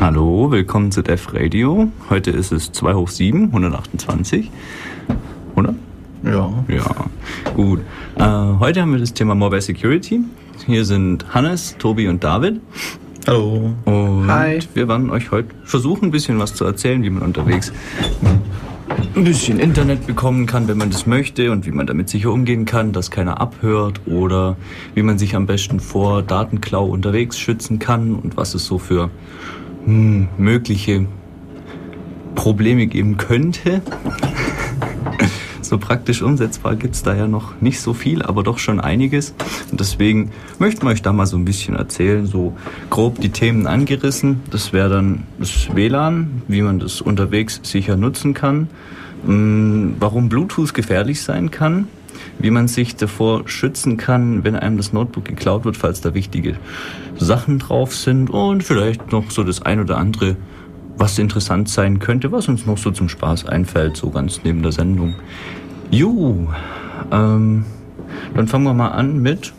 Hallo, 0.00 0.50
willkommen 0.50 0.90
zu 0.90 1.02
Def 1.02 1.34
Radio. 1.34 1.92
Heute 2.08 2.30
ist 2.30 2.52
es 2.52 2.72
2 2.72 2.94
hoch 2.94 3.08
7, 3.08 3.48
128. 3.48 4.50
Oder? 5.54 5.74
Ja. 6.24 6.64
Ja, 6.68 7.04
gut. 7.54 7.80
Äh, 8.16 8.22
heute 8.24 8.80
haben 8.80 8.92
wir 8.92 8.98
das 8.98 9.12
Thema 9.12 9.34
Mobile 9.34 9.60
Security. 9.60 10.20
Hier 10.64 10.86
sind 10.86 11.34
Hannes, 11.34 11.76
Tobi 11.78 12.08
und 12.08 12.24
David. 12.24 12.62
Hallo. 13.26 13.74
Und 13.84 14.26
Hi. 14.26 14.60
wir 14.72 14.88
werden 14.88 15.10
euch 15.10 15.30
heute 15.32 15.48
versuchen, 15.64 16.06
ein 16.06 16.10
bisschen 16.10 16.38
was 16.38 16.54
zu 16.54 16.64
erzählen, 16.64 17.02
wie 17.02 17.10
man 17.10 17.22
unterwegs 17.22 17.70
ein 19.14 19.24
bisschen 19.24 19.60
Internet 19.60 20.06
bekommen 20.06 20.46
kann, 20.46 20.66
wenn 20.66 20.78
man 20.78 20.90
das 20.90 21.06
möchte 21.06 21.52
und 21.52 21.66
wie 21.66 21.72
man 21.72 21.86
damit 21.86 22.08
sicher 22.08 22.32
umgehen 22.32 22.64
kann, 22.64 22.92
dass 22.92 23.10
keiner 23.10 23.38
abhört 23.38 24.00
oder 24.06 24.56
wie 24.94 25.02
man 25.02 25.18
sich 25.18 25.36
am 25.36 25.46
besten 25.46 25.78
vor 25.78 26.22
Datenklau 26.22 26.86
unterwegs 26.86 27.38
schützen 27.38 27.78
kann 27.78 28.14
und 28.14 28.38
was 28.38 28.54
es 28.54 28.64
so 28.64 28.78
für 28.78 29.10
hm, 29.84 30.28
mögliche 30.38 31.06
Probleme 32.34 32.86
geben 32.86 33.16
könnte. 33.16 33.82
so 35.62 35.78
praktisch 35.78 36.22
umsetzbar 36.22 36.76
gibt's 36.76 37.02
da 37.02 37.14
ja 37.14 37.26
noch 37.26 37.60
nicht 37.60 37.80
so 37.80 37.94
viel, 37.94 38.22
aber 38.22 38.42
doch 38.42 38.58
schon 38.58 38.80
einiges. 38.80 39.34
Und 39.70 39.80
deswegen 39.80 40.30
möchten 40.58 40.82
wir 40.82 40.90
euch 40.90 41.02
da 41.02 41.12
mal 41.12 41.26
so 41.26 41.36
ein 41.36 41.44
bisschen 41.44 41.76
erzählen, 41.76 42.26
so 42.26 42.56
grob 42.88 43.20
die 43.20 43.30
Themen 43.30 43.66
angerissen. 43.66 44.40
Das 44.50 44.72
wäre 44.72 44.90
dann 44.90 45.24
das 45.38 45.74
WLAN, 45.74 46.42
wie 46.48 46.62
man 46.62 46.78
das 46.78 47.00
unterwegs 47.00 47.60
sicher 47.62 47.96
nutzen 47.96 48.34
kann, 48.34 48.68
Mm, 49.24 49.96
warum 50.00 50.28
Bluetooth 50.28 50.72
gefährlich 50.72 51.22
sein 51.22 51.50
kann, 51.50 51.88
wie 52.40 52.50
man 52.50 52.68
sich 52.68 52.96
davor 52.96 53.42
schützen 53.46 53.96
kann, 53.96 54.44
wenn 54.44 54.56
einem 54.56 54.76
das 54.76 54.92
Notebook 54.92 55.24
geklaut 55.24 55.64
wird, 55.64 55.76
falls 55.76 56.00
da 56.00 56.14
wichtige 56.14 56.56
Sachen 57.18 57.58
drauf 57.58 57.94
sind 57.94 58.30
und 58.30 58.62
vielleicht 58.62 59.12
noch 59.12 59.30
so 59.30 59.44
das 59.44 59.62
ein 59.62 59.80
oder 59.80 59.98
andere, 59.98 60.36
was 60.96 61.18
interessant 61.18 61.68
sein 61.68 61.98
könnte, 61.98 62.32
was 62.32 62.48
uns 62.48 62.66
noch 62.66 62.78
so 62.78 62.90
zum 62.90 63.08
Spaß 63.08 63.46
einfällt, 63.46 63.96
so 63.96 64.10
ganz 64.10 64.40
neben 64.44 64.62
der 64.62 64.72
Sendung. 64.72 65.14
Jo, 65.90 66.48
ähm, 67.10 67.64
dann 68.34 68.48
fangen 68.48 68.64
wir 68.64 68.74
mal 68.74 68.88
an 68.88 69.18
mit 69.20 69.52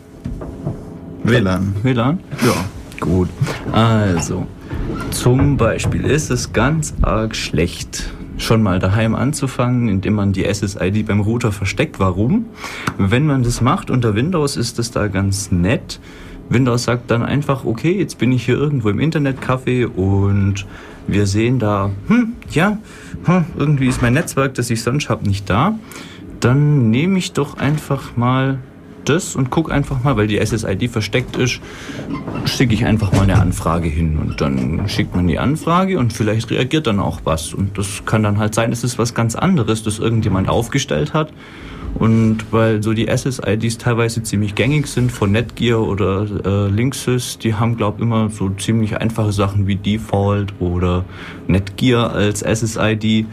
WLAN. 1.24 1.74
WLAN? 1.82 2.20
Ja. 2.44 2.64
Gut. 3.00 3.28
Also, 3.72 4.46
zum 5.10 5.56
Beispiel 5.56 6.04
ist 6.04 6.30
es 6.30 6.52
ganz 6.52 6.94
arg 7.02 7.34
schlecht, 7.34 8.12
schon 8.38 8.62
mal 8.62 8.78
daheim 8.78 9.14
anzufangen, 9.14 9.88
indem 9.88 10.14
man 10.14 10.32
die 10.32 10.44
SSID 10.44 11.06
beim 11.06 11.20
Router 11.20 11.52
versteckt. 11.52 12.00
Warum? 12.00 12.46
Wenn 12.98 13.26
man 13.26 13.42
das 13.42 13.60
macht 13.60 13.90
unter 13.90 14.14
Windows, 14.14 14.56
ist 14.56 14.78
das 14.78 14.90
da 14.90 15.08
ganz 15.08 15.50
nett. 15.50 16.00
Windows 16.48 16.84
sagt 16.84 17.10
dann 17.10 17.22
einfach, 17.22 17.64
okay, 17.64 17.92
jetzt 17.98 18.18
bin 18.18 18.32
ich 18.32 18.44
hier 18.44 18.56
irgendwo 18.56 18.90
im 18.90 18.98
Internetcafé 18.98 19.86
und 19.86 20.66
wir 21.06 21.26
sehen 21.26 21.58
da, 21.58 21.90
hm, 22.08 22.34
ja, 22.50 22.78
hm, 23.24 23.44
irgendwie 23.56 23.86
ist 23.86 24.02
mein 24.02 24.12
Netzwerk, 24.12 24.54
das 24.54 24.70
ich 24.70 24.82
sonst 24.82 25.08
habe, 25.08 25.26
nicht 25.26 25.48
da. 25.48 25.78
Dann 26.40 26.90
nehme 26.90 27.18
ich 27.18 27.32
doch 27.32 27.56
einfach 27.56 28.16
mal 28.16 28.58
das 29.08 29.36
und 29.36 29.50
guck 29.50 29.70
einfach 29.70 30.02
mal, 30.02 30.16
weil 30.16 30.26
die 30.26 30.44
SSID 30.44 30.90
versteckt 30.90 31.36
ist, 31.36 31.60
schicke 32.44 32.74
ich 32.74 32.84
einfach 32.84 33.12
mal 33.12 33.22
eine 33.22 33.38
Anfrage 33.38 33.88
hin 33.88 34.18
und 34.18 34.40
dann 34.40 34.88
schickt 34.88 35.14
man 35.14 35.26
die 35.26 35.38
Anfrage 35.38 35.98
und 35.98 36.12
vielleicht 36.12 36.50
reagiert 36.50 36.86
dann 36.86 37.00
auch 37.00 37.20
was 37.24 37.54
und 37.54 37.78
das 37.78 38.04
kann 38.04 38.22
dann 38.22 38.38
halt 38.38 38.54
sein, 38.54 38.72
es 38.72 38.84
ist 38.84 38.98
was 38.98 39.14
ganz 39.14 39.34
anderes, 39.34 39.82
das 39.82 39.98
irgendjemand 39.98 40.48
aufgestellt 40.48 41.14
hat 41.14 41.32
und 41.94 42.38
weil 42.50 42.82
so 42.82 42.94
die 42.94 43.06
SSIDs 43.06 43.78
teilweise 43.78 44.22
ziemlich 44.22 44.54
gängig 44.54 44.86
sind 44.86 45.12
von 45.12 45.32
Netgear 45.32 45.82
oder 45.82 46.26
äh, 46.44 46.68
Linksys, 46.68 47.38
die 47.38 47.54
haben 47.54 47.76
glaub 47.76 48.00
immer 48.00 48.30
so 48.30 48.48
ziemlich 48.50 48.96
einfache 48.96 49.32
Sachen 49.32 49.66
wie 49.66 49.76
Default 49.76 50.54
oder 50.58 51.04
Netgear 51.46 52.12
als 52.12 52.40
SSID. 52.40 53.26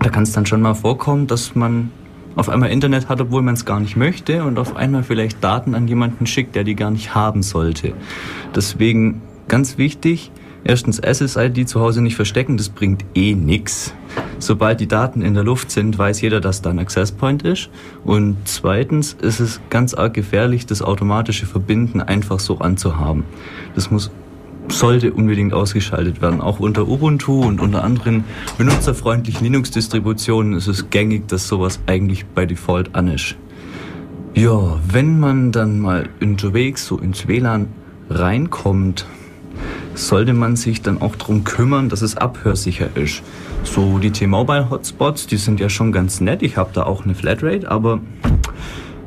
Da 0.00 0.08
kann 0.08 0.22
es 0.22 0.32
dann 0.32 0.46
schon 0.46 0.62
mal 0.62 0.74
vorkommen, 0.74 1.26
dass 1.26 1.54
man 1.54 1.90
auf 2.40 2.48
einmal 2.48 2.70
Internet 2.70 3.08
hat, 3.08 3.20
obwohl 3.20 3.42
man 3.42 3.54
es 3.54 3.66
gar 3.66 3.80
nicht 3.80 3.96
möchte 3.96 4.44
und 4.44 4.58
auf 4.58 4.74
einmal 4.74 5.02
vielleicht 5.02 5.44
Daten 5.44 5.74
an 5.74 5.86
jemanden 5.86 6.26
schickt, 6.26 6.54
der 6.54 6.64
die 6.64 6.74
gar 6.74 6.90
nicht 6.90 7.14
haben 7.14 7.42
sollte. 7.42 7.92
Deswegen 8.54 9.20
ganz 9.46 9.76
wichtig, 9.76 10.32
erstens 10.64 10.96
SSID 10.96 11.68
zu 11.68 11.80
Hause 11.80 12.00
nicht 12.00 12.16
verstecken, 12.16 12.56
das 12.56 12.70
bringt 12.70 13.04
eh 13.14 13.34
nix. 13.34 13.92
Sobald 14.38 14.80
die 14.80 14.88
Daten 14.88 15.20
in 15.20 15.34
der 15.34 15.44
Luft 15.44 15.70
sind, 15.70 15.98
weiß 15.98 16.22
jeder, 16.22 16.40
dass 16.40 16.62
da 16.62 16.70
ein 16.70 16.78
Access 16.78 17.12
Point 17.12 17.42
ist. 17.42 17.68
Und 18.04 18.38
zweitens 18.44 19.12
ist 19.20 19.40
es 19.40 19.60
ganz 19.68 19.92
arg 19.92 20.14
gefährlich, 20.14 20.64
das 20.64 20.80
automatische 20.80 21.44
Verbinden 21.44 22.00
einfach 22.00 22.40
so 22.40 22.58
anzuhaben. 22.58 23.24
Das 23.74 23.90
muss 23.90 24.10
sollte 24.70 25.12
unbedingt 25.12 25.52
ausgeschaltet 25.52 26.22
werden. 26.22 26.40
Auch 26.40 26.60
unter 26.60 26.88
Ubuntu 26.88 27.42
und 27.44 27.60
unter 27.60 27.84
anderen 27.84 28.24
benutzerfreundlichen 28.58 29.44
Linux-Distributionen 29.44 30.54
ist 30.54 30.68
es 30.68 30.90
gängig, 30.90 31.28
dass 31.28 31.48
sowas 31.48 31.80
eigentlich 31.86 32.26
bei 32.26 32.46
Default 32.46 32.94
an 32.94 33.08
ist. 33.08 33.36
Ja, 34.34 34.78
wenn 34.88 35.18
man 35.18 35.52
dann 35.52 35.80
mal 35.80 36.08
unterwegs 36.20 36.86
so 36.86 36.98
ins 36.98 37.26
WLAN 37.26 37.68
reinkommt, 38.08 39.06
sollte 39.94 40.32
man 40.32 40.56
sich 40.56 40.82
dann 40.82 41.02
auch 41.02 41.16
darum 41.16 41.44
kümmern, 41.44 41.88
dass 41.88 42.02
es 42.02 42.16
abhörsicher 42.16 42.88
ist. 42.96 43.22
So 43.64 43.98
die 43.98 44.10
T-Mobile-Hotspots, 44.10 45.26
die 45.26 45.36
sind 45.36 45.60
ja 45.60 45.68
schon 45.68 45.92
ganz 45.92 46.20
nett. 46.20 46.42
Ich 46.42 46.56
habe 46.56 46.70
da 46.72 46.84
auch 46.84 47.04
eine 47.04 47.14
Flatrate, 47.14 47.70
aber 47.70 48.00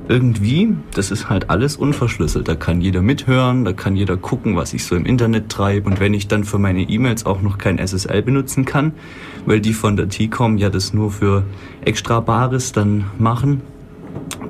irgendwie, 0.08 0.76
das 0.94 1.12
ist 1.12 1.30
halt 1.30 1.50
alles 1.50 1.78
unverschlüsselt. 1.78 2.48
Da 2.48 2.56
kann 2.56 2.82
jeder 2.82 3.02
mithören, 3.02 3.66
da 3.66 3.74
kann 3.74 3.96
jeder 3.96 4.18
gucken, 4.18 4.56
was 4.56 4.74
ich 4.74 4.86
so 4.86 4.96
im 4.96 5.06
Internet 5.06 5.50
treibe. 5.50 5.90
Und 5.90 6.00
wenn 6.00 6.14
ich 6.14 6.28
dann 6.28 6.44
für 6.44 6.60
meine 6.60 6.82
E-Mails 6.82 7.26
auch 7.26 7.42
noch 7.42 7.58
kein 7.58 7.78
SSL 7.78 8.22
benutzen 8.22 8.66
kann, 8.66 8.94
weil 9.46 9.62
die 9.62 9.74
von 9.74 9.96
der 9.96 10.10
T-Com 10.10 10.58
ja 10.58 10.70
das 10.70 10.94
nur 10.94 11.12
für 11.12 11.44
extra 11.86 12.20
Bares 12.20 12.72
dann 12.72 13.06
machen, 13.18 13.62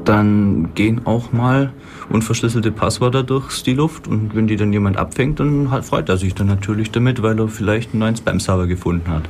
dann 0.05 0.73
gehen 0.75 1.05
auch 1.05 1.31
mal 1.31 1.71
unverschlüsselte 2.09 2.71
Passwörter 2.71 3.23
durch 3.23 3.63
die 3.63 3.73
Luft 3.73 4.07
und 4.07 4.35
wenn 4.35 4.47
die 4.47 4.57
dann 4.57 4.73
jemand 4.73 4.97
abfängt, 4.97 5.39
dann 5.39 5.71
halt 5.71 5.85
freut 5.85 6.09
er 6.09 6.17
sich 6.17 6.35
dann 6.35 6.47
natürlich 6.47 6.91
damit, 6.91 7.23
weil 7.23 7.39
er 7.39 7.47
vielleicht 7.47 7.93
einen 7.93 7.99
neuen 7.99 8.15
Spam-Server 8.15 8.67
gefunden 8.67 9.09
hat. 9.09 9.29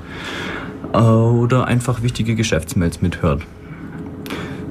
Oder 0.99 1.65
einfach 1.65 2.01
wichtige 2.01 2.35
Geschäftsmails 2.35 3.01
mithört. 3.01 3.43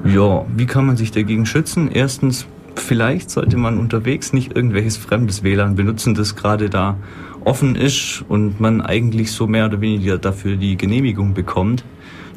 Ja, 0.05 0.45
wie 0.57 0.67
kann 0.67 0.87
man 0.87 0.97
sich 0.97 1.13
dagegen 1.13 1.47
schützen? 1.47 1.89
Erstens, 1.93 2.47
vielleicht 2.75 3.31
sollte 3.31 3.57
man 3.57 3.79
unterwegs 3.79 4.33
nicht 4.33 4.57
irgendwelches 4.57 4.97
fremdes 4.97 5.45
WLAN 5.45 5.77
benutzen, 5.77 6.15
das 6.15 6.35
gerade 6.35 6.69
da 6.69 6.97
offen 7.45 7.77
ist 7.77 8.25
und 8.29 8.61
man 8.61 8.81
eigentlich 8.81 9.31
so 9.31 9.47
mehr 9.47 9.67
oder 9.67 9.81
weniger 9.81 10.19
dafür 10.19 10.57
die 10.57 10.77
Genehmigung 10.77 11.35
bekommt, 11.35 11.85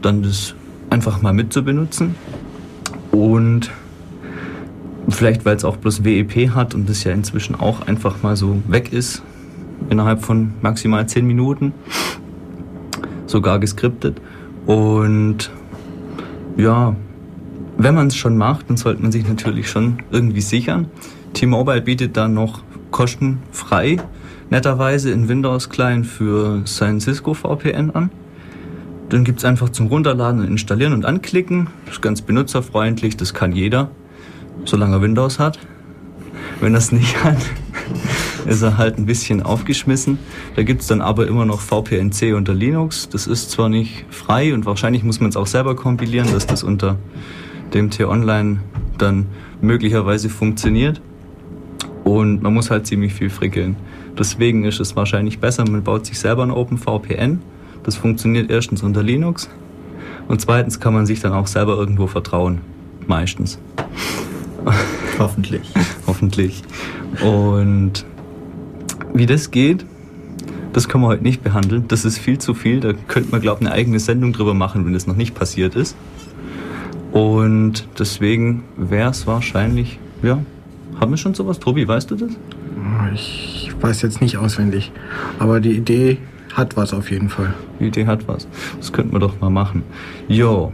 dann 0.02 0.22
das 0.22 0.54
einfach 0.92 1.22
mal 1.22 1.34
mit 1.34 1.54
zu 1.54 1.64
benutzen. 1.64 2.16
Und 3.12 3.72
vielleicht, 5.10 5.46
weil 5.46 5.56
es 5.56 5.66
auch 5.66 5.78
bloß 5.78 6.04
WEP 6.04 6.52
hat 6.52 6.76
und 6.76 6.88
das 6.88 7.04
ja 7.04 7.14
inzwischen 7.14 7.56
auch 7.56 7.88
einfach 7.88 8.22
mal 8.22 8.36
so 8.36 8.62
weg 8.68 8.94
ist, 8.94 9.24
innerhalb 9.90 10.24
von 10.24 10.54
maximal 10.62 11.08
10 11.08 11.26
Minuten, 11.26 11.74
sogar 13.26 13.60
geskriptet. 13.60 14.22
Und 14.66 15.52
ja, 16.58 16.96
wenn 17.78 17.96
man 17.96 18.08
es 18.08 18.16
schon 18.16 18.38
macht, 18.38 18.70
dann 18.70 18.78
sollte 18.78 19.02
man 19.02 19.12
sich 19.12 19.28
natürlich 19.28 19.70
schon 19.70 19.98
irgendwie 20.12 20.42
sichern. 20.42 20.88
T-Mobile 21.34 21.82
bietet 21.82 22.16
da 22.16 22.28
noch 22.28 22.64
kostenfrei 22.92 24.00
netterweise 24.50 25.12
in 25.12 25.28
Windows 25.28 25.70
Client 25.70 26.06
für 26.06 26.62
sein 26.66 27.00
Cisco 27.00 27.34
VPN 27.34 27.92
an. 27.92 28.12
Dann 29.10 29.24
gibt 29.24 29.40
es 29.40 29.46
einfach 29.46 29.70
zum 29.70 29.88
Runterladen 29.88 30.42
und 30.42 30.48
Installieren 30.48 30.94
und 30.94 31.06
Anklicken. 31.06 31.68
Das 31.86 31.96
ist 31.96 32.02
ganz 32.02 32.22
benutzerfreundlich, 32.22 33.18
das 33.18 33.34
kann 33.34 33.52
jeder, 33.52 33.90
solange 34.66 34.98
er 34.98 35.02
Windows 35.02 35.40
hat. 35.40 35.60
Wenn 36.60 36.74
er 36.74 36.80
es 36.80 36.92
nicht 36.92 37.24
hat, 37.24 37.38
ist 38.48 38.62
er 38.62 38.78
halt 38.78 38.98
ein 38.98 39.06
bisschen 39.06 39.44
aufgeschmissen. 39.44 40.18
Da 40.56 40.64
gibt 40.64 40.82
es 40.82 40.88
dann 40.88 41.02
aber 41.02 41.28
immer 41.28 41.46
noch 41.46 41.62
VPNC 41.62 42.34
unter 42.36 42.54
Linux. 42.54 43.10
Das 43.10 43.28
ist 43.28 43.52
zwar 43.52 43.70
nicht 43.70 44.06
frei 44.10 44.54
und 44.54 44.66
wahrscheinlich 44.66 45.04
muss 45.04 45.20
man 45.20 45.30
es 45.30 45.38
auch 45.38 45.48
selber 45.48 45.76
kompilieren, 45.76 46.32
dass 46.32 46.48
das 46.48 46.64
unter 46.64 46.98
dem 47.76 47.92
T-Online 47.92 48.62
dann 48.98 49.28
möglicherweise 49.62 50.30
funktioniert. 50.30 51.02
Und 52.04 52.42
man 52.42 52.54
muss 52.54 52.72
halt 52.72 52.88
ziemlich 52.88 53.14
viel 53.14 53.30
frickeln. 53.30 53.76
Deswegen 54.18 54.64
ist 54.64 54.80
es 54.80 54.96
wahrscheinlich 54.96 55.40
besser, 55.40 55.66
man 55.70 55.84
baut 55.84 56.06
sich 56.06 56.18
selber 56.18 56.44
ein 56.44 56.52
OpenVPN. 56.52 57.42
Das 57.84 57.96
funktioniert 57.96 58.50
erstens 58.50 58.82
unter 58.82 59.04
Linux. 59.04 59.50
Und 60.28 60.42
zweitens 60.42 60.80
kann 60.80 60.94
man 60.94 61.06
sich 61.06 61.20
dann 61.20 61.34
auch 61.34 61.48
selber 61.48 61.76
irgendwo 61.76 62.08
vertrauen. 62.08 62.62
Meistens. 63.06 63.60
Hoffentlich. 65.20 65.72
Hoffentlich. 66.08 66.64
Und 67.24 68.06
wie 69.14 69.26
das 69.26 69.52
geht, 69.52 69.86
das 70.74 70.90
können 70.90 71.04
wir 71.04 71.08
heute 71.08 71.24
nicht 71.24 71.44
behandeln. 71.44 71.86
Das 71.88 72.06
ist 72.06 72.18
viel 72.18 72.38
zu 72.38 72.54
viel. 72.54 72.80
Da 72.80 72.94
könnte 72.94 73.32
man, 73.32 73.42
glaube 73.42 73.62
ich, 73.62 73.68
eine 73.68 73.76
eigene 73.76 74.00
Sendung 74.00 74.34
drüber 74.34 74.54
machen, 74.54 74.86
wenn 74.86 74.94
das 74.94 75.08
noch 75.08 75.16
nicht 75.16 75.36
passiert 75.36 75.76
ist. 75.76 75.96
Und 77.16 77.88
deswegen 77.98 78.66
wäre 78.76 79.12
es 79.12 79.26
wahrscheinlich, 79.26 80.00
ja, 80.22 80.38
haben 81.00 81.12
wir 81.12 81.18
schon 81.18 81.34
sowas? 81.34 81.60
Tobi, 81.60 81.88
weißt 81.88 82.12
du 82.12 82.18
das? 82.18 82.32
Ich 83.14 83.74
weiß 83.80 84.02
jetzt 84.02 84.20
nicht 84.20 84.36
auswendig. 84.36 84.92
Aber 85.40 85.62
die 85.62 85.78
Idee 85.78 86.18
hat 86.54 86.76
was 86.76 86.94
auf 86.94 87.10
jeden 87.10 87.30
Fall. 87.30 87.54
Die 87.80 87.86
Idee 87.86 88.06
hat 88.06 88.28
was. 88.28 88.50
Das 88.78 88.92
könnten 88.92 89.14
wir 89.14 89.20
doch 89.20 89.40
mal 89.40 89.50
machen. 89.50 89.84
Jo. 90.28 90.74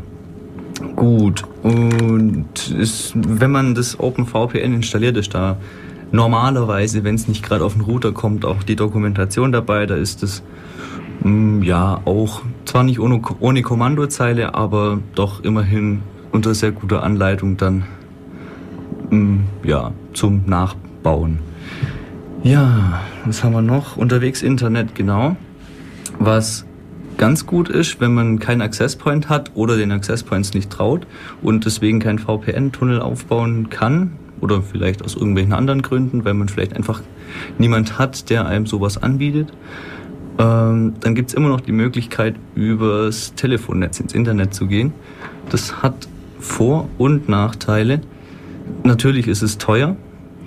Gut. 0.95 1.43
Und 1.61 2.71
ist, 2.75 3.13
wenn 3.15 3.51
man 3.51 3.75
das 3.75 3.99
OpenVPN 3.99 4.73
installiert, 4.73 5.17
ist 5.17 5.35
da 5.35 5.57
normalerweise, 6.11 7.03
wenn 7.03 7.13
es 7.13 7.27
nicht 7.27 7.43
gerade 7.43 7.63
auf 7.63 7.73
den 7.73 7.83
Router 7.83 8.13
kommt, 8.13 8.45
auch 8.45 8.63
die 8.63 8.75
Dokumentation 8.75 9.51
dabei. 9.51 9.85
Da 9.85 9.93
ist 9.93 10.23
es 10.23 10.41
mm, 11.23 11.61
ja 11.61 12.01
auch 12.05 12.41
zwar 12.65 12.81
nicht 12.81 12.99
ohne, 12.99 13.21
ohne 13.39 13.61
Kommandozeile, 13.61 14.55
aber 14.55 14.97
doch 15.13 15.43
immerhin 15.43 16.01
unter 16.31 16.53
sehr 16.53 16.71
guter 16.71 17.03
Anleitung 17.03 17.57
dann 17.57 17.85
mm, 19.09 19.39
ja, 19.63 19.91
zum 20.13 20.43
Nachbauen. 20.45 21.39
Ja, 22.43 23.01
was 23.25 23.43
haben 23.43 23.53
wir 23.53 23.61
noch? 23.61 23.97
Unterwegs 23.97 24.41
Internet, 24.41 24.95
genau. 24.95 25.35
Was 26.17 26.65
ganz 27.17 27.45
gut 27.45 27.69
ist, 27.69 28.01
wenn 28.01 28.13
man 28.13 28.39
keinen 28.39 28.61
Access 28.61 28.95
Point 28.95 29.29
hat 29.29 29.51
oder 29.53 29.77
den 29.77 29.91
Access 29.91 30.23
Points 30.23 30.53
nicht 30.53 30.71
traut 30.71 31.05
und 31.43 31.65
deswegen 31.65 31.99
keinen 31.99 32.17
VPN-Tunnel 32.17 32.99
aufbauen 32.99 33.69
kann 33.69 34.13
oder 34.39 34.63
vielleicht 34.63 35.05
aus 35.05 35.15
irgendwelchen 35.15 35.53
anderen 35.53 35.83
Gründen, 35.83 36.25
weil 36.25 36.33
man 36.33 36.49
vielleicht 36.49 36.75
einfach 36.75 37.01
niemand 37.59 37.99
hat, 37.99 38.29
der 38.31 38.47
einem 38.47 38.65
sowas 38.65 39.01
anbietet. 39.01 39.53
Ähm, 40.39 40.93
dann 40.99 41.13
gibt's 41.13 41.33
immer 41.33 41.49
noch 41.49 41.61
die 41.61 41.71
Möglichkeit, 41.71 42.35
übers 42.55 43.35
Telefonnetz 43.35 43.99
ins 43.99 44.13
Internet 44.13 44.55
zu 44.55 44.65
gehen. 44.65 44.93
Das 45.49 45.83
hat 45.83 46.07
Vor- 46.41 46.89
und 46.97 47.29
Nachteile. 47.29 48.01
Natürlich 48.83 49.27
ist 49.27 49.41
es 49.41 49.57
teuer. 49.57 49.95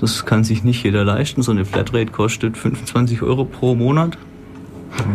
Das 0.00 0.26
kann 0.26 0.44
sich 0.44 0.64
nicht 0.64 0.82
jeder 0.84 1.04
leisten. 1.04 1.40
So 1.42 1.52
eine 1.52 1.64
Flatrate 1.64 2.12
kostet 2.12 2.58
25 2.58 3.22
Euro 3.22 3.44
pro 3.44 3.74
Monat. 3.74 4.18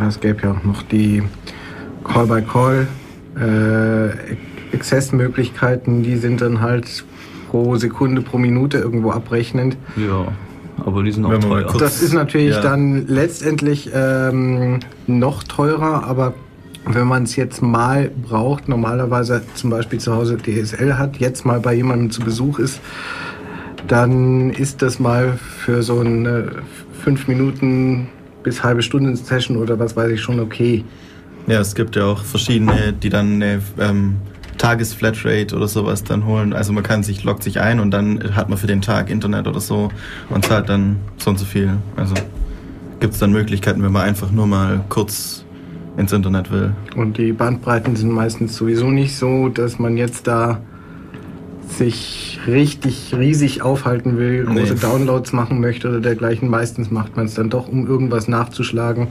Es 0.08 0.20
gäbe 0.20 0.44
ja 0.44 0.52
auch 0.54 0.64
noch 0.64 0.81
die 0.84 1.22
Call-by-Call 2.04 2.88
äh, 3.40 4.76
Access-Möglichkeiten, 4.76 6.04
die 6.04 6.16
sind 6.18 6.42
dann 6.42 6.62
halt 6.62 7.04
pro 7.50 7.76
Sekunde, 7.78 8.22
pro 8.22 8.38
Minute 8.38 8.78
irgendwo 8.78 9.12
abrechnend. 9.12 9.78
Ja, 9.96 10.28
aber 10.86 11.04
die 11.04 11.12
sind 11.12 11.26
auch 11.26 11.38
teuer. 11.40 11.74
Das 11.78 12.02
ist 12.02 12.14
natürlich 12.14 12.56
Ja. 12.56 12.62
dann 12.62 13.08
letztendlich 13.08 13.90
ähm, 13.94 14.80
noch 15.08 15.44
teurer, 15.44 16.04
aber 16.06 16.34
wenn 16.86 17.08
man 17.08 17.24
es 17.24 17.36
jetzt 17.36 17.62
mal 17.62 18.10
braucht, 18.10 18.68
normalerweise 18.68 19.42
zum 19.54 19.70
Beispiel 19.70 20.00
zu 20.00 20.14
Hause 20.16 20.38
DSL 20.38 20.98
hat, 20.98 21.18
jetzt 21.18 21.46
mal 21.46 21.60
bei 21.60 21.74
jemandem 21.74 22.10
zu 22.12 22.22
Besuch 22.22 22.60
ist, 22.60 22.80
dann 23.88 24.52
ist 24.52 24.81
das 24.81 25.00
mal 25.00 25.38
für 25.38 25.84
so 25.84 26.00
eine 26.00 26.52
fünf 27.04 27.28
Minuten 27.28 28.08
bis 28.44 28.64
halbe 28.64 28.81
Stunde 28.81 29.16
Session 29.16 29.58
oder 29.58 29.78
was 29.80 29.96
weiß 29.96 30.12
ich 30.12 30.22
schon 30.22 30.40
okay. 30.40 30.84
Ja, 31.48 31.60
es 31.60 31.76
gibt 31.76 31.96
ja 31.96 32.06
auch 32.06 32.24
verschiedene, 32.24 32.94
die 32.94 33.10
dann 33.10 33.34
eine 33.34 33.62
ähm, 33.80 34.18
Tagesflatrate 34.58 35.56
oder 35.56 35.68
sowas 35.68 36.04
dann 36.04 36.26
holen. 36.26 36.54
Also 36.54 36.74
man 36.74 36.84
kann 36.84 37.02
sich, 37.02 37.24
loggt 37.24 37.44
sich 37.44 37.60
ein 37.60 37.80
und 37.80 37.92
dann 37.92 38.36
hat 38.36 38.50
man 38.50 38.58
für 38.58 38.68
den 38.68 38.81
Tag 38.81 39.10
Internet 39.10 39.48
oder 39.48 39.60
so 39.60 39.90
und 40.30 40.46
zahlt 40.46 40.70
dann 40.70 40.98
so 41.18 41.31
und 41.31 41.40
so 41.40 41.46
viel. 41.46 41.78
Also 41.96 42.14
gibt 43.00 43.14
es 43.14 43.20
dann 43.20 43.31
Möglichkeiten, 43.31 43.81
wenn 43.81 43.92
man 43.92 44.04
einfach 44.04 44.31
nur 44.31 44.46
mal 44.46 44.84
kurz 44.90 45.46
ins 46.00 46.13
Internet 46.13 46.50
will. 46.51 46.72
Und 46.96 47.18
die 47.18 47.34
Bandbreiten 47.34 47.96
sind 47.96 48.12
meistens 48.12 48.56
sowieso 48.56 48.90
nicht 48.90 49.16
so, 49.18 49.50
dass 49.50 49.78
man 49.80 49.98
jetzt 49.98 50.28
da 50.28 50.60
sich 51.68 52.40
richtig 52.48 53.13
riesig 53.16 53.62
aufhalten 53.62 54.18
will, 54.18 54.46
Nee. 54.46 54.62
große 54.62 54.75
Downloads 54.75 55.34
machen 55.34 55.60
möchte 55.60 55.90
oder 55.90 56.00
dergleichen. 56.00 56.50
Meistens 56.50 56.90
macht 56.90 57.16
man 57.16 57.25
es 57.25 57.36
dann 57.36 57.50
doch, 57.50 57.68
um 57.68 57.86
irgendwas 57.86 58.28
nachzuschlagen, 58.28 59.07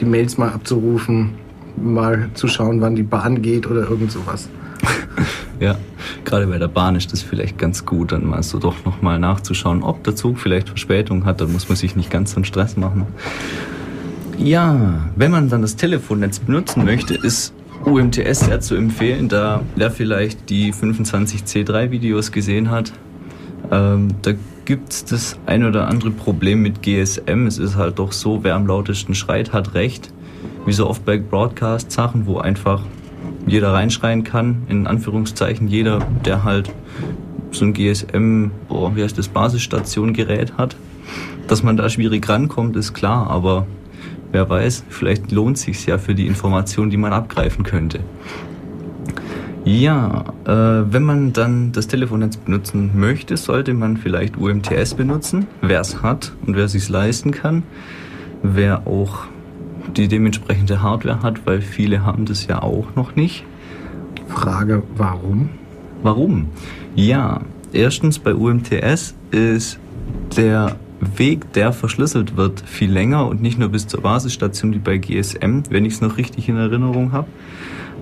die 0.00 0.04
Mails 0.04 0.38
mal 0.38 0.48
abzurufen, 0.48 1.30
mal 1.76 2.30
zu 2.34 2.48
schauen, 2.48 2.80
wann 2.80 2.96
die 2.96 3.02
Bahn 3.04 3.42
geht 3.42 3.66
oder 3.70 3.88
irgend 3.88 4.10
sowas. 4.10 4.48
Ja, 5.60 5.76
gerade 6.24 6.48
bei 6.48 6.58
der 6.58 6.66
Bahn 6.66 6.96
ist 6.96 7.12
das 7.12 7.22
vielleicht 7.22 7.58
ganz 7.58 7.86
gut, 7.86 8.10
dann 8.10 8.26
mal 8.26 8.42
so 8.42 8.58
doch 8.58 8.84
nochmal 8.84 9.20
nachzuschauen, 9.20 9.84
ob 9.84 10.02
der 10.02 10.16
Zug 10.16 10.38
vielleicht 10.40 10.68
Verspätung 10.68 11.24
hat, 11.24 11.40
dann 11.40 11.52
muss 11.52 11.68
man 11.68 11.76
sich 11.76 11.94
nicht 11.94 12.10
ganz 12.10 12.32
so 12.32 12.36
einen 12.38 12.44
Stress 12.44 12.76
machen. 12.76 13.06
Ja, 14.38 15.10
wenn 15.16 15.30
man 15.30 15.48
dann 15.48 15.62
das 15.62 15.76
Telefonnetz 15.76 16.38
benutzen 16.38 16.84
möchte, 16.84 17.14
ist 17.14 17.54
UMTS 17.84 18.40
sehr 18.40 18.60
zu 18.60 18.74
empfehlen, 18.74 19.28
da 19.28 19.62
wer 19.76 19.90
vielleicht 19.90 20.50
die 20.50 20.72
25C3 20.72 21.90
Videos 21.90 22.32
gesehen 22.32 22.70
hat, 22.70 22.92
ähm, 23.70 24.08
da 24.22 24.32
gibt's 24.64 25.04
das 25.04 25.38
ein 25.46 25.64
oder 25.64 25.88
andere 25.88 26.10
Problem 26.10 26.62
mit 26.62 26.82
GSM. 26.82 27.46
Es 27.46 27.58
ist 27.58 27.76
halt 27.76 27.98
doch 27.98 28.12
so, 28.12 28.42
wer 28.42 28.54
am 28.54 28.66
lautesten 28.66 29.14
schreit, 29.14 29.52
hat 29.52 29.74
recht. 29.74 30.12
Wie 30.66 30.72
so 30.72 30.88
oft 30.88 31.04
bei 31.04 31.18
Broadcast-Sachen, 31.18 32.26
wo 32.26 32.38
einfach 32.38 32.82
jeder 33.46 33.72
reinschreien 33.72 34.24
kann, 34.24 34.62
in 34.68 34.86
Anführungszeichen 34.86 35.68
jeder, 35.68 35.98
der 36.24 36.44
halt 36.44 36.72
so 37.50 37.66
ein 37.66 37.74
GSM, 37.74 38.50
boah, 38.68 38.96
wie 38.96 39.02
heißt 39.02 39.18
das, 39.18 39.28
Basisstation-Gerät 39.28 40.56
hat. 40.56 40.76
Dass 41.46 41.62
man 41.62 41.76
da 41.76 41.88
schwierig 41.90 42.26
rankommt, 42.26 42.74
ist 42.76 42.94
klar, 42.94 43.28
aber 43.28 43.66
wer 44.34 44.50
weiß, 44.50 44.84
vielleicht 44.88 45.30
lohnt 45.30 45.56
sich's 45.56 45.86
ja 45.86 45.96
für 45.96 46.14
die 46.14 46.26
Information, 46.26 46.90
die 46.90 46.96
man 46.96 47.12
abgreifen 47.12 47.64
könnte. 47.64 48.00
Ja, 49.64 50.24
äh, 50.44 50.92
wenn 50.92 51.04
man 51.04 51.32
dann 51.32 51.72
das 51.72 51.86
Telefonnetz 51.86 52.36
benutzen 52.36 52.90
möchte, 52.94 53.36
sollte 53.36 53.72
man 53.72 53.96
vielleicht 53.96 54.36
UMTS 54.36 54.94
benutzen, 54.94 55.46
wer 55.62 55.80
es 55.80 56.02
hat 56.02 56.32
und 56.44 56.56
wer 56.56 56.68
sich's 56.68 56.88
leisten 56.90 57.30
kann, 57.30 57.62
wer 58.42 58.86
auch 58.86 59.24
die 59.96 60.08
dementsprechende 60.08 60.82
Hardware 60.82 61.22
hat, 61.22 61.46
weil 61.46 61.62
viele 61.62 62.04
haben 62.04 62.26
das 62.26 62.46
ja 62.46 62.60
auch 62.60 62.94
noch 62.96 63.14
nicht. 63.14 63.44
Frage, 64.28 64.82
warum? 64.96 65.48
Warum? 66.02 66.48
Ja, 66.96 67.40
erstens 67.72 68.18
bei 68.18 68.34
UMTS 68.34 69.14
ist 69.30 69.78
der 70.36 70.76
Weg, 71.16 71.52
der 71.52 71.72
verschlüsselt 71.72 72.36
wird, 72.36 72.62
viel 72.66 72.90
länger 72.90 73.26
und 73.26 73.42
nicht 73.42 73.58
nur 73.58 73.68
bis 73.68 73.86
zur 73.86 74.00
Basisstation 74.00 74.72
wie 74.74 74.78
bei 74.78 74.98
GSM, 74.98 75.62
wenn 75.70 75.84
ich 75.84 75.94
es 75.94 76.00
noch 76.00 76.16
richtig 76.16 76.48
in 76.48 76.56
Erinnerung 76.56 77.12
habe. 77.12 77.28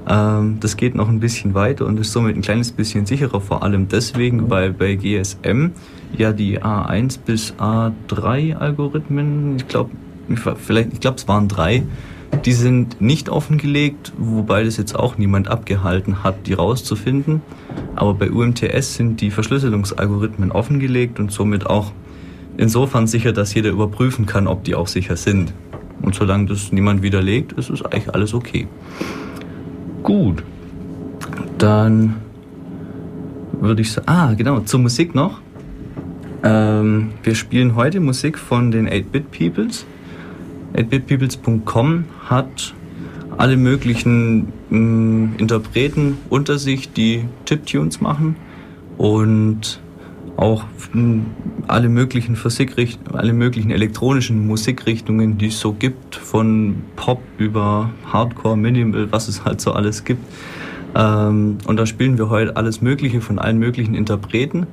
Ähm, 0.08 0.58
das 0.60 0.76
geht 0.76 0.94
noch 0.94 1.08
ein 1.08 1.20
bisschen 1.20 1.54
weiter 1.54 1.86
und 1.86 1.98
ist 2.00 2.12
somit 2.12 2.36
ein 2.36 2.42
kleines 2.42 2.72
bisschen 2.72 3.06
sicherer, 3.06 3.40
vor 3.40 3.62
allem 3.62 3.88
deswegen, 3.88 4.50
weil 4.50 4.72
bei 4.72 4.96
GSM 4.96 5.70
ja 6.16 6.32
die 6.32 6.60
A1 6.60 7.20
bis 7.24 7.54
A3 7.54 8.56
Algorithmen, 8.56 9.56
ich 9.56 9.68
glaube, 9.68 9.90
vielleicht, 10.56 10.92
ich 10.92 11.00
glaube, 11.00 11.18
es 11.18 11.28
waren 11.28 11.48
drei, 11.48 11.84
die 12.44 12.52
sind 12.52 13.00
nicht 13.00 13.28
offengelegt, 13.28 14.12
wobei 14.16 14.64
das 14.64 14.76
jetzt 14.76 14.98
auch 14.98 15.18
niemand 15.18 15.48
abgehalten 15.48 16.24
hat, 16.24 16.46
die 16.46 16.54
rauszufinden. 16.54 17.42
Aber 17.94 18.14
bei 18.14 18.30
UMTS 18.30 18.94
sind 18.94 19.20
die 19.20 19.30
Verschlüsselungsalgorithmen 19.30 20.50
offengelegt 20.50 21.20
und 21.20 21.30
somit 21.30 21.66
auch 21.66 21.92
insofern 22.56 23.06
sicher, 23.06 23.32
dass 23.32 23.54
jeder 23.54 23.70
überprüfen 23.70 24.26
kann, 24.26 24.46
ob 24.46 24.64
die 24.64 24.74
auch 24.74 24.88
sicher 24.88 25.16
sind. 25.16 25.52
Und 26.02 26.14
solange 26.14 26.46
das 26.46 26.72
niemand 26.72 27.02
widerlegt, 27.02 27.52
ist 27.52 27.70
es 27.70 27.82
eigentlich 27.82 28.12
alles 28.14 28.34
okay. 28.34 28.66
Gut. 30.02 30.42
Dann 31.58 32.16
würde 33.60 33.82
ich 33.82 33.92
sagen, 33.92 34.08
ah, 34.08 34.34
genau, 34.34 34.60
zur 34.60 34.80
Musik 34.80 35.14
noch. 35.14 35.40
Ähm, 36.42 37.10
wir 37.22 37.36
spielen 37.36 37.76
heute 37.76 38.00
Musik 38.00 38.38
von 38.38 38.72
den 38.72 38.88
8-Bit 38.88 39.30
Peoples. 39.30 39.86
8bitpeoples.com 40.74 42.04
hat 42.28 42.74
alle 43.36 43.56
möglichen 43.56 44.52
mh, 44.70 45.38
Interpreten 45.38 46.18
unter 46.28 46.58
sich, 46.58 46.92
die 46.92 47.24
Chiptunes 47.46 48.00
machen 48.00 48.36
und 48.98 49.80
auch 50.42 50.64
mh, 50.92 51.22
alle 51.68 51.88
möglichen 51.88 52.34
Physikricht 52.36 52.98
alle 53.12 53.32
möglichen 53.32 53.70
elektronischen 53.70 54.46
Musikrichtungen, 54.46 55.38
die 55.38 55.46
es 55.46 55.60
so 55.60 55.72
gibt, 55.72 56.16
von 56.16 56.76
Pop 56.96 57.22
über 57.38 57.90
Hardcore, 58.12 58.56
Minimal, 58.56 59.10
was 59.12 59.28
es 59.28 59.44
halt 59.44 59.60
so 59.60 59.72
alles 59.72 60.04
gibt. 60.04 60.22
Ähm, 60.94 61.58
und 61.66 61.76
da 61.78 61.86
spielen 61.86 62.18
wir 62.18 62.28
heute 62.28 62.56
alles 62.56 62.82
Mögliche 62.82 63.20
von 63.20 63.38
allen 63.38 63.58
möglichen 63.58 63.94
Interpreten. 63.94 64.66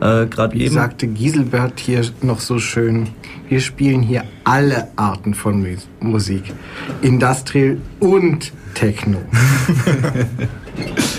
Äh, 0.00 0.26
Gerade 0.26 0.54
Wie 0.54 0.64
eben. 0.64 0.74
sagte 0.74 1.06
Giselbert 1.06 1.80
hier 1.80 2.02
noch 2.20 2.40
so 2.40 2.58
schön, 2.58 3.08
wir 3.48 3.60
spielen 3.60 4.02
hier 4.02 4.24
alle 4.44 4.88
Arten 4.96 5.32
von 5.32 5.62
Mus- 5.62 5.88
Musik. 6.00 6.52
Industrial 7.02 7.78
und 8.00 8.52
Techno. 8.74 9.18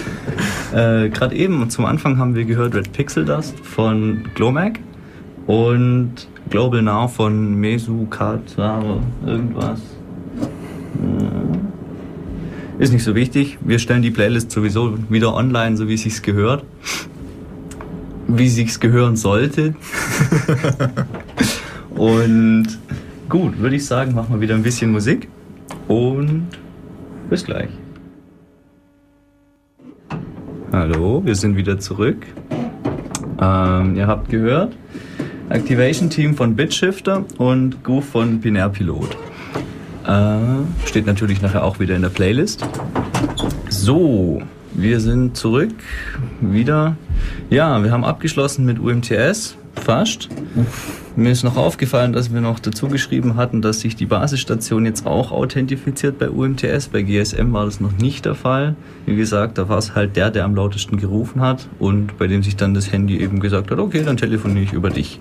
Äh, 0.73 1.09
Gerade 1.09 1.35
eben 1.35 1.69
zum 1.69 1.85
Anfang 1.85 2.17
haben 2.17 2.35
wir 2.35 2.45
gehört 2.45 2.75
Red 2.75 2.91
Pixel 2.91 3.25
Dust 3.25 3.57
von 3.59 4.23
Glomac 4.35 4.79
und 5.45 6.13
Global 6.49 6.81
Now 6.81 7.07
von 7.07 7.55
Mesu 7.55 8.05
Kataro 8.07 9.01
irgendwas. 9.25 9.79
Äh, 12.79 12.83
Ist 12.83 12.93
nicht 12.93 13.03
so 13.03 13.15
wichtig. 13.15 13.57
Wir 13.61 13.79
stellen 13.79 14.01
die 14.01 14.11
Playlist 14.11 14.51
sowieso 14.51 14.97
wieder 15.09 15.33
online, 15.33 15.77
so 15.77 15.87
wie 15.87 15.93
es 15.95 16.03
sich 16.03 16.21
gehört. 16.21 16.63
Wie 18.27 18.49
sich's 18.49 18.79
gehören 18.79 19.15
sollte. 19.15 19.73
Und 21.97 22.67
gut, 23.29 23.57
würde 23.59 23.75
ich 23.75 23.85
sagen, 23.85 24.13
machen 24.13 24.35
wir 24.35 24.41
wieder 24.41 24.55
ein 24.55 24.63
bisschen 24.63 24.91
Musik 24.91 25.27
und 25.87 26.47
bis 27.29 27.43
gleich. 27.43 27.69
Hallo, 30.73 31.21
wir 31.23 31.35
sind 31.35 31.55
wieder 31.55 31.79
zurück. 31.79 32.25
Ähm, 33.41 33.95
ihr 33.95 34.05
habt 34.05 34.29
gehört, 34.29 34.73
Activation 35.49 36.09
Team 36.09 36.35
von 36.35 36.57
Bitshifter 36.57 37.23
und 37.37 37.85
Groove 37.85 38.05
von 38.05 38.41
Binär 38.41 38.67
Pilot. 38.67 39.15
Äh, 40.05 40.37
steht 40.85 41.05
natürlich 41.05 41.41
nachher 41.41 41.63
auch 41.63 41.79
wieder 41.79 41.95
in 41.95 42.01
der 42.01 42.09
Playlist. 42.09 42.67
So, 43.69 44.41
wir 44.73 44.99
sind 44.99 45.37
zurück. 45.37 45.73
Wieder. 46.41 46.97
Ja, 47.49 47.81
wir 47.81 47.91
haben 47.91 48.03
abgeschlossen 48.03 48.65
mit 48.65 48.77
UMTS. 48.77 49.55
Fast. 49.75 50.27
Mir 51.19 51.31
ist 51.31 51.41
noch 51.41 51.57
aufgefallen, 51.57 52.13
dass 52.13 52.31
wir 52.31 52.41
noch 52.41 52.59
dazu 52.59 52.89
geschrieben 52.89 53.37
hatten, 53.37 53.63
dass 53.63 53.79
sich 53.79 53.95
die 53.95 54.05
Basisstation 54.05 54.85
jetzt 54.85 55.07
auch 55.07 55.31
authentifiziert 55.31 56.19
bei 56.19 56.29
UMTS. 56.29 56.89
Bei 56.89 57.01
GSM 57.01 57.53
war 57.53 57.65
das 57.65 57.79
noch 57.79 57.97
nicht 57.97 58.25
der 58.25 58.35
Fall. 58.35 58.75
Wie 59.07 59.15
gesagt, 59.15 59.57
da 59.57 59.67
war 59.67 59.79
es 59.79 59.95
halt 59.95 60.15
der, 60.15 60.29
der 60.29 60.45
am 60.45 60.53
lautesten 60.53 60.97
gerufen 60.97 61.41
hat 61.41 61.67
und 61.79 62.19
bei 62.19 62.27
dem 62.27 62.43
sich 62.43 62.55
dann 62.55 62.75
das 62.75 62.91
Handy 62.91 63.17
eben 63.17 63.39
gesagt 63.39 63.71
hat, 63.71 63.79
okay, 63.79 64.03
dann 64.05 64.17
telefoniere 64.17 64.65
ich 64.65 64.73
über 64.73 64.91
dich. 64.91 65.19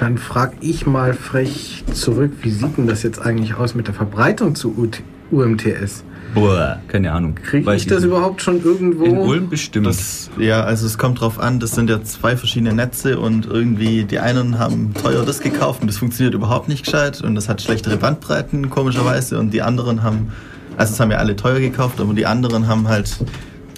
Dann 0.00 0.16
frage 0.16 0.54
ich 0.62 0.86
mal 0.86 1.12
frech 1.12 1.84
zurück, 1.92 2.32
wie 2.40 2.50
sieht 2.50 2.78
denn 2.78 2.86
das 2.86 3.02
jetzt 3.02 3.18
eigentlich 3.18 3.54
aus 3.54 3.74
mit 3.74 3.86
der 3.86 3.92
Verbreitung 3.94 4.54
zu 4.54 4.74
UMTS? 5.30 6.04
Boah, 6.34 6.80
keine 6.88 7.12
Ahnung. 7.12 7.36
Kriege 7.36 7.74
ich 7.74 7.86
das 7.86 8.02
überhaupt 8.02 8.42
schon 8.42 8.62
irgendwo? 8.62 9.04
In 9.04 9.18
Ulm 9.18 9.48
bestimmt. 9.48 9.86
Das, 9.86 10.30
ja, 10.38 10.64
also 10.64 10.86
es 10.86 10.98
kommt 10.98 11.20
drauf 11.20 11.38
an, 11.38 11.60
das 11.60 11.72
sind 11.72 11.88
ja 11.88 12.02
zwei 12.02 12.36
verschiedene 12.36 12.72
Netze 12.72 13.18
und 13.18 13.46
irgendwie 13.46 14.04
die 14.04 14.18
einen 14.18 14.58
haben 14.58 14.92
teuer 14.94 15.24
das 15.24 15.40
gekauft 15.40 15.80
und 15.82 15.86
das 15.86 15.98
funktioniert 15.98 16.34
überhaupt 16.34 16.68
nicht 16.68 16.84
gescheit 16.84 17.20
und 17.20 17.36
das 17.36 17.48
hat 17.48 17.62
schlechtere 17.62 17.96
Bandbreiten 17.96 18.68
komischerweise 18.68 19.38
und 19.38 19.52
die 19.52 19.62
anderen 19.62 20.02
haben, 20.02 20.32
also 20.76 20.92
es 20.92 21.00
haben 21.00 21.12
ja 21.12 21.18
alle 21.18 21.36
teuer 21.36 21.60
gekauft, 21.60 22.00
aber 22.00 22.14
die 22.14 22.26
anderen 22.26 22.66
haben 22.66 22.88
halt 22.88 23.16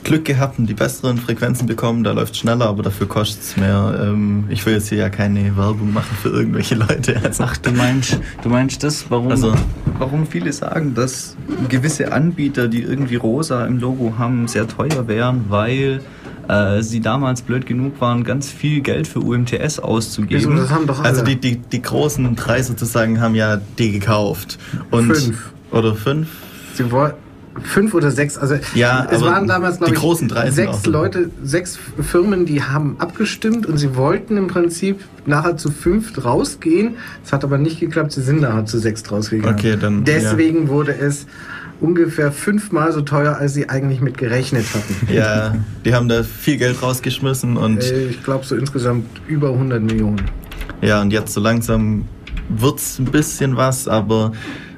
Glück 0.06 0.24
gehabt 0.24 0.58
und 0.60 0.66
die 0.66 0.74
besseren 0.74 1.18
Frequenzen 1.18 1.66
bekommen, 1.66 2.04
da 2.04 2.12
läuft 2.12 2.34
es 2.34 2.38
schneller, 2.38 2.66
aber 2.66 2.84
dafür 2.84 3.08
kostet 3.08 3.42
es 3.42 3.56
mehr. 3.56 3.98
Ähm, 4.00 4.44
ich 4.48 4.64
will 4.64 4.74
jetzt 4.74 4.88
hier 4.88 4.98
ja 4.98 5.08
keine 5.08 5.56
Werbung 5.56 5.92
machen 5.92 6.16
für 6.22 6.28
irgendwelche 6.28 6.74
Leute. 6.86 7.20
Also 7.24 7.42
Ach, 7.42 7.56
du 7.56 7.72
meinst, 7.72 8.20
du 8.42 8.48
meinst 8.48 8.84
das, 8.84 9.10
warum, 9.10 9.32
also, 9.32 9.52
warum 9.98 10.26
viele 10.26 10.52
sagen, 10.52 10.94
dass 10.94 11.36
gewisse 11.68 12.12
Anbieter, 12.12 12.68
die 12.68 12.82
irgendwie 12.82 13.16
rosa 13.16 13.66
im 13.66 13.80
Logo 13.80 14.14
haben, 14.16 14.46
sehr 14.46 14.68
teuer 14.68 15.08
wären, 15.08 15.46
weil 15.48 16.00
äh, 16.46 16.82
sie 16.82 17.00
damals 17.00 17.42
blöd 17.42 17.66
genug 17.66 18.00
waren, 18.00 18.22
ganz 18.22 18.48
viel 18.48 18.82
Geld 18.82 19.08
für 19.08 19.18
UMTS 19.18 19.80
auszugeben. 19.80 20.52
Wieso, 20.52 20.54
das 20.54 20.70
haben 20.70 20.86
doch 20.86 21.00
alle. 21.00 21.08
Also 21.08 21.24
die, 21.24 21.34
die, 21.34 21.56
die 21.56 21.82
großen 21.82 22.36
drei 22.36 22.62
sozusagen 22.62 23.20
haben 23.20 23.34
ja 23.34 23.60
die 23.78 23.90
gekauft. 23.90 24.58
Und 24.92 25.16
fünf. 25.16 25.50
Oder 25.72 25.96
fünf? 25.96 26.28
Sie 26.74 26.88
wollten 26.92 27.25
fünf 27.62 27.94
oder 27.94 28.10
sechs. 28.10 28.36
Also 28.36 28.56
ja, 28.74 29.06
es 29.10 29.22
waren 29.22 29.46
damals, 29.46 29.78
glaube 29.78 29.94
ich, 29.94 30.00
großen 30.00 30.28
drei 30.28 30.50
sechs 30.50 30.86
Leute, 30.86 31.30
sechs 31.42 31.78
Firmen, 32.00 32.46
die 32.46 32.62
haben 32.62 32.96
abgestimmt 32.98 33.66
und 33.66 33.78
sie 33.78 33.96
wollten 33.96 34.36
im 34.36 34.46
Prinzip 34.48 35.04
nachher 35.26 35.56
zu 35.56 35.70
fünf 35.70 36.24
rausgehen. 36.24 36.96
Es 37.24 37.32
hat 37.32 37.44
aber 37.44 37.58
nicht 37.58 37.80
geklappt, 37.80 38.12
sie 38.12 38.22
sind 38.22 38.40
nachher 38.40 38.66
zu 38.66 38.78
sechs 38.78 39.10
rausgegangen. 39.10 39.58
Okay, 39.58 39.76
dann. 39.80 40.04
Deswegen 40.04 40.64
ja. 40.64 40.68
wurde 40.68 40.96
es 40.96 41.26
ungefähr 41.80 42.32
fünfmal 42.32 42.92
so 42.92 43.02
teuer, 43.02 43.36
als 43.36 43.54
sie 43.54 43.68
eigentlich 43.68 44.00
mit 44.00 44.18
gerechnet 44.18 44.66
hatten. 44.74 44.94
Ja, 45.12 45.54
die 45.84 45.94
haben 45.94 46.08
da 46.08 46.22
viel 46.22 46.56
Geld 46.56 46.82
rausgeschmissen 46.82 47.56
und. 47.56 47.82
Äh, 47.82 48.08
ich 48.08 48.22
glaube 48.22 48.44
so 48.44 48.56
insgesamt 48.56 49.06
über 49.26 49.50
100 49.50 49.82
Millionen. 49.82 50.22
Ja, 50.82 51.00
und 51.00 51.12
jetzt 51.12 51.32
so 51.32 51.40
langsam 51.40 52.04
wird 52.48 52.78
es 52.78 52.98
ein 52.98 53.06
bisschen 53.06 53.56
was, 53.56 53.88
aber 53.88 54.32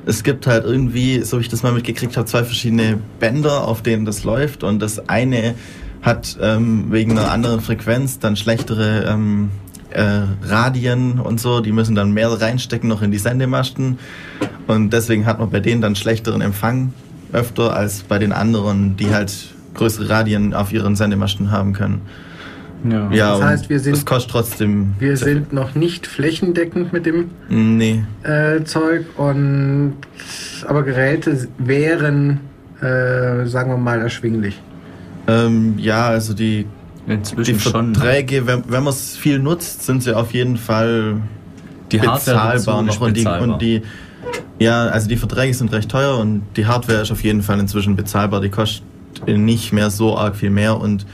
es 0.09 0.23
gibt 0.23 0.47
halt 0.47 0.65
irgendwie, 0.65 1.23
so 1.23 1.37
wie 1.37 1.43
ich 1.43 1.51
das 1.51 1.63
mal 1.63 1.73
mitgekriegt 1.73 2.17
habe, 2.17 2.27
zwei 2.27 2.43
verschiedene 2.43 2.99
Bänder, 3.21 3.69
auf 3.69 3.83
denen 3.83 4.07
das 4.07 4.25
läuft. 4.25 4.65
Und 4.65 4.81
das 4.81 5.07
eine 5.07 5.55
hat 6.01 6.39
ähm, 6.41 6.91
wegen 6.91 7.11
einer 7.11 7.31
anderen 7.31 7.61
Frequenz 7.61 8.19
dann 8.19 8.35
schlechtere 8.35 9.05
ähm, 9.07 9.51
äh, 9.91 10.23
Radien 10.43 11.21
und 11.21 11.39
so. 11.39 11.61
Die 11.61 11.73
müssen 11.73 11.95
dann 11.95 12.13
mehr 12.13 12.31
reinstecken 12.31 12.89
noch 12.89 13.03
in 13.03 13.11
die 13.11 13.19
Sendemasten. 13.19 13.99
Und 14.67 14.95
deswegen 14.95 15.27
hat 15.27 15.41
man 15.41 15.51
bei 15.51 15.61
denen 15.61 15.83
dann 15.83 15.95
schlechteren 15.95 16.41
Empfang 16.41 16.95
öfter 17.35 17.77
als 17.77 18.03
bei 18.03 18.19
den 18.19 18.33
anderen, 18.33 18.97
die 18.97 19.13
halt 19.13 19.31
größere 19.75 20.09
Radien 20.09 20.55
auf 20.55 20.73
ihren 20.73 20.97
Sendemasten 20.97 21.51
haben 21.51 21.75
können. 21.75 22.01
Ja, 22.89 23.11
ja 23.11 23.39
das 23.39 23.43
heißt, 23.43 23.71
wir 23.71 23.81
sind. 23.81 23.97
Das 23.97 24.07
kostet 24.07 24.31
trotzdem. 24.31 24.95
Wir 24.99 25.17
sind 25.17 25.53
noch 25.53 25.75
nicht 25.75 26.07
flächendeckend 26.07 26.93
mit 26.93 27.07
dem 27.07 27.31
nee. 27.49 28.05
äh, 28.23 28.63
Zeug 28.65 29.07
und 29.17 29.95
aber 30.67 30.83
Geräte 30.83 31.49
wären, 31.59 32.41
äh, 32.81 33.47
sagen 33.47 33.71
wir 33.71 33.79
mal, 33.79 34.01
erschwinglich. 34.01 34.61
Ähm, 35.27 35.75
ja, 35.79 36.07
also 36.07 36.35
die, 36.35 36.67
Inzwischen 37.07 37.55
die 37.55 37.61
Verträge, 37.61 38.39
schon. 38.39 38.47
wenn, 38.47 38.63
wenn 38.69 38.85
man 38.85 38.93
es 38.93 39.17
viel 39.17 39.39
nutzt, 39.39 39.85
sind 39.85 40.03
sie 40.03 40.17
auf 40.17 40.33
jeden 40.33 40.57
Fall 40.57 41.21
die 41.91 41.99
bezahlbar 41.99 42.83
noch 42.83 43.01
und 43.01 43.17
die, 43.17 43.27
und 43.27 43.63
die 43.63 43.83
ja, 44.59 44.87
also 44.87 45.09
die 45.09 45.17
Verträge 45.17 45.55
sind 45.55 45.73
recht 45.73 45.91
teuer 45.91 46.19
und 46.19 46.43
die 46.57 46.67
Hardware 46.67 47.03
ist 47.03 47.11
auf 47.11 47.23
jeden 47.23 47.43
Fall 47.43 47.61
inzwischen 47.61 47.97
bezahlbar. 47.97 48.41
Die 48.41 48.49
kostet 48.49 48.83
nicht 49.27 49.73
mehr 49.73 49.91
so 49.91 50.17
arg 50.17 50.37
viel 50.37 50.51
mehr 50.51 50.79
und 50.79 51.07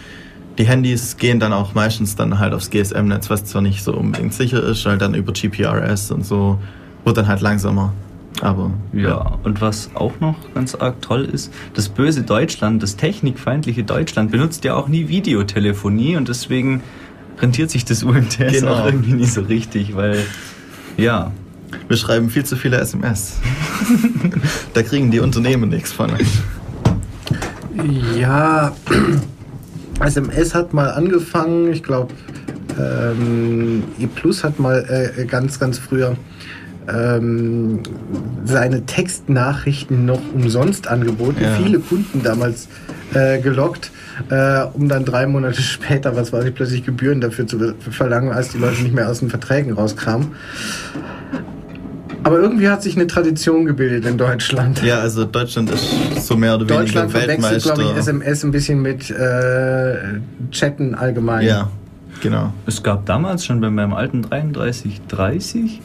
die 0.58 0.64
Handys 0.64 1.16
gehen 1.16 1.40
dann 1.40 1.52
auch 1.52 1.74
meistens 1.74 2.16
dann 2.16 2.38
halt 2.38 2.52
aufs 2.52 2.70
GSM-Netz, 2.70 3.30
was 3.30 3.44
zwar 3.44 3.62
nicht 3.62 3.82
so 3.82 3.94
unbedingt 3.94 4.34
sicher 4.34 4.62
ist, 4.62 4.86
halt 4.86 5.02
dann 5.02 5.14
über 5.14 5.32
GPRS 5.32 6.10
und 6.10 6.24
so 6.24 6.58
wird 7.04 7.16
dann 7.16 7.26
halt 7.26 7.40
langsamer. 7.40 7.92
Aber 8.40 8.72
ja. 8.92 9.08
ja, 9.08 9.38
und 9.44 9.60
was 9.60 9.90
auch 9.94 10.12
noch 10.20 10.36
ganz 10.54 10.74
arg 10.74 11.00
toll 11.00 11.24
ist, 11.24 11.52
das 11.74 11.88
böse 11.88 12.22
Deutschland, 12.22 12.82
das 12.82 12.96
technikfeindliche 12.96 13.84
Deutschland 13.84 14.32
benutzt 14.32 14.64
ja 14.64 14.74
auch 14.74 14.88
nie 14.88 15.08
Videotelefonie 15.08 16.16
und 16.16 16.28
deswegen 16.28 16.82
rentiert 17.40 17.70
sich 17.70 17.84
das 17.84 18.02
UMTS 18.02 18.36
genau. 18.36 18.74
auch 18.74 18.86
irgendwie 18.86 19.12
nicht 19.14 19.32
so 19.32 19.42
richtig, 19.42 19.94
weil 19.94 20.24
ja. 20.96 21.32
Wir 21.88 21.96
schreiben 21.96 22.30
viel 22.30 22.44
zu 22.44 22.56
viele 22.56 22.78
SMS. 22.78 23.40
da 24.74 24.82
kriegen 24.82 25.10
die 25.10 25.18
Unternehmen 25.18 25.70
nichts 25.70 25.92
von. 25.92 26.12
Ja, 28.16 28.72
SMS 30.00 30.54
hat 30.54 30.74
mal 30.74 30.90
angefangen, 30.90 31.72
ich 31.72 31.82
glaube, 31.82 32.12
ähm, 32.78 33.84
E 33.98 34.06
Plus 34.06 34.44
hat 34.44 34.58
mal 34.58 35.12
äh, 35.16 35.24
ganz, 35.24 35.60
ganz 35.60 35.78
früher 35.78 36.16
ähm, 36.88 37.80
seine 38.44 38.84
Textnachrichten 38.84 40.04
noch 40.04 40.20
umsonst 40.34 40.88
angeboten. 40.88 41.42
Ja. 41.42 41.54
Viele 41.54 41.78
Kunden 41.78 42.22
damals 42.22 42.68
äh, 43.14 43.40
gelockt, 43.40 43.90
äh, 44.30 44.64
um 44.72 44.88
dann 44.88 45.04
drei 45.04 45.26
Monate 45.26 45.62
später, 45.62 46.16
was 46.16 46.32
weiß 46.32 46.44
ich, 46.44 46.54
plötzlich 46.54 46.84
Gebühren 46.84 47.20
dafür 47.20 47.46
zu 47.46 47.74
verlangen, 47.90 48.32
als 48.32 48.50
die 48.50 48.58
Leute 48.58 48.82
nicht 48.82 48.94
mehr 48.94 49.08
aus 49.08 49.20
den 49.20 49.30
Verträgen 49.30 49.72
rauskamen. 49.72 50.32
Aber 52.24 52.38
irgendwie 52.40 52.68
hat 52.68 52.82
sich 52.82 52.96
eine 52.96 53.06
Tradition 53.06 53.66
gebildet 53.66 54.06
in 54.06 54.18
Deutschland. 54.18 54.82
Ja, 54.82 54.98
also 54.98 55.24
Deutschland 55.24 55.70
ist 55.70 56.26
so 56.26 56.36
mehr 56.36 56.54
oder 56.56 56.68
weniger 56.68 56.80
Deutschland 56.80 57.10
verwechselt, 57.12 57.62
glaube 57.62 57.82
ich, 57.82 57.96
SMS 57.96 58.44
ein 58.44 58.50
bisschen 58.50 58.82
mit 58.82 59.10
äh, 59.10 59.96
Chatten 60.50 60.94
allgemein. 60.94 61.46
Ja, 61.46 61.70
genau. 62.22 62.52
Es 62.66 62.82
gab 62.82 63.06
damals 63.06 63.44
schon 63.44 63.60
bei 63.60 63.70
meinem 63.70 63.92
alten 63.92 64.22
3330 64.22 65.82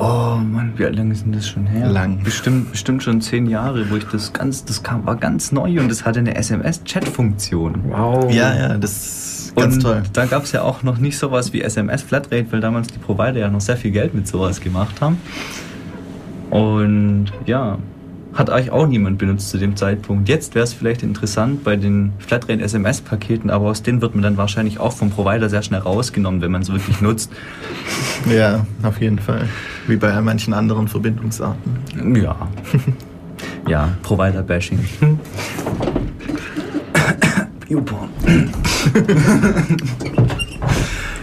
Oh 0.00 0.36
Mann, 0.36 0.74
wie 0.76 0.84
lange 0.84 1.12
ist 1.12 1.24
denn 1.24 1.32
das 1.32 1.48
schon 1.48 1.66
her? 1.66 1.88
Lang. 1.88 2.22
Bestimmt, 2.22 2.70
bestimmt 2.70 3.02
schon 3.02 3.20
zehn 3.20 3.46
Jahre, 3.46 3.90
wo 3.90 3.96
ich 3.96 4.04
das 4.04 4.32
ganz, 4.32 4.64
das 4.64 4.84
kam, 4.84 5.04
war 5.06 5.16
ganz 5.16 5.50
neu 5.50 5.80
und 5.80 5.90
es 5.90 6.04
hatte 6.04 6.20
eine 6.20 6.36
SMS-Chat-Funktion. 6.36 7.82
Wow. 7.88 8.32
Ja, 8.32 8.54
ja, 8.54 8.78
das 8.78 9.37
Ganz 9.58 9.76
und 9.76 9.82
toll. 9.82 10.02
da 10.12 10.26
gab 10.26 10.44
es 10.44 10.52
ja 10.52 10.62
auch 10.62 10.82
noch 10.82 10.98
nicht 10.98 11.18
sowas 11.18 11.52
wie 11.52 11.62
SMS 11.62 12.02
Flatrate, 12.02 12.46
weil 12.50 12.60
damals 12.60 12.88
die 12.88 12.98
Provider 12.98 13.38
ja 13.38 13.48
noch 13.48 13.60
sehr 13.60 13.76
viel 13.76 13.90
Geld 13.90 14.14
mit 14.14 14.26
sowas 14.26 14.60
gemacht 14.60 15.00
haben. 15.00 15.18
Und 16.50 17.26
ja, 17.46 17.78
hat 18.34 18.50
eigentlich 18.50 18.70
auch 18.70 18.86
niemand 18.86 19.18
benutzt 19.18 19.50
zu 19.50 19.58
dem 19.58 19.76
Zeitpunkt. 19.76 20.28
Jetzt 20.28 20.54
wäre 20.54 20.64
es 20.64 20.72
vielleicht 20.72 21.02
interessant 21.02 21.64
bei 21.64 21.76
den 21.76 22.12
Flatrate 22.18 22.62
SMS-Paketen, 22.62 23.50
aber 23.50 23.66
aus 23.66 23.82
denen 23.82 24.00
wird 24.00 24.14
man 24.14 24.22
dann 24.22 24.36
wahrscheinlich 24.36 24.78
auch 24.78 24.92
vom 24.92 25.10
Provider 25.10 25.48
sehr 25.48 25.62
schnell 25.62 25.80
rausgenommen, 25.80 26.40
wenn 26.40 26.52
man 26.52 26.62
es 26.62 26.70
wirklich 26.70 27.00
nutzt. 27.00 27.30
Ja, 28.28 28.66
auf 28.82 29.00
jeden 29.00 29.20
Fall. 29.20 29.48
Wie 29.86 29.96
bei 29.96 30.20
manchen 30.20 30.52
anderen 30.52 30.88
Verbindungsarten. 30.88 31.78
Ja. 32.20 32.36
ja, 33.68 33.90
Provider-Bashing. 34.02 34.80
YouPorn. 37.68 38.08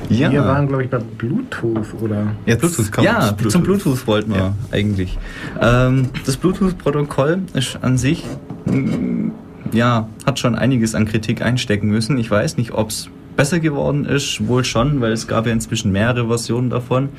ja. 0.10 0.32
Wir 0.32 0.46
waren, 0.46 0.68
glaube 0.68 0.84
ich, 0.84 0.90
bei 0.90 1.00
Bluetooth, 1.00 1.94
oder? 2.02 2.36
Ja, 2.46 2.56
Bluetooth 2.56 2.92
kommt. 2.92 3.06
Ja, 3.06 3.32
Bluetooth. 3.32 3.52
zum 3.52 3.64
Bluetooth 3.64 4.06
wollten 4.08 4.32
wir 4.32 4.38
ja. 4.38 4.54
eigentlich. 4.72 5.18
Ähm, 5.60 6.10
das 6.26 6.38
Bluetooth-Protokoll 6.38 7.40
ist 7.54 7.80
an 7.82 7.98
sich, 7.98 8.24
mm, 8.66 9.30
ja, 9.72 10.08
hat 10.26 10.40
schon 10.40 10.56
einiges 10.56 10.94
an 10.94 11.06
Kritik 11.06 11.42
einstecken 11.42 11.88
müssen. 11.88 12.18
Ich 12.18 12.30
weiß 12.30 12.58
nicht, 12.58 12.72
ob 12.72 12.90
es 12.90 13.10
besser 13.36 13.60
geworden 13.60 14.06
ist, 14.06 14.48
wohl 14.48 14.64
schon, 14.64 15.02
weil 15.02 15.12
es 15.12 15.28
gab 15.28 15.46
ja 15.46 15.52
inzwischen 15.52 15.92
mehrere 15.92 16.28
Versionen 16.28 16.70
davon. 16.70 17.10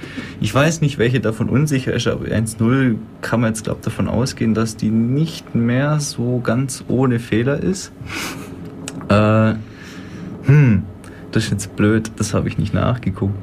Ich 0.40 0.54
weiß 0.54 0.80
nicht, 0.80 0.99
welche 0.99 1.21
davon 1.21 1.49
unsicher 1.49 1.92
ist, 1.92 2.06
aber 2.06 2.26
1.0 2.26 2.97
kann 3.21 3.40
man 3.40 3.50
jetzt, 3.50 3.64
glaube 3.64 3.80
ich, 3.80 3.85
davon 3.85 4.09
ausgehen, 4.09 4.54
dass 4.54 4.76
die 4.76 4.90
nicht 4.90 5.54
mehr 5.54 6.00
so 6.00 6.40
ganz 6.42 6.85
ohne 6.88 7.18
Fehler 7.18 7.62
ist. 7.62 7.92
Äh, 9.09 9.55
hm, 10.47 10.83
das 11.33 11.45
ist 11.45 11.51
jetzt 11.51 11.77
blöd, 11.77 12.11
das 12.17 12.35
habe 12.35 12.49
ich 12.49 12.59
nicht 12.59 12.75
nachgeguckt. 12.75 13.35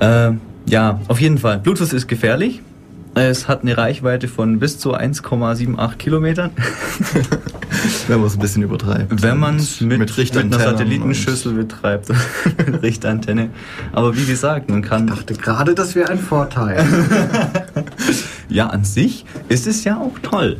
Äh, 0.00 0.32
ja, 0.66 1.00
auf 1.08 1.20
jeden 1.20 1.38
Fall. 1.38 1.58
Bluetooth 1.58 1.92
ist 1.92 2.08
gefährlich. 2.08 2.62
Es 3.14 3.48
hat 3.48 3.62
eine 3.62 3.78
Reichweite 3.78 4.28
von 4.28 4.58
bis 4.58 4.78
zu 4.78 4.94
1,78 4.94 5.96
Kilometern. 5.96 6.50
Wenn 8.08 8.18
man 8.18 8.26
es 8.26 8.34
ein 8.34 8.40
bisschen 8.40 8.62
übertreibt. 8.62 9.22
Wenn 9.22 9.38
man 9.38 9.56
es 9.56 9.80
mit, 9.80 9.98
mit, 9.98 10.16
mit 10.18 10.36
einer 10.36 10.58
Satellitenschüssel 10.58 11.54
betreibt. 11.54 12.10
Richtantenne. 12.82 13.48
Aber 13.92 14.14
wie 14.14 14.26
gesagt, 14.26 14.68
man 14.68 14.82
kann. 14.82 15.08
Ich 15.08 15.14
dachte 15.14 15.34
gerade, 15.34 15.74
das 15.74 15.94
wäre 15.94 16.10
ein 16.10 16.18
Vorteil. 16.18 16.84
ja, 18.50 18.66
an 18.66 18.84
sich 18.84 19.24
ist 19.48 19.66
es 19.66 19.84
ja 19.84 19.96
auch 19.96 20.18
toll. 20.20 20.58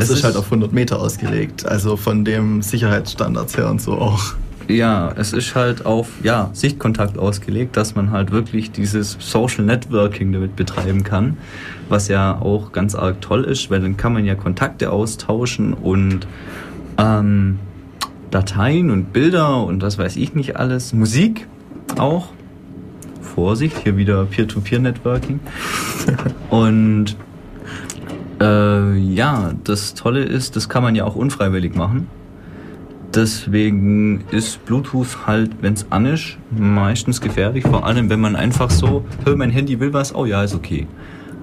Das 0.00 0.10
ist, 0.10 0.18
ist 0.18 0.24
halt 0.24 0.36
auf 0.36 0.46
100 0.46 0.72
Meter 0.72 1.00
ausgelegt. 1.00 1.66
Also 1.66 1.96
von 1.96 2.24
dem 2.24 2.62
Sicherheitsstandards 2.62 3.56
her 3.56 3.70
und 3.70 3.80
so 3.80 3.92
auch. 3.92 4.34
Ja, 4.68 5.12
es 5.16 5.32
ist 5.32 5.54
halt 5.54 5.84
auf 5.84 6.08
ja, 6.22 6.50
Sichtkontakt 6.52 7.18
ausgelegt, 7.18 7.76
dass 7.76 7.94
man 7.94 8.10
halt 8.10 8.30
wirklich 8.30 8.70
dieses 8.70 9.16
Social 9.18 9.64
Networking 9.64 10.32
damit 10.32 10.56
betreiben 10.56 11.02
kann, 11.02 11.36
was 11.88 12.08
ja 12.08 12.40
auch 12.40 12.72
ganz 12.72 12.94
arg 12.94 13.20
toll 13.20 13.44
ist, 13.44 13.70
weil 13.70 13.80
dann 13.80 13.96
kann 13.96 14.12
man 14.12 14.24
ja 14.24 14.34
Kontakte 14.34 14.90
austauschen 14.90 15.74
und 15.74 16.26
ähm, 16.96 17.58
Dateien 18.30 18.90
und 18.90 19.12
Bilder 19.12 19.64
und 19.64 19.82
was 19.82 19.98
weiß 19.98 20.16
ich 20.16 20.34
nicht 20.34 20.56
alles, 20.56 20.92
Musik 20.92 21.46
auch. 21.98 22.28
Vorsicht, 23.20 23.78
hier 23.78 23.96
wieder 23.96 24.24
Peer-to-Peer-Networking. 24.26 25.40
und 26.50 27.16
äh, 28.42 28.96
ja, 28.96 29.52
das 29.64 29.94
Tolle 29.94 30.24
ist, 30.24 30.56
das 30.56 30.68
kann 30.68 30.82
man 30.82 30.94
ja 30.94 31.04
auch 31.04 31.14
unfreiwillig 31.14 31.74
machen. 31.74 32.08
Deswegen 33.14 34.24
ist 34.30 34.64
Bluetooth 34.64 35.26
halt, 35.26 35.50
wenn 35.60 35.74
es 35.74 35.86
an 35.90 36.06
ist, 36.06 36.38
meistens 36.50 37.20
gefährlich. 37.20 37.64
Vor 37.64 37.86
allem, 37.86 38.08
wenn 38.08 38.20
man 38.20 38.36
einfach 38.36 38.70
so, 38.70 39.04
hör, 39.24 39.36
mein 39.36 39.50
Handy 39.50 39.78
will 39.78 39.92
was, 39.92 40.14
oh 40.14 40.24
ja, 40.24 40.42
ist 40.42 40.54
okay. 40.54 40.86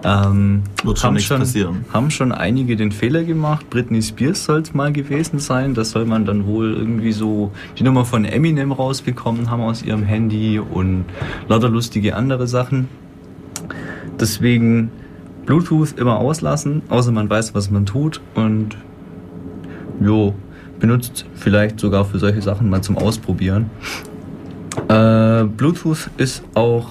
Ähm, 0.04 0.64
Wird 0.84 0.98
schon 0.98 1.14
nichts 1.14 1.28
schon, 1.28 1.40
passieren. 1.40 1.86
Haben 1.94 2.10
schon 2.10 2.32
einige 2.32 2.76
den 2.76 2.92
Fehler 2.92 3.24
gemacht. 3.24 3.70
Britney 3.70 4.02
Spears 4.02 4.46
soll 4.46 4.62
es 4.62 4.74
mal 4.74 4.92
gewesen 4.92 5.40
sein. 5.40 5.74
Das 5.74 5.92
soll 5.92 6.06
man 6.06 6.26
dann 6.26 6.48
wohl 6.48 6.74
irgendwie 6.74 7.12
so 7.12 7.52
die 7.78 7.84
Nummer 7.84 8.06
von 8.06 8.26
Eminem 8.26 8.72
rausbekommen 8.72 9.52
haben 9.52 9.62
aus 9.62 9.84
ihrem 9.84 10.04
Handy 10.04 10.58
und 10.60 11.06
lauter 11.48 11.70
lustige 11.70 12.16
andere 12.16 12.48
Sachen. 12.48 12.88
Deswegen 14.20 14.90
Bluetooth 15.50 15.98
immer 15.98 16.20
auslassen, 16.20 16.84
außer 16.90 17.12
man 17.12 17.28
weiß, 17.28 17.56
was 17.56 17.72
man 17.72 17.88
tut 17.88 18.22
und 18.36 18.78
jo, 20.00 20.36
benutzt 20.80 21.26
vielleicht 21.34 21.80
sogar 21.80 22.06
für 22.06 22.20
solche 22.20 22.44
Sachen 22.44 22.70
mal 22.70 22.84
zum 22.84 23.00
Ausprobieren. 23.00 23.72
Äh, 24.90 25.46
Bluetooth 25.46 26.12
ist 26.18 26.44
auch, 26.54 26.90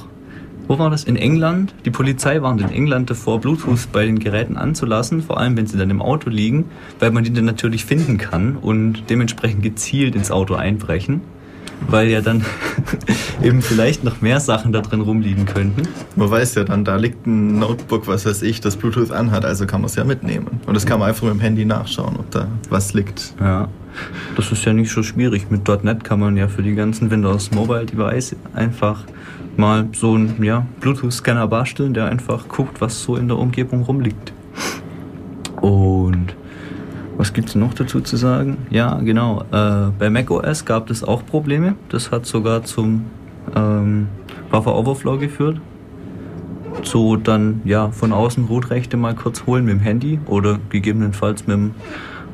wo 0.66 0.76
war 0.76 0.90
das? 0.90 1.04
In 1.04 1.14
England. 1.14 1.72
Die 1.84 1.92
Polizei 1.92 2.42
warnt 2.42 2.60
in 2.60 2.70
England 2.70 3.10
davor, 3.10 3.40
Bluetooth 3.40 3.92
bei 3.92 4.04
den 4.04 4.18
Geräten 4.18 4.56
anzulassen, 4.56 5.22
vor 5.22 5.38
allem 5.38 5.56
wenn 5.56 5.68
sie 5.68 5.78
dann 5.78 5.90
im 5.90 6.02
Auto 6.02 6.28
liegen, 6.28 6.64
weil 6.98 7.12
man 7.12 7.22
die 7.22 7.32
dann 7.32 7.44
natürlich 7.44 7.84
finden 7.84 8.18
kann 8.18 8.56
und 8.56 9.08
dementsprechend 9.08 9.62
gezielt 9.62 10.16
ins 10.16 10.32
Auto 10.32 10.54
einbrechen 10.54 11.20
weil 11.86 12.08
ja 12.08 12.20
dann 12.20 12.44
eben 13.42 13.62
vielleicht 13.62 14.04
noch 14.04 14.20
mehr 14.20 14.40
Sachen 14.40 14.72
da 14.72 14.80
drin 14.80 15.00
rumliegen 15.00 15.46
könnten. 15.46 15.82
Man 16.16 16.30
weiß 16.30 16.54
ja 16.56 16.64
dann, 16.64 16.84
da 16.84 16.96
liegt 16.96 17.26
ein 17.26 17.58
Notebook, 17.58 18.06
was 18.06 18.26
weiß 18.26 18.42
ich, 18.42 18.60
das 18.60 18.76
Bluetooth 18.76 19.12
anhat, 19.12 19.44
also 19.44 19.66
kann 19.66 19.80
man 19.80 19.88
es 19.88 19.96
ja 19.96 20.04
mitnehmen. 20.04 20.60
Und 20.66 20.74
das 20.74 20.86
kann 20.86 20.98
man 20.98 21.08
einfach 21.08 21.24
mit 21.24 21.34
dem 21.34 21.40
Handy 21.40 21.64
nachschauen, 21.64 22.16
ob 22.18 22.30
da 22.30 22.48
was 22.68 22.94
liegt. 22.94 23.34
Ja, 23.40 23.68
das 24.36 24.52
ist 24.52 24.64
ja 24.64 24.72
nicht 24.72 24.90
so 24.90 25.02
schwierig. 25.02 25.50
Mit 25.50 25.66
.NET 25.84 26.04
kann 26.04 26.20
man 26.20 26.36
ja 26.36 26.48
für 26.48 26.62
die 26.62 26.74
ganzen 26.74 27.10
Windows 27.10 27.50
Mobile 27.50 27.86
Device 27.86 28.36
einfach 28.54 29.04
mal 29.56 29.88
so 29.92 30.14
einen 30.14 30.42
ja, 30.42 30.66
Bluetooth-Scanner 30.80 31.48
basteln, 31.48 31.94
der 31.94 32.06
einfach 32.06 32.48
guckt, 32.48 32.80
was 32.80 33.02
so 33.02 33.16
in 33.16 33.28
der 33.28 33.38
Umgebung 33.38 33.82
rumliegt. 33.82 34.32
Und 35.60 36.34
was 37.18 37.32
gibt 37.32 37.48
es 37.48 37.56
noch 37.56 37.74
dazu 37.74 38.00
zu 38.00 38.16
sagen? 38.16 38.56
Ja, 38.70 38.94
genau. 38.94 39.42
Äh, 39.50 39.90
bei 39.98 40.08
macOS 40.08 40.64
gab 40.64 40.88
es 40.88 41.02
auch 41.02 41.26
Probleme. 41.26 41.74
Das 41.88 42.12
hat 42.12 42.24
sogar 42.26 42.62
zum 42.62 43.06
ähm, 43.54 44.06
Buffer 44.50 44.74
Overflow 44.74 45.18
geführt. 45.18 45.60
So 46.84 47.16
dann 47.16 47.60
ja 47.64 47.90
von 47.90 48.12
außen 48.12 48.44
Rootrechte 48.44 48.96
mal 48.96 49.16
kurz 49.16 49.46
holen 49.46 49.64
mit 49.64 49.74
dem 49.74 49.80
Handy 49.80 50.20
oder 50.26 50.60
gegebenenfalls 50.70 51.46
mit 51.48 51.56
einem 51.56 51.74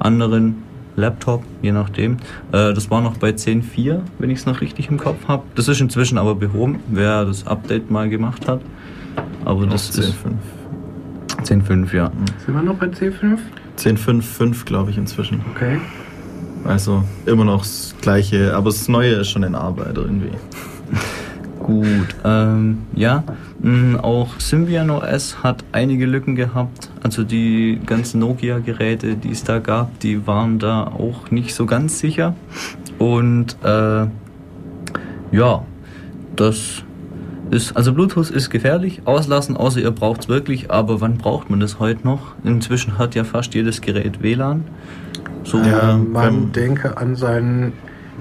anderen 0.00 0.62
Laptop, 0.96 1.42
je 1.62 1.72
nachdem. 1.72 2.18
Äh, 2.52 2.74
das 2.74 2.90
war 2.90 3.00
noch 3.00 3.16
bei 3.16 3.30
10.4, 3.30 4.00
wenn 4.18 4.28
ich 4.28 4.40
es 4.40 4.46
noch 4.46 4.60
richtig 4.60 4.90
im 4.90 4.98
Kopf 4.98 5.26
habe. 5.26 5.44
Das 5.54 5.66
ist 5.66 5.80
inzwischen 5.80 6.18
aber 6.18 6.34
behoben, 6.34 6.80
wer 6.88 7.24
das 7.24 7.46
Update 7.46 7.90
mal 7.90 8.10
gemacht 8.10 8.46
hat. 8.46 8.60
Aber 9.46 9.66
das 9.66 9.92
10, 9.92 10.04
ist 10.04 10.16
10.5, 11.42 11.96
ja. 11.96 12.12
Sind 12.44 12.54
wir 12.54 12.62
noch 12.62 12.76
bei 12.76 12.86
10.5? 12.86 13.38
10.5.5, 13.78 14.64
glaube 14.64 14.90
ich, 14.90 14.98
inzwischen. 14.98 15.40
Okay. 15.54 15.80
Also 16.64 17.04
immer 17.26 17.44
noch 17.44 17.62
das 17.62 17.94
gleiche, 18.00 18.54
aber 18.54 18.70
das 18.70 18.88
Neue 18.88 19.12
ist 19.14 19.28
schon 19.28 19.42
in 19.42 19.54
Arbeit 19.54 19.96
irgendwie. 19.96 20.30
Gut, 21.60 22.14
ähm, 22.24 22.82
ja, 22.94 23.24
mh, 23.60 24.00
auch 24.00 24.38
Symbian 24.38 24.90
OS 24.90 25.42
hat 25.42 25.64
einige 25.72 26.04
Lücken 26.04 26.36
gehabt. 26.36 26.90
Also 27.02 27.24
die 27.24 27.80
ganzen 27.86 28.20
Nokia-Geräte, 28.20 29.16
die 29.16 29.30
es 29.30 29.44
da 29.44 29.60
gab, 29.60 29.98
die 30.00 30.26
waren 30.26 30.58
da 30.58 30.84
auch 30.84 31.30
nicht 31.30 31.54
so 31.54 31.64
ganz 31.64 31.98
sicher. 31.98 32.34
Und 32.98 33.56
äh, 33.64 34.06
ja, 35.32 35.64
das 36.36 36.83
ist, 37.54 37.76
also 37.76 37.92
Bluetooth 37.94 38.30
ist 38.30 38.50
gefährlich, 38.50 39.02
auslassen, 39.04 39.56
außer 39.56 39.80
ihr 39.80 39.90
braucht 39.90 40.22
es 40.22 40.28
wirklich, 40.28 40.70
aber 40.70 41.00
wann 41.00 41.16
braucht 41.16 41.48
man 41.48 41.60
das 41.60 41.78
heute 41.78 42.04
noch? 42.04 42.34
Inzwischen 42.44 42.98
hat 42.98 43.14
ja 43.14 43.24
fast 43.24 43.54
jedes 43.54 43.80
Gerät 43.80 44.22
WLAN. 44.22 44.64
So 45.44 45.58
ja, 45.58 45.96
man 45.96 46.52
denke 46.52 46.96
an 46.96 47.16
sein 47.16 47.72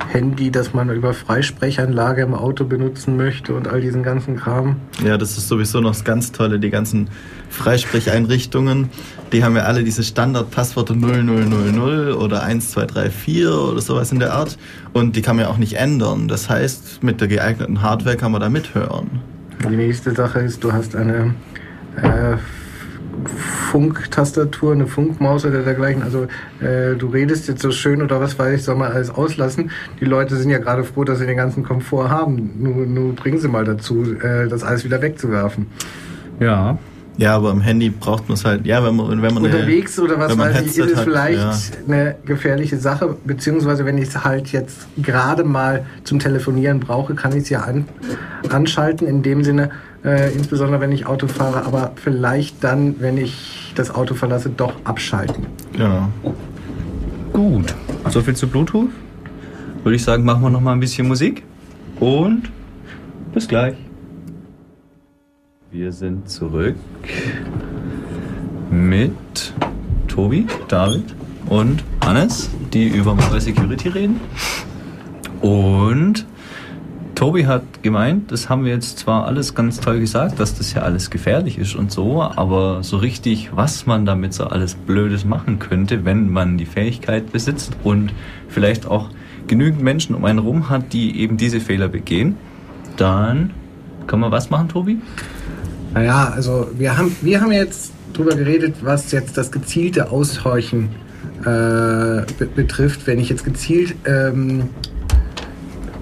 Handy, 0.09 0.51
das 0.51 0.73
man 0.73 0.89
über 0.89 1.13
Freisprechanlage 1.13 2.21
im 2.21 2.33
Auto 2.33 2.65
benutzen 2.65 3.17
möchte 3.17 3.53
und 3.53 3.67
all 3.67 3.81
diesen 3.81 4.03
ganzen 4.03 4.35
Kram. 4.35 4.77
Ja, 5.03 5.17
das 5.17 5.37
ist 5.37 5.47
sowieso 5.47 5.81
noch 5.81 5.91
das 5.91 6.03
ganz 6.03 6.31
Tolle, 6.31 6.59
die 6.59 6.69
ganzen 6.69 7.09
Freisprecheinrichtungen, 7.49 8.89
die 9.33 9.43
haben 9.43 9.55
ja 9.55 9.63
alle 9.63 9.83
diese 9.83 10.03
Standardpassworte 10.03 10.93
0000 10.93 12.15
oder 12.15 12.43
1234 12.43 13.47
oder 13.47 13.81
sowas 13.81 14.11
in 14.11 14.19
der 14.19 14.33
Art 14.33 14.57
und 14.93 15.15
die 15.15 15.21
kann 15.21 15.35
man 15.35 15.45
ja 15.45 15.51
auch 15.51 15.57
nicht 15.57 15.73
ändern. 15.73 16.27
Das 16.27 16.49
heißt, 16.49 17.03
mit 17.03 17.19
der 17.19 17.27
geeigneten 17.27 17.81
Hardware 17.81 18.15
kann 18.15 18.31
man 18.31 18.41
da 18.41 18.49
mithören. 18.49 19.09
Die 19.67 19.75
nächste 19.75 20.13
Sache 20.13 20.39
ist, 20.39 20.63
du 20.63 20.71
hast 20.71 20.95
eine 20.95 21.33
äh, 21.97 22.37
Funktastatur, 23.71 24.73
eine 24.73 24.87
Funkmaus 24.87 25.45
oder 25.45 25.63
dergleichen. 25.63 26.03
Also 26.03 26.27
äh, 26.59 26.95
du 26.95 27.07
redest 27.07 27.47
jetzt 27.47 27.61
so 27.61 27.71
schön 27.71 28.01
oder 28.01 28.19
was 28.21 28.37
weiß 28.37 28.59
ich, 28.59 28.63
soll 28.63 28.75
man 28.75 28.91
alles 28.91 29.09
auslassen. 29.09 29.71
Die 29.99 30.05
Leute 30.05 30.35
sind 30.35 30.49
ja 30.49 30.59
gerade 30.59 30.83
froh, 30.83 31.03
dass 31.03 31.19
sie 31.19 31.25
den 31.25 31.37
ganzen 31.37 31.63
Komfort 31.63 32.09
haben. 32.09 32.51
Nur, 32.59 32.85
nur 32.85 33.15
bringen 33.15 33.39
sie 33.39 33.47
mal 33.47 33.65
dazu, 33.65 34.03
äh, 34.13 34.47
das 34.47 34.63
alles 34.63 34.83
wieder 34.83 35.01
wegzuwerfen. 35.01 35.67
Ja. 36.39 36.77
Ja, 37.17 37.35
aber 37.35 37.51
am 37.51 37.61
Handy 37.61 37.89
braucht 37.89 38.27
man 38.27 38.35
es 38.35 38.43
halt, 38.45 38.65
ja, 38.65 38.83
wenn 38.83 38.95
man, 38.95 39.21
wenn 39.21 39.33
man 39.33 39.43
unterwegs 39.43 39.99
eine, 39.99 40.07
oder 40.07 40.19
was 40.19 40.37
weiß 40.37 40.61
ich, 40.61 40.77
ist 40.77 40.91
es 40.91 40.99
vielleicht 41.01 41.39
ja. 41.39 41.53
eine 41.87 42.15
gefährliche 42.25 42.77
Sache, 42.77 43.15
beziehungsweise 43.23 43.85
wenn 43.85 43.97
ich 43.97 44.09
es 44.09 44.23
halt 44.23 44.51
jetzt 44.51 44.87
gerade 44.97 45.43
mal 45.43 45.85
zum 46.03 46.19
Telefonieren 46.19 46.79
brauche, 46.79 47.13
kann 47.13 47.31
ich 47.33 47.43
es 47.43 47.49
ja 47.49 47.61
an, 47.61 47.85
anschalten. 48.49 49.07
In 49.07 49.21
dem 49.21 49.43
Sinne, 49.43 49.69
äh, 50.03 50.33
insbesondere 50.33 50.81
wenn 50.81 50.91
ich 50.91 51.05
Auto 51.05 51.27
fahre, 51.27 51.65
aber 51.65 51.91
vielleicht 51.95 52.63
dann, 52.63 52.95
wenn 52.99 53.17
ich 53.17 53.73
das 53.75 53.93
Auto 53.93 54.15
verlasse, 54.15 54.49
doch 54.49 54.73
abschalten. 54.83 55.45
Ja. 55.77 56.09
Gut. 57.31 57.75
So 58.09 58.21
viel 58.21 58.35
zu 58.35 58.47
Bluetooth. 58.47 58.89
Würde 59.83 59.95
ich 59.95 60.03
sagen, 60.03 60.23
machen 60.23 60.41
wir 60.41 60.49
noch 60.49 60.61
mal 60.61 60.73
ein 60.73 60.79
bisschen 60.79 61.07
Musik 61.07 61.43
und 61.99 62.43
bis 63.33 63.47
gleich. 63.47 63.75
Wir 65.73 65.91
sind 65.91 66.29
zurück 66.29 66.75
mit 68.69 69.11
Tobi, 70.07 70.45
David 70.67 71.15
und 71.47 71.83
Hannes, 72.05 72.51
die 72.71 72.89
über 72.89 73.15
Mobile 73.15 73.41
Security 73.41 73.89
reden. 73.89 74.19
Und 75.41 76.27
Tobi 77.15 77.47
hat 77.47 77.81
gemeint, 77.81 78.31
das 78.31 78.49
haben 78.49 78.65
wir 78.65 78.71
jetzt 78.71 78.99
zwar 78.99 79.25
alles 79.25 79.55
ganz 79.55 79.79
toll 79.79 79.99
gesagt, 79.99 80.39
dass 80.39 80.55
das 80.55 80.75
ja 80.75 80.83
alles 80.83 81.09
gefährlich 81.09 81.57
ist 81.57 81.73
und 81.73 81.91
so, 81.91 82.21
aber 82.21 82.83
so 82.83 82.97
richtig, 82.97 83.49
was 83.55 83.87
man 83.87 84.05
damit 84.05 84.35
so 84.35 84.43
alles 84.43 84.75
Blödes 84.75 85.25
machen 85.25 85.57
könnte, 85.57 86.05
wenn 86.05 86.31
man 86.31 86.59
die 86.59 86.67
Fähigkeit 86.67 87.31
besitzt 87.31 87.75
und 87.83 88.13
vielleicht 88.47 88.85
auch 88.85 89.09
genügend 89.47 89.81
Menschen 89.81 90.13
um 90.13 90.23
einen 90.23 90.37
rum 90.37 90.69
hat, 90.69 90.93
die 90.93 91.19
eben 91.19 91.37
diese 91.37 91.59
Fehler 91.59 91.87
begehen, 91.87 92.37
dann 92.95 93.55
kann 94.05 94.19
man 94.19 94.29
was 94.31 94.51
machen, 94.51 94.69
Tobi? 94.69 94.99
Naja, 95.93 96.33
also 96.35 96.69
wir 96.77 96.97
haben, 96.97 97.15
wir 97.21 97.41
haben 97.41 97.51
jetzt 97.51 97.91
drüber 98.13 98.35
geredet, 98.35 98.75
was 98.81 99.11
jetzt 99.11 99.37
das 99.37 99.51
gezielte 99.51 100.11
Aushorchen 100.11 100.89
äh, 101.45 102.23
betrifft. 102.55 103.05
Wenn 103.05 103.19
ich 103.19 103.29
jetzt 103.29 103.43
gezielt 103.43 103.95
ähm, 104.05 104.69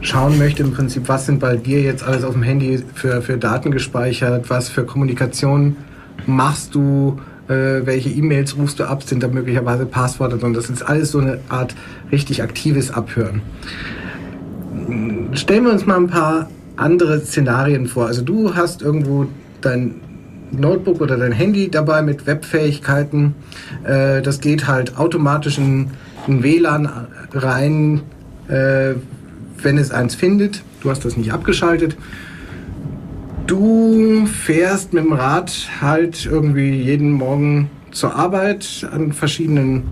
schauen 0.02 0.38
möchte, 0.38 0.64
im 0.64 0.72
Prinzip, 0.72 1.08
was 1.08 1.26
sind 1.26 1.40
bei 1.40 1.58
dir 1.58 1.82
jetzt 1.82 2.04
alles 2.04 2.24
auf 2.24 2.34
dem 2.34 2.44
Handy 2.44 2.84
für, 2.94 3.22
für 3.22 3.38
Daten 3.38 3.72
gespeichert, 3.72 4.50
was 4.50 4.70
für 4.70 4.86
Kommunikation 4.86 5.76
machst 6.26 6.74
du, 6.74 7.20
äh, 7.48 7.86
welche 7.86 8.10
E-Mails 8.10 8.56
rufst 8.58 8.80
du 8.80 8.86
ab, 8.86 9.04
sind 9.04 9.24
da 9.24 9.28
möglicherweise 9.28 9.86
Passworte 9.86 10.38
drin. 10.38 10.54
Das 10.54 10.70
ist 10.70 10.84
alles 10.84 11.12
so 11.12 11.20
eine 11.20 11.40
Art 11.50 11.76
richtig 12.12 12.42
aktives 12.42 12.92
Abhören. 12.92 13.42
Stellen 15.34 15.66
wir 15.66 15.72
uns 15.72 15.86
mal 15.86 15.98
ein 15.98 16.08
paar 16.08 16.50
andere 16.78 17.20
Szenarien 17.22 17.88
vor. 17.88 18.08
Also 18.08 18.22
du 18.22 18.56
hast 18.56 18.82
irgendwo 18.82 19.28
dein 19.62 19.96
Notebook 20.52 21.02
oder 21.02 21.18
dein 21.18 21.32
Handy 21.32 21.70
dabei 21.70 22.02
mit 22.02 22.28
Webfähigkeiten. 22.28 23.36
Äh, 23.84 24.22
das 24.22 24.42
geht 24.42 24.68
halt 24.68 24.98
automatisch 24.98 25.58
in, 25.58 25.92
in 26.28 26.44
WLAN 26.44 26.90
rein, 27.34 28.02
äh, 28.48 28.96
wenn 29.62 29.78
es 29.78 29.92
eins 29.92 30.16
findet. 30.16 30.64
Du 30.82 30.90
hast 30.90 31.06
das 31.06 31.18
nicht 31.18 31.32
abgeschaltet. 31.32 31.96
Du 33.48 34.26
fährst 34.26 34.94
mit 34.94 35.04
dem 35.04 35.14
Rad 35.14 35.52
halt 35.82 36.26
irgendwie 36.26 36.72
jeden 36.72 37.12
Morgen 37.12 37.70
zur 37.92 38.16
Arbeit 38.16 38.88
an 38.92 39.12
verschiedenen 39.12 39.84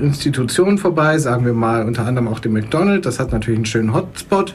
Institutionen 0.00 0.78
vorbei, 0.78 1.18
sagen 1.18 1.44
wir 1.44 1.52
mal 1.52 1.84
unter 1.84 2.06
anderem 2.06 2.28
auch 2.28 2.40
dem 2.40 2.52
McDonald's. 2.52 3.04
Das 3.04 3.18
hat 3.18 3.32
natürlich 3.32 3.58
einen 3.58 3.66
schönen 3.66 3.94
Hotspot. 3.94 4.54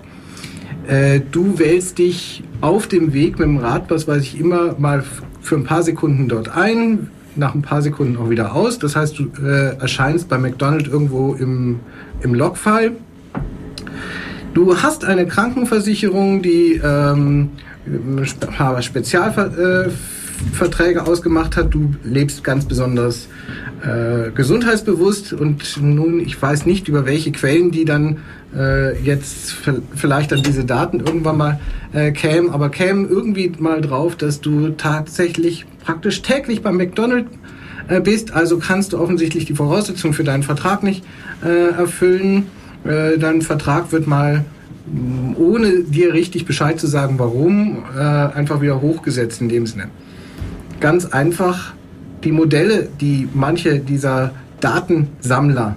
Äh, 0.88 1.22
du 1.32 1.60
wählst 1.60 1.98
dich 1.98 2.44
auf 2.62 2.88
dem 2.88 3.14
Weg 3.14 3.40
mit 3.40 3.48
dem 3.48 3.58
Rad, 3.58 3.90
was 3.90 4.08
weiß 4.08 4.24
ich, 4.24 4.40
immer 4.40 4.76
mal 4.80 5.04
für 5.42 5.56
ein 5.56 5.64
paar 5.64 5.84
Sekunden 5.84 6.28
dort 6.28 6.56
ein, 6.56 7.10
nach 7.36 7.54
ein 7.54 7.62
paar 7.62 7.82
Sekunden 7.82 8.18
auch 8.18 8.30
wieder 8.30 8.56
aus. 8.56 8.80
Das 8.80 8.96
heißt, 8.96 9.20
du 9.20 9.30
äh, 9.46 9.78
erscheinst 9.80 10.30
bei 10.30 10.38
McDonald's 10.38 10.90
irgendwo 10.90 11.34
im, 11.34 11.82
im 12.22 12.34
Logfile. 12.34 12.94
Du 14.54 14.76
hast 14.78 15.06
eine 15.06 15.28
Krankenversicherung, 15.28 16.42
die 16.42 16.82
ähm, 16.84 17.52
Spezialverträge 18.82 19.92
äh, 20.80 20.98
ausgemacht 20.98 21.56
hat. 21.58 21.74
Du 21.74 21.94
lebst 22.04 22.44
ganz 22.44 22.66
besonders 22.66 23.28
äh, 23.84 24.32
gesundheitsbewusst 24.32 25.34
und 25.34 25.82
nun, 25.82 26.20
ich 26.20 26.42
weiß 26.42 26.66
nicht, 26.66 26.88
über 26.88 27.06
welche 27.06 27.32
Quellen 27.32 27.72
die 27.72 27.86
dann 27.86 28.18
äh, 28.56 29.00
jetzt 29.02 29.56
vielleicht 29.96 30.34
an 30.34 30.42
diese 30.42 30.66
Daten 30.66 31.00
irgendwann 31.00 31.38
mal 31.38 31.60
äh, 31.94 32.12
kämen, 32.12 32.50
aber 32.50 32.70
kämen 32.70 33.10
irgendwie 33.10 33.52
mal 33.60 33.82
drauf, 33.82 34.16
dass 34.16 34.42
du 34.42 34.70
tatsächlich 34.70 35.66
praktisch 35.84 36.22
täglich 36.22 36.62
beim 36.62 36.78
McDonald's 36.78 37.30
äh, 37.88 38.02
bist, 38.02 38.34
also 38.34 38.58
kannst 38.58 38.94
du 38.94 39.00
offensichtlich 39.00 39.46
die 39.46 39.56
Voraussetzungen 39.56 40.14
für 40.14 40.24
deinen 40.24 40.44
Vertrag 40.44 40.84
nicht 40.84 41.04
äh, 41.44 41.70
erfüllen. 41.70 42.48
Äh, 42.84 43.18
dein 43.18 43.42
Vertrag 43.42 43.92
wird 43.92 44.08
mal 44.08 44.46
ohne 45.38 45.82
dir 45.84 46.14
richtig 46.14 46.46
Bescheid 46.46 46.80
zu 46.80 46.88
sagen, 46.88 47.16
warum, 47.20 47.84
einfach 47.94 48.62
wieder 48.62 48.80
hochgesetzt 48.80 49.42
in 49.42 49.50
dem 49.50 49.68
Sinne. 49.68 49.90
Ganz 50.80 51.06
einfach 51.06 51.74
die 52.24 52.32
Modelle, 52.32 52.90
die 53.00 53.28
manche 53.34 53.80
dieser 53.80 54.32
Datensammler 54.60 55.76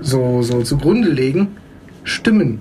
so, 0.00 0.42
so 0.42 0.62
zugrunde 0.62 1.08
legen, 1.08 1.48
stimmen 2.04 2.60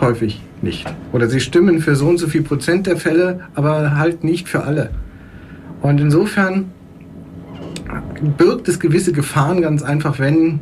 häufig 0.00 0.40
nicht. 0.62 0.86
Oder 1.12 1.28
sie 1.28 1.40
stimmen 1.40 1.80
für 1.80 1.96
so 1.96 2.08
und 2.08 2.18
so 2.18 2.26
viel 2.26 2.42
Prozent 2.42 2.86
der 2.86 2.96
Fälle, 2.96 3.40
aber 3.54 3.96
halt 3.96 4.24
nicht 4.24 4.48
für 4.48 4.64
alle. 4.64 4.90
Und 5.82 6.00
insofern 6.00 6.72
birgt 8.38 8.68
es 8.68 8.80
gewisse 8.80 9.12
Gefahren 9.12 9.60
ganz 9.60 9.82
einfach, 9.82 10.18
wenn 10.18 10.60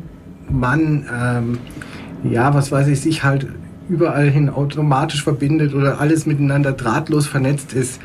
man, 0.49 1.05
ähm, 1.13 1.57
ja, 2.29 2.53
was 2.53 2.71
weiß 2.71 2.87
ich, 2.87 3.01
sich 3.01 3.23
halt 3.23 3.47
überall 3.89 4.29
hin 4.29 4.49
automatisch 4.49 5.23
verbindet 5.23 5.73
oder 5.73 5.99
alles 5.99 6.25
miteinander 6.25 6.71
drahtlos 6.73 7.27
vernetzt 7.27 7.73
ist. 7.73 7.99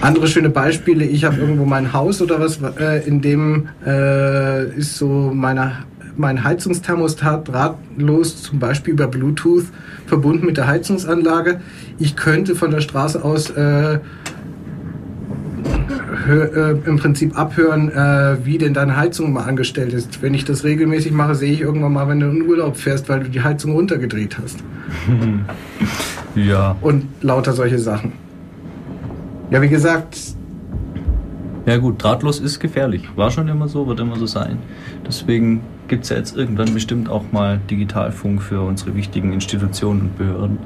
Andere 0.00 0.28
schöne 0.28 0.48
Beispiele, 0.48 1.04
ich 1.04 1.24
habe 1.24 1.40
irgendwo 1.40 1.64
mein 1.64 1.92
Haus 1.92 2.22
oder 2.22 2.40
was, 2.40 2.60
äh, 2.78 3.06
in 3.06 3.20
dem 3.20 3.68
äh, 3.84 4.70
ist 4.76 4.96
so 4.96 5.32
meine, 5.34 5.72
mein 6.16 6.44
Heizungsthermostat 6.44 7.48
drahtlos, 7.48 8.42
zum 8.42 8.60
Beispiel 8.60 8.94
über 8.94 9.08
Bluetooth, 9.08 9.64
verbunden 10.06 10.46
mit 10.46 10.56
der 10.56 10.68
Heizungsanlage. 10.68 11.60
Ich 11.98 12.14
könnte 12.14 12.54
von 12.54 12.70
der 12.70 12.80
Straße 12.80 13.24
aus 13.24 13.50
äh, 13.50 13.98
hör, 16.26 16.56
äh, 16.56 16.76
im 16.86 16.96
Prinzip 16.96 17.36
abhören, 17.36 17.90
äh, 17.90 18.36
wie 18.44 18.58
denn 18.58 18.74
deine 18.74 18.96
Heizung 18.96 19.32
mal 19.32 19.44
angestellt 19.44 19.92
ist. 19.92 20.22
Wenn 20.22 20.32
ich 20.32 20.44
das 20.44 20.62
regelmäßig 20.62 21.10
mache, 21.10 21.34
sehe 21.34 21.52
ich 21.52 21.60
irgendwann 21.60 21.92
mal, 21.92 22.06
wenn 22.08 22.20
du 22.20 22.28
in 22.28 22.42
Urlaub 22.42 22.76
fährst, 22.76 23.08
weil 23.08 23.20
du 23.20 23.30
die 23.30 23.42
Heizung 23.42 23.72
runtergedreht 23.72 24.38
hast. 24.40 24.58
ja. 26.36 26.76
Und 26.80 27.06
lauter 27.20 27.52
solche 27.52 27.78
Sachen. 27.80 28.27
Ja, 29.50 29.62
wie 29.62 29.68
gesagt. 29.68 30.18
Ja 31.66 31.76
gut, 31.76 32.02
drahtlos 32.02 32.40
ist 32.40 32.60
gefährlich. 32.60 33.08
War 33.16 33.30
schon 33.30 33.48
immer 33.48 33.68
so, 33.68 33.86
wird 33.86 34.00
immer 34.00 34.16
so 34.16 34.26
sein. 34.26 34.58
Deswegen 35.06 35.60
gibt 35.86 36.04
es 36.04 36.10
ja 36.10 36.16
jetzt 36.16 36.36
irgendwann 36.36 36.72
bestimmt 36.72 37.08
auch 37.08 37.30
mal 37.32 37.60
Digitalfunk 37.70 38.42
für 38.42 38.62
unsere 38.62 38.94
wichtigen 38.94 39.32
Institutionen 39.32 40.00
und 40.00 40.18
Behörden. 40.18 40.58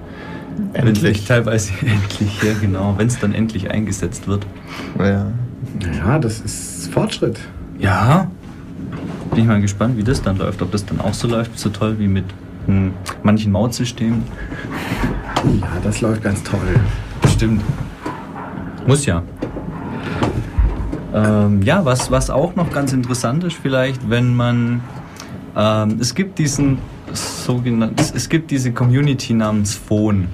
Endlich. 0.75 1.27
teilweise 1.27 1.73
endlich, 1.81 2.43
ja 2.43 2.53
genau, 2.61 2.95
wenn 2.99 3.07
es 3.07 3.19
dann 3.19 3.35
endlich 3.35 3.71
eingesetzt 3.71 4.29
wird. 4.29 4.47
Ja. 4.99 5.33
ja, 5.99 6.19
das 6.19 6.41
ist 6.41 6.93
Fortschritt. 6.93 7.39
Ja. 7.79 8.31
Bin 9.31 9.41
ich 9.41 9.47
mal 9.47 9.61
gespannt, 9.61 9.97
wie 9.97 10.05
das 10.05 10.23
dann 10.23 10.39
läuft. 10.39 10.61
Ob 10.61 10.73
das 10.73 10.85
dann 10.85 11.01
auch 11.01 11.15
so 11.15 11.27
läuft, 11.27 11.59
so 11.59 11.71
toll 11.71 11.99
wie 11.99 12.09
mit 12.09 12.27
hm, 12.67 12.93
manchen 13.23 13.51
Mautsystemen. 13.51 14.23
Ja, 15.61 15.69
das 15.83 16.01
läuft 16.01 16.23
ganz 16.23 16.43
toll. 16.43 16.61
Stimmt. 17.29 17.63
Muss 18.87 19.07
ja. 19.07 19.23
Ähm, 21.15 21.63
ja, 21.63 21.85
was, 21.85 22.11
was 22.11 22.31
auch 22.31 22.57
noch 22.57 22.73
ganz 22.73 22.93
interessant 22.93 23.45
ist, 23.45 23.57
vielleicht, 23.57 24.09
wenn 24.09 24.35
man. 24.35 24.81
Ähm, 25.55 25.99
es 26.01 26.15
gibt 26.15 26.39
diesen 26.39 26.79
sogenannten. 27.13 27.97
Es, 27.99 28.29
gibt 28.29 28.51
diese 28.51 28.73
Community 28.73 29.35
namens 29.35 29.75
Phone. 29.75 30.29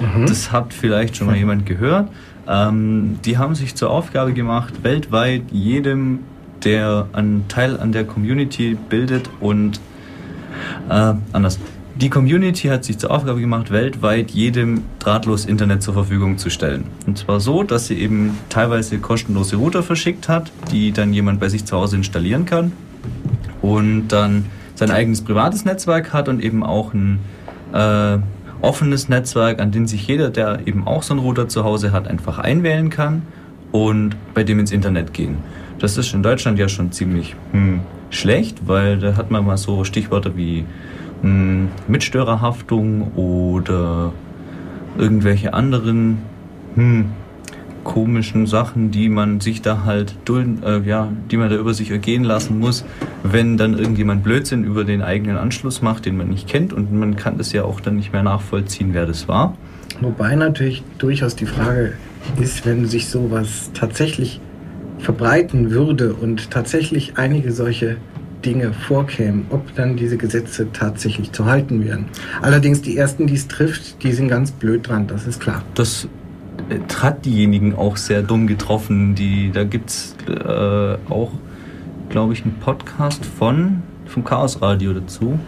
Mhm. 0.00 0.26
Das 0.26 0.52
hat 0.52 0.72
vielleicht 0.72 1.16
schon 1.16 1.26
mal 1.26 1.36
jemand 1.36 1.66
gehört. 1.66 2.08
Ähm, 2.48 3.18
die 3.24 3.38
haben 3.38 3.54
sich 3.54 3.74
zur 3.74 3.90
Aufgabe 3.90 4.32
gemacht, 4.32 4.82
weltweit 4.82 5.42
jedem, 5.50 6.20
der 6.64 7.06
einen 7.12 7.48
Teil 7.48 7.78
an 7.78 7.92
der 7.92 8.04
Community 8.04 8.76
bildet 8.88 9.28
und 9.40 9.80
äh, 10.88 11.14
anders 11.32 11.58
die 12.00 12.08
Community 12.08 12.68
hat 12.68 12.84
sich 12.84 12.98
zur 12.98 13.10
Aufgabe 13.10 13.40
gemacht, 13.40 13.70
weltweit 13.70 14.30
jedem 14.30 14.84
drahtlos 15.00 15.44
Internet 15.44 15.82
zur 15.82 15.92
Verfügung 15.92 16.38
zu 16.38 16.48
stellen. 16.48 16.84
Und 17.06 17.18
zwar 17.18 17.40
so, 17.40 17.62
dass 17.62 17.88
sie 17.88 17.98
eben 17.98 18.38
teilweise 18.48 18.98
kostenlose 18.98 19.56
Router 19.56 19.82
verschickt 19.82 20.28
hat, 20.28 20.50
die 20.72 20.92
dann 20.92 21.12
jemand 21.12 21.40
bei 21.40 21.48
sich 21.48 21.66
zu 21.66 21.76
Hause 21.76 21.96
installieren 21.96 22.46
kann 22.46 22.72
und 23.60 24.08
dann 24.08 24.46
sein 24.76 24.90
eigenes 24.90 25.22
privates 25.22 25.66
Netzwerk 25.66 26.14
hat 26.14 26.30
und 26.30 26.42
eben 26.42 26.64
auch 26.64 26.94
ein 26.94 27.18
äh, 27.74 28.18
offenes 28.62 29.10
Netzwerk, 29.10 29.60
an 29.60 29.70
dem 29.70 29.86
sich 29.86 30.06
jeder, 30.06 30.30
der 30.30 30.66
eben 30.66 30.86
auch 30.86 31.02
so 31.02 31.12
einen 31.12 31.20
Router 31.20 31.48
zu 31.48 31.64
Hause 31.64 31.92
hat, 31.92 32.08
einfach 32.08 32.38
einwählen 32.38 32.88
kann 32.88 33.22
und 33.72 34.16
bei 34.32 34.42
dem 34.42 34.58
ins 34.58 34.72
Internet 34.72 35.12
gehen. 35.12 35.36
Das 35.78 35.98
ist 35.98 36.14
in 36.14 36.22
Deutschland 36.22 36.58
ja 36.58 36.68
schon 36.68 36.92
ziemlich 36.92 37.36
hm, 37.52 37.80
schlecht, 38.08 38.66
weil 38.66 38.98
da 38.98 39.16
hat 39.16 39.30
man 39.30 39.44
mal 39.44 39.58
so 39.58 39.84
Stichworte 39.84 40.36
wie 40.36 40.64
hm, 41.22 41.68
Mitstörerhaftung 41.88 43.12
oder 43.14 44.12
irgendwelche 44.98 45.54
anderen 45.54 46.18
hm, 46.74 47.06
komischen 47.84 48.46
Sachen, 48.46 48.90
die 48.90 49.08
man 49.08 49.40
sich 49.40 49.62
da 49.62 49.84
halt 49.84 50.14
dulden, 50.24 50.62
äh, 50.62 50.80
ja, 50.80 51.10
die 51.30 51.36
man 51.36 51.48
da 51.50 51.56
über 51.56 51.74
sich 51.74 51.90
ergehen 51.90 52.24
lassen 52.24 52.58
muss, 52.58 52.84
wenn 53.22 53.56
dann 53.56 53.78
irgendjemand 53.78 54.22
Blödsinn 54.22 54.64
über 54.64 54.84
den 54.84 55.02
eigenen 55.02 55.36
Anschluss 55.36 55.82
macht, 55.82 56.06
den 56.06 56.16
man 56.16 56.28
nicht 56.28 56.48
kennt 56.48 56.72
und 56.72 56.92
man 56.92 57.16
kann 57.16 57.38
das 57.38 57.52
ja 57.52 57.64
auch 57.64 57.80
dann 57.80 57.96
nicht 57.96 58.12
mehr 58.12 58.22
nachvollziehen, 58.22 58.90
wer 58.92 59.06
das 59.06 59.28
war. 59.28 59.56
Wobei 60.00 60.34
natürlich 60.34 60.82
durchaus 60.98 61.36
die 61.36 61.46
Frage 61.46 61.94
ist, 62.40 62.64
wenn 62.66 62.86
sich 62.86 63.08
sowas 63.08 63.70
tatsächlich 63.74 64.40
verbreiten 64.98 65.70
würde 65.70 66.14
und 66.14 66.50
tatsächlich 66.50 67.14
einige 67.16 67.52
solche 67.52 67.96
Dinge 68.44 68.72
vorkämen, 68.72 69.46
ob 69.50 69.74
dann 69.74 69.96
diese 69.96 70.16
Gesetze 70.16 70.72
tatsächlich 70.72 71.32
zu 71.32 71.44
halten 71.44 71.84
wären. 71.84 72.06
Allerdings 72.42 72.82
die 72.82 72.96
ersten, 72.96 73.26
die 73.26 73.34
es 73.34 73.48
trifft, 73.48 74.02
die 74.02 74.12
sind 74.12 74.28
ganz 74.28 74.50
blöd 74.50 74.88
dran, 74.88 75.06
das 75.06 75.26
ist 75.26 75.40
klar. 75.40 75.62
Das 75.74 76.08
äh, 76.68 76.78
hat 77.00 77.24
diejenigen 77.24 77.74
auch 77.74 77.96
sehr 77.96 78.22
dumm 78.22 78.46
getroffen. 78.46 79.14
Die, 79.14 79.50
da 79.52 79.64
gibt 79.64 79.90
es 79.90 80.16
äh, 80.28 80.96
auch, 81.08 81.32
glaube 82.08 82.32
ich, 82.32 82.42
einen 82.44 82.54
Podcast 82.54 83.24
von 83.24 83.82
vom 84.10 84.24
Chaos 84.24 84.60
Radio 84.60 84.92
dazu, 84.92 85.38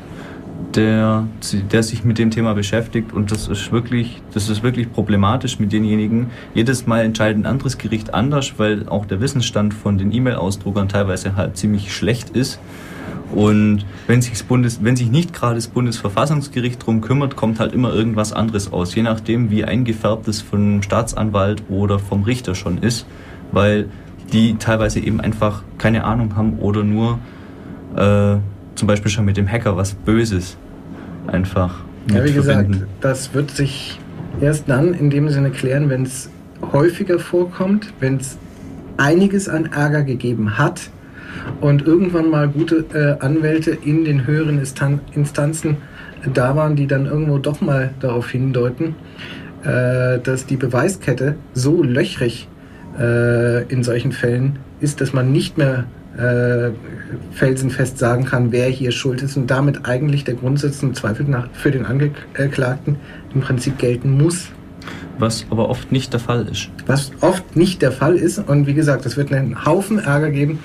der, 0.75 1.27
der 1.71 1.83
sich 1.83 2.05
mit 2.05 2.19
dem 2.19 2.31
Thema 2.31 2.55
beschäftigt 2.55 3.13
und 3.13 3.31
das 3.31 3.49
ist 3.49 3.73
wirklich, 3.73 4.23
das 4.33 4.49
ist 4.49 4.63
wirklich 4.63 4.93
problematisch 4.93 5.59
mit 5.59 5.73
denjenigen. 5.73 6.31
Jedes 6.55 6.87
Mal 6.87 7.05
entscheidet 7.05 7.43
ein 7.43 7.47
anderes 7.47 7.79
Gericht 7.79 8.15
anders, 8.15 8.55
weil 8.59 8.89
auch 8.89 9.07
der 9.07 9.21
Wissensstand 9.21 9.75
von 9.75 9.99
den 9.99 10.13
E-Mail-Ausdruckern 10.13 10.89
teilweise 10.89 11.37
halt 11.37 11.57
ziemlich 11.57 11.95
schlecht 11.95 12.31
ist. 12.31 12.59
Und 13.35 13.87
wenn 14.07 14.21
sich, 14.21 14.45
Bundes, 14.45 14.81
wenn 14.83 14.95
sich 14.95 15.11
nicht 15.11 15.33
gerade 15.33 15.55
das 15.55 15.69
Bundesverfassungsgericht 15.69 16.83
darum 16.83 17.01
kümmert, 17.01 17.35
kommt 17.35 17.61
halt 17.61 17.73
immer 17.73 17.93
irgendwas 17.93 18.33
anderes 18.33 18.73
aus, 18.73 18.95
je 18.95 19.03
nachdem, 19.03 19.51
wie 19.51 19.65
eingefärbt 19.65 20.29
es 20.29 20.43
vom 20.43 20.83
Staatsanwalt 20.83 21.63
oder 21.71 21.99
vom 21.99 22.25
Richter 22.25 22.55
schon 22.55 22.79
ist, 22.79 23.07
weil 23.51 23.89
die 24.33 24.57
teilweise 24.57 25.01
eben 25.01 25.21
einfach 25.21 25.63
keine 25.79 26.05
Ahnung 26.05 26.37
haben 26.37 26.59
oder 26.59 26.85
nur 26.85 27.19
äh, 27.97 28.37
zum 28.75 28.89
Beispiel 28.89 29.11
schon 29.11 29.25
mit 29.25 29.37
dem 29.37 29.51
Hacker 29.51 29.77
was 29.77 29.95
Böses 29.95 30.57
einfach. 31.27 31.81
Ja, 32.13 32.25
wie 32.25 32.33
gesagt, 32.33 32.71
das 33.01 33.33
wird 33.35 33.51
sich 33.51 34.01
erst 34.41 34.69
dann 34.69 34.95
in 34.95 35.11
dem 35.11 35.29
Sinne 35.29 35.51
klären, 35.51 35.89
wenn 35.89 36.03
es 36.03 36.31
häufiger 36.73 37.19
vorkommt, 37.19 37.93
wenn 38.01 38.17
es 38.17 38.39
einiges 38.97 39.49
an 39.49 39.67
Ärger 39.67 40.03
gegeben 40.03 40.59
hat 40.59 40.91
und 41.61 41.83
irgendwann 41.87 42.31
mal 42.31 42.49
gute 42.49 42.85
äh, 42.93 43.25
Anwälte 43.25 43.71
in 43.71 44.05
den 44.05 44.27
höheren 44.27 44.59
Instan 44.59 45.01
Instanzen 45.15 45.77
da 46.33 46.55
waren, 46.55 46.77
die 46.77 46.87
dann 46.87 47.07
irgendwo 47.07 47.39
doch 47.39 47.61
mal 47.61 47.91
darauf 48.01 48.31
hindeuten, 48.31 48.95
äh, 49.65 50.19
dass 50.21 50.47
die 50.47 50.57
Beweiskette 50.57 51.37
so 51.53 51.83
löchrig 51.83 52.49
äh, 52.99 53.65
in 53.65 53.83
solchen 53.83 54.13
Fällen 54.13 54.59
ist, 54.81 55.01
dass 55.01 55.13
man 55.13 55.33
nicht 55.33 55.59
mehr 55.59 55.85
äh, 56.19 56.71
felsenfest 57.33 57.99
sagen 57.99 58.25
kann, 58.25 58.53
wer 58.53 58.69
hier 58.69 58.93
schuld 58.93 59.23
ist 59.23 59.37
und 59.37 59.51
damit 59.51 59.87
eigentlich 59.87 60.25
der 60.25 60.35
Grundsatz 60.35 60.83
im 60.83 60.95
Zweifel 60.95 61.27
nach, 61.27 61.49
für 61.53 61.71
den 61.71 61.87
Angeklagten 61.87 62.97
im 63.35 63.41
Prinzip 63.41 63.79
gelten 63.79 64.11
muss. 64.11 64.49
Was 65.19 65.47
aber 65.51 65.69
oft 65.69 65.93
nicht 65.93 66.13
der 66.13 66.21
Fall 66.21 66.49
ist. 66.49 66.69
Was 66.87 67.13
oft 67.21 67.57
nicht 67.57 67.83
der 67.83 67.93
Fall 67.93 68.17
ist 68.17 68.39
und 68.39 68.67
wie 68.67 68.75
gesagt, 68.75 69.07
es 69.07 69.17
wird 69.17 69.33
einen 69.33 69.65
Haufen 69.65 69.99
Ärger 69.99 70.31
geben, 70.31 70.59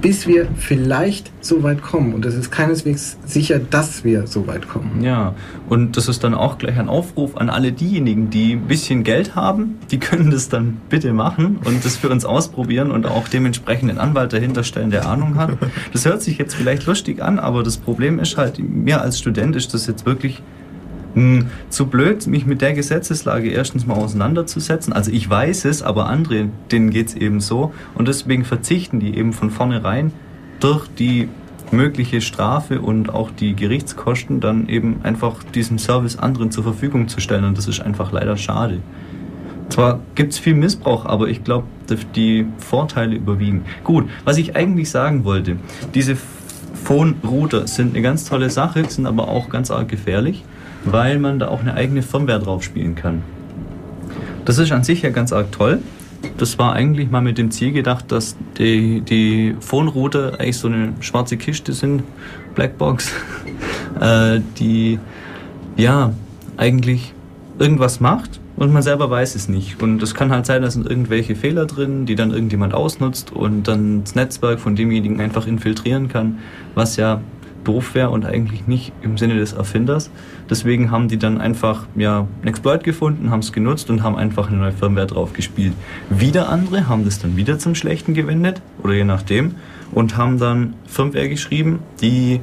bis 0.00 0.26
wir 0.26 0.48
vielleicht 0.56 1.30
so 1.40 1.62
weit 1.62 1.82
kommen. 1.82 2.14
Und 2.14 2.24
es 2.24 2.34
ist 2.34 2.50
keineswegs 2.50 3.18
sicher, 3.26 3.58
dass 3.58 4.04
wir 4.04 4.26
so 4.26 4.46
weit 4.46 4.68
kommen. 4.68 5.02
Ja, 5.02 5.34
und 5.68 5.96
das 5.96 6.08
ist 6.08 6.24
dann 6.24 6.34
auch 6.34 6.58
gleich 6.58 6.78
ein 6.78 6.88
Aufruf 6.88 7.36
an 7.36 7.50
alle 7.50 7.72
diejenigen, 7.72 8.30
die 8.30 8.52
ein 8.54 8.66
bisschen 8.66 9.04
Geld 9.04 9.34
haben. 9.34 9.78
Die 9.90 9.98
können 9.98 10.30
das 10.30 10.48
dann 10.48 10.78
bitte 10.88 11.12
machen 11.12 11.58
und 11.64 11.84
das 11.84 11.96
für 11.96 12.08
uns 12.08 12.24
ausprobieren 12.24 12.90
und 12.90 13.06
auch 13.06 13.28
dementsprechend 13.28 13.90
einen 13.90 13.98
Anwalt 13.98 14.32
dahinter 14.32 14.64
stellen, 14.64 14.90
der 14.90 15.06
Ahnung 15.06 15.36
hat. 15.36 15.58
Das 15.92 16.04
hört 16.04 16.22
sich 16.22 16.38
jetzt 16.38 16.54
vielleicht 16.54 16.86
lustig 16.86 17.22
an, 17.22 17.38
aber 17.38 17.62
das 17.62 17.76
Problem 17.76 18.18
ist 18.18 18.36
halt, 18.36 18.58
mir 18.58 19.00
als 19.00 19.18
Student 19.18 19.56
ist 19.56 19.74
das 19.74 19.86
jetzt 19.86 20.06
wirklich 20.06 20.42
hm, 21.14 21.48
zu 21.68 21.86
blöd, 21.86 22.26
mich 22.26 22.46
mit 22.46 22.60
der 22.60 22.72
Gesetzeslage 22.72 23.50
erstens 23.50 23.86
mal 23.86 23.94
auseinanderzusetzen. 23.94 24.92
Also 24.92 25.10
ich 25.10 25.28
weiß 25.28 25.64
es, 25.64 25.82
aber 25.82 26.06
andere, 26.06 26.48
denen 26.70 26.90
geht 26.90 27.08
es 27.08 27.14
eben 27.14 27.40
so. 27.40 27.72
Und 27.94 28.08
deswegen 28.08 28.44
verzichten 28.44 29.00
die 29.00 29.16
eben 29.16 29.32
von 29.32 29.50
vornherein 29.50 30.12
durch 30.60 30.86
die 30.88 31.28
mögliche 31.72 32.20
Strafe 32.20 32.80
und 32.80 33.10
auch 33.10 33.30
die 33.30 33.54
Gerichtskosten 33.54 34.40
dann 34.40 34.68
eben 34.68 35.00
einfach 35.02 35.42
diesen 35.54 35.78
Service 35.78 36.16
anderen 36.18 36.50
zur 36.50 36.64
Verfügung 36.64 37.08
zu 37.08 37.20
stellen. 37.20 37.44
Und 37.44 37.58
das 37.58 37.68
ist 37.68 37.80
einfach 37.80 38.12
leider 38.12 38.36
schade. 38.36 38.80
Zwar 39.68 40.00
gibt 40.16 40.32
es 40.32 40.38
viel 40.38 40.54
Missbrauch, 40.54 41.06
aber 41.06 41.28
ich 41.28 41.44
glaube, 41.44 41.66
die 42.16 42.46
Vorteile 42.58 43.14
überwiegen. 43.14 43.64
Gut, 43.84 44.08
was 44.24 44.36
ich 44.36 44.56
eigentlich 44.56 44.90
sagen 44.90 45.24
wollte, 45.24 45.56
diese 45.94 46.16
Phone-Router 46.84 47.68
sind 47.68 47.94
eine 47.94 48.02
ganz 48.02 48.24
tolle 48.24 48.50
Sache, 48.50 48.84
sind 48.88 49.06
aber 49.06 49.28
auch 49.28 49.48
ganz 49.48 49.70
arg 49.70 49.88
gefährlich 49.88 50.44
weil 50.84 51.18
man 51.18 51.38
da 51.38 51.48
auch 51.48 51.60
eine 51.60 51.74
eigene 51.74 52.02
Firmware 52.02 52.40
drauf 52.40 52.62
spielen 52.62 52.94
kann. 52.94 53.22
Das 54.44 54.58
ist 54.58 54.72
an 54.72 54.84
sich 54.84 55.02
ja 55.02 55.10
ganz 55.10 55.32
arg 55.32 55.52
toll. 55.52 55.80
Das 56.36 56.58
war 56.58 56.74
eigentlich 56.74 57.10
mal 57.10 57.20
mit 57.22 57.38
dem 57.38 57.50
Ziel 57.50 57.72
gedacht, 57.72 58.12
dass 58.12 58.36
die, 58.58 59.00
die 59.00 59.56
Phone-Router 59.60 60.38
eigentlich 60.38 60.58
so 60.58 60.68
eine 60.68 60.92
schwarze 61.00 61.36
Kiste 61.36 61.72
sind, 61.72 62.02
Blackbox, 62.54 63.12
äh, 64.00 64.40
die 64.58 64.98
ja 65.76 66.12
eigentlich 66.56 67.14
irgendwas 67.58 68.00
macht 68.00 68.40
und 68.56 68.72
man 68.72 68.82
selber 68.82 69.10
weiß 69.10 69.34
es 69.34 69.48
nicht. 69.48 69.82
Und 69.82 70.02
es 70.02 70.14
kann 70.14 70.30
halt 70.30 70.44
sein, 70.44 70.60
da 70.60 70.70
sind 70.70 70.86
irgendwelche 70.86 71.34
Fehler 71.34 71.64
drin, 71.64 72.04
die 72.04 72.14
dann 72.14 72.30
irgendjemand 72.30 72.74
ausnutzt 72.74 73.32
und 73.32 73.66
dann 73.66 74.04
das 74.04 74.14
Netzwerk 74.14 74.60
von 74.60 74.76
demjenigen 74.76 75.18
einfach 75.20 75.46
infiltrieren 75.46 76.08
kann, 76.08 76.38
was 76.74 76.96
ja 76.96 77.22
doof 77.64 77.94
wäre 77.94 78.10
und 78.10 78.24
eigentlich 78.24 78.66
nicht 78.66 78.92
im 79.02 79.18
Sinne 79.18 79.34
des 79.34 79.52
Erfinders. 79.52 80.10
Deswegen 80.48 80.90
haben 80.90 81.08
die 81.08 81.18
dann 81.18 81.40
einfach 81.40 81.86
ja, 81.94 82.26
einen 82.40 82.48
Exploit 82.48 82.84
gefunden, 82.84 83.30
haben 83.30 83.40
es 83.40 83.52
genutzt 83.52 83.90
und 83.90 84.02
haben 84.02 84.16
einfach 84.16 84.48
eine 84.48 84.58
neue 84.58 84.72
Firmware 84.72 85.06
drauf 85.06 85.32
gespielt. 85.32 85.72
Wieder 86.08 86.48
andere 86.48 86.88
haben 86.88 87.04
das 87.04 87.18
dann 87.18 87.36
wieder 87.36 87.58
zum 87.58 87.74
Schlechten 87.74 88.14
gewendet 88.14 88.62
oder 88.82 88.94
je 88.94 89.04
nachdem 89.04 89.56
und 89.92 90.16
haben 90.16 90.38
dann 90.38 90.74
Firmware 90.86 91.28
geschrieben, 91.28 91.80
die 92.00 92.40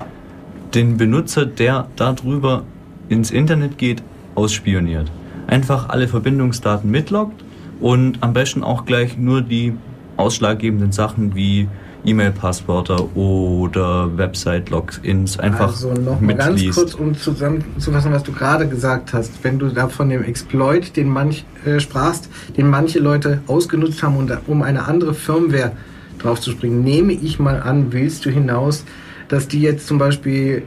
den 0.73 0.97
Benutzer, 0.97 1.45
der 1.45 1.87
darüber 1.95 2.63
ins 3.09 3.31
Internet 3.31 3.77
geht, 3.77 4.03
ausspioniert. 4.35 5.11
Einfach 5.47 5.89
alle 5.89 6.07
Verbindungsdaten 6.07 6.91
mitloggt 6.91 7.43
und 7.79 8.17
am 8.21 8.33
besten 8.33 8.63
auch 8.63 8.85
gleich 8.85 9.17
nur 9.17 9.41
die 9.41 9.73
ausschlaggebenden 10.17 10.91
Sachen 10.91 11.35
wie 11.35 11.67
E-Mail-Passwörter 12.05 13.15
oder 13.15 14.17
Website-Logins 14.17 15.39
einfach 15.39 15.67
Also 15.67 15.93
nochmal 15.93 16.35
ganz 16.35 16.63
kurz, 16.73 16.93
um 16.93 17.15
zusammenzufassen, 17.15 18.11
was 18.11 18.23
du 18.23 18.31
gerade 18.31 18.67
gesagt 18.67 19.13
hast. 19.13 19.43
Wenn 19.43 19.59
du 19.59 19.67
da 19.69 19.87
von 19.89 20.09
dem 20.09 20.23
Exploit, 20.23 20.95
den 20.95 21.09
manch 21.09 21.45
äh, 21.65 21.79
sprachst, 21.79 22.29
den 22.55 22.69
manche 22.69 22.99
Leute 22.99 23.41
ausgenutzt 23.47 24.03
haben, 24.03 24.15
um 24.47 24.61
eine 24.61 24.85
andere 24.85 25.13
Firmware 25.13 25.73
draufzuspringen, 26.19 26.83
nehme 26.83 27.13
ich 27.13 27.39
mal 27.39 27.61
an, 27.61 27.91
willst 27.91 28.25
du 28.25 28.29
hinaus, 28.29 28.85
dass 29.27 29.47
die 29.47 29.61
jetzt 29.61 29.87
zum 29.87 29.97
Beispiel 29.97 30.63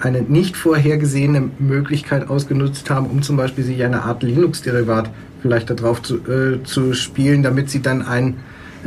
eine 0.00 0.22
nicht 0.22 0.56
vorhergesehene 0.56 1.50
Möglichkeit 1.58 2.28
ausgenutzt 2.28 2.90
haben, 2.90 3.06
um 3.06 3.22
zum 3.22 3.36
Beispiel 3.36 3.64
sich 3.64 3.82
eine 3.82 4.02
Art 4.02 4.22
Linux-Derivat 4.22 5.10
vielleicht 5.40 5.70
darauf 5.70 6.02
zu, 6.02 6.16
äh, 6.16 6.62
zu 6.64 6.92
spielen, 6.92 7.42
damit 7.42 7.70
sie 7.70 7.80
dann 7.80 8.02
ein 8.02 8.36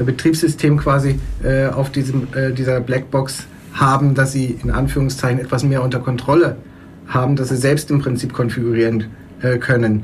Betriebssystem 0.03 0.77
quasi 0.77 1.19
äh, 1.43 1.67
auf 1.67 1.91
diesem, 1.91 2.27
äh, 2.33 2.51
dieser 2.51 2.79
Blackbox 2.79 3.47
haben, 3.73 4.15
dass 4.15 4.31
sie 4.31 4.57
in 4.63 4.71
Anführungszeichen 4.71 5.39
etwas 5.39 5.63
mehr 5.63 5.83
unter 5.83 5.99
Kontrolle 5.99 6.57
haben, 7.07 7.35
dass 7.35 7.49
sie 7.49 7.57
selbst 7.57 7.89
im 7.91 7.99
Prinzip 7.99 8.33
konfigurieren 8.33 9.05
äh, 9.41 9.57
können. 9.57 10.03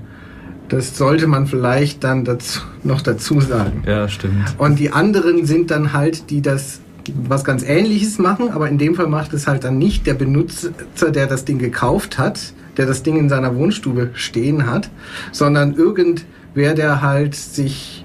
Das 0.69 0.97
sollte 0.97 1.27
man 1.27 1.45
vielleicht 1.45 2.03
dann 2.03 2.25
dazu, 2.25 2.62
noch 2.84 3.01
dazu 3.01 3.39
sagen. 3.39 3.84
Ja, 3.86 4.08
stimmt. 4.08 4.55
Und 4.58 4.79
die 4.79 4.91
anderen 4.91 5.45
sind 5.45 5.69
dann 5.69 5.93
halt, 5.93 6.29
die 6.31 6.41
das 6.41 6.79
was 7.13 7.43
ganz 7.43 7.63
ähnliches 7.63 8.17
machen, 8.17 8.49
aber 8.49 8.67
in 8.67 8.79
dem 8.79 8.95
Fall 8.95 9.08
macht 9.08 9.34
es 9.34 9.45
halt 9.45 9.63
dann 9.63 9.77
nicht 9.77 10.08
der 10.08 10.15
Benutzer, 10.15 10.71
der 11.10 11.27
das 11.27 11.45
Ding 11.45 11.60
gekauft 11.60 12.17
hat, 12.17 12.53
der 12.77 12.88
das 12.88 13.03
Ding 13.03 13.17
in 13.17 13.29
seiner 13.29 13.55
Wohnstube 13.55 14.10
stehen 14.13 14.65
hat, 14.65 14.89
sondern 15.31 15.75
irgendwer, 15.75 16.73
der 16.73 17.03
halt 17.03 17.36
sich 17.36 18.04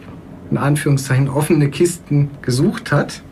in 0.51 0.59
Anführungszeichen 0.59 1.29
offene 1.29 1.71
Kisten 1.71 2.31
gesucht 2.43 2.93
hat, 2.93 3.23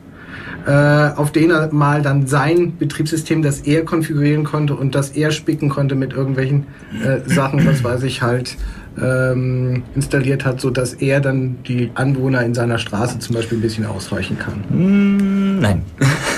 äh, 0.67 0.71
auf 0.71 1.33
denen 1.33 1.51
er 1.51 1.73
mal 1.73 2.03
dann 2.03 2.27
sein 2.27 2.77
Betriebssystem, 2.77 3.43
das 3.43 3.61
er 3.61 3.85
konfigurieren 3.85 4.45
konnte 4.45 4.75
und 4.75 4.95
das 4.95 5.11
er 5.11 5.31
spicken 5.31 5.69
konnte 5.69 5.95
mit 5.95 6.13
irgendwelchen 6.13 6.67
äh, 7.03 7.29
Sachen, 7.29 7.67
was 7.67 7.83
weiß 7.83 8.03
ich 8.03 8.23
halt, 8.23 8.57
ähm, 9.01 9.83
installiert 9.95 10.45
hat, 10.45 10.61
so 10.61 10.71
dass 10.71 10.95
er 10.95 11.21
dann 11.21 11.59
die 11.67 11.91
Anwohner 11.95 12.43
in 12.43 12.55
seiner 12.55 12.79
Straße 12.79 13.19
zum 13.19 13.37
Beispiel 13.37 13.59
ein 13.59 13.63
bisschen 13.63 13.87
ausweichen 13.87 14.39
kann. 14.39 14.65
Mm, 14.71 15.61
nein. 15.61 15.83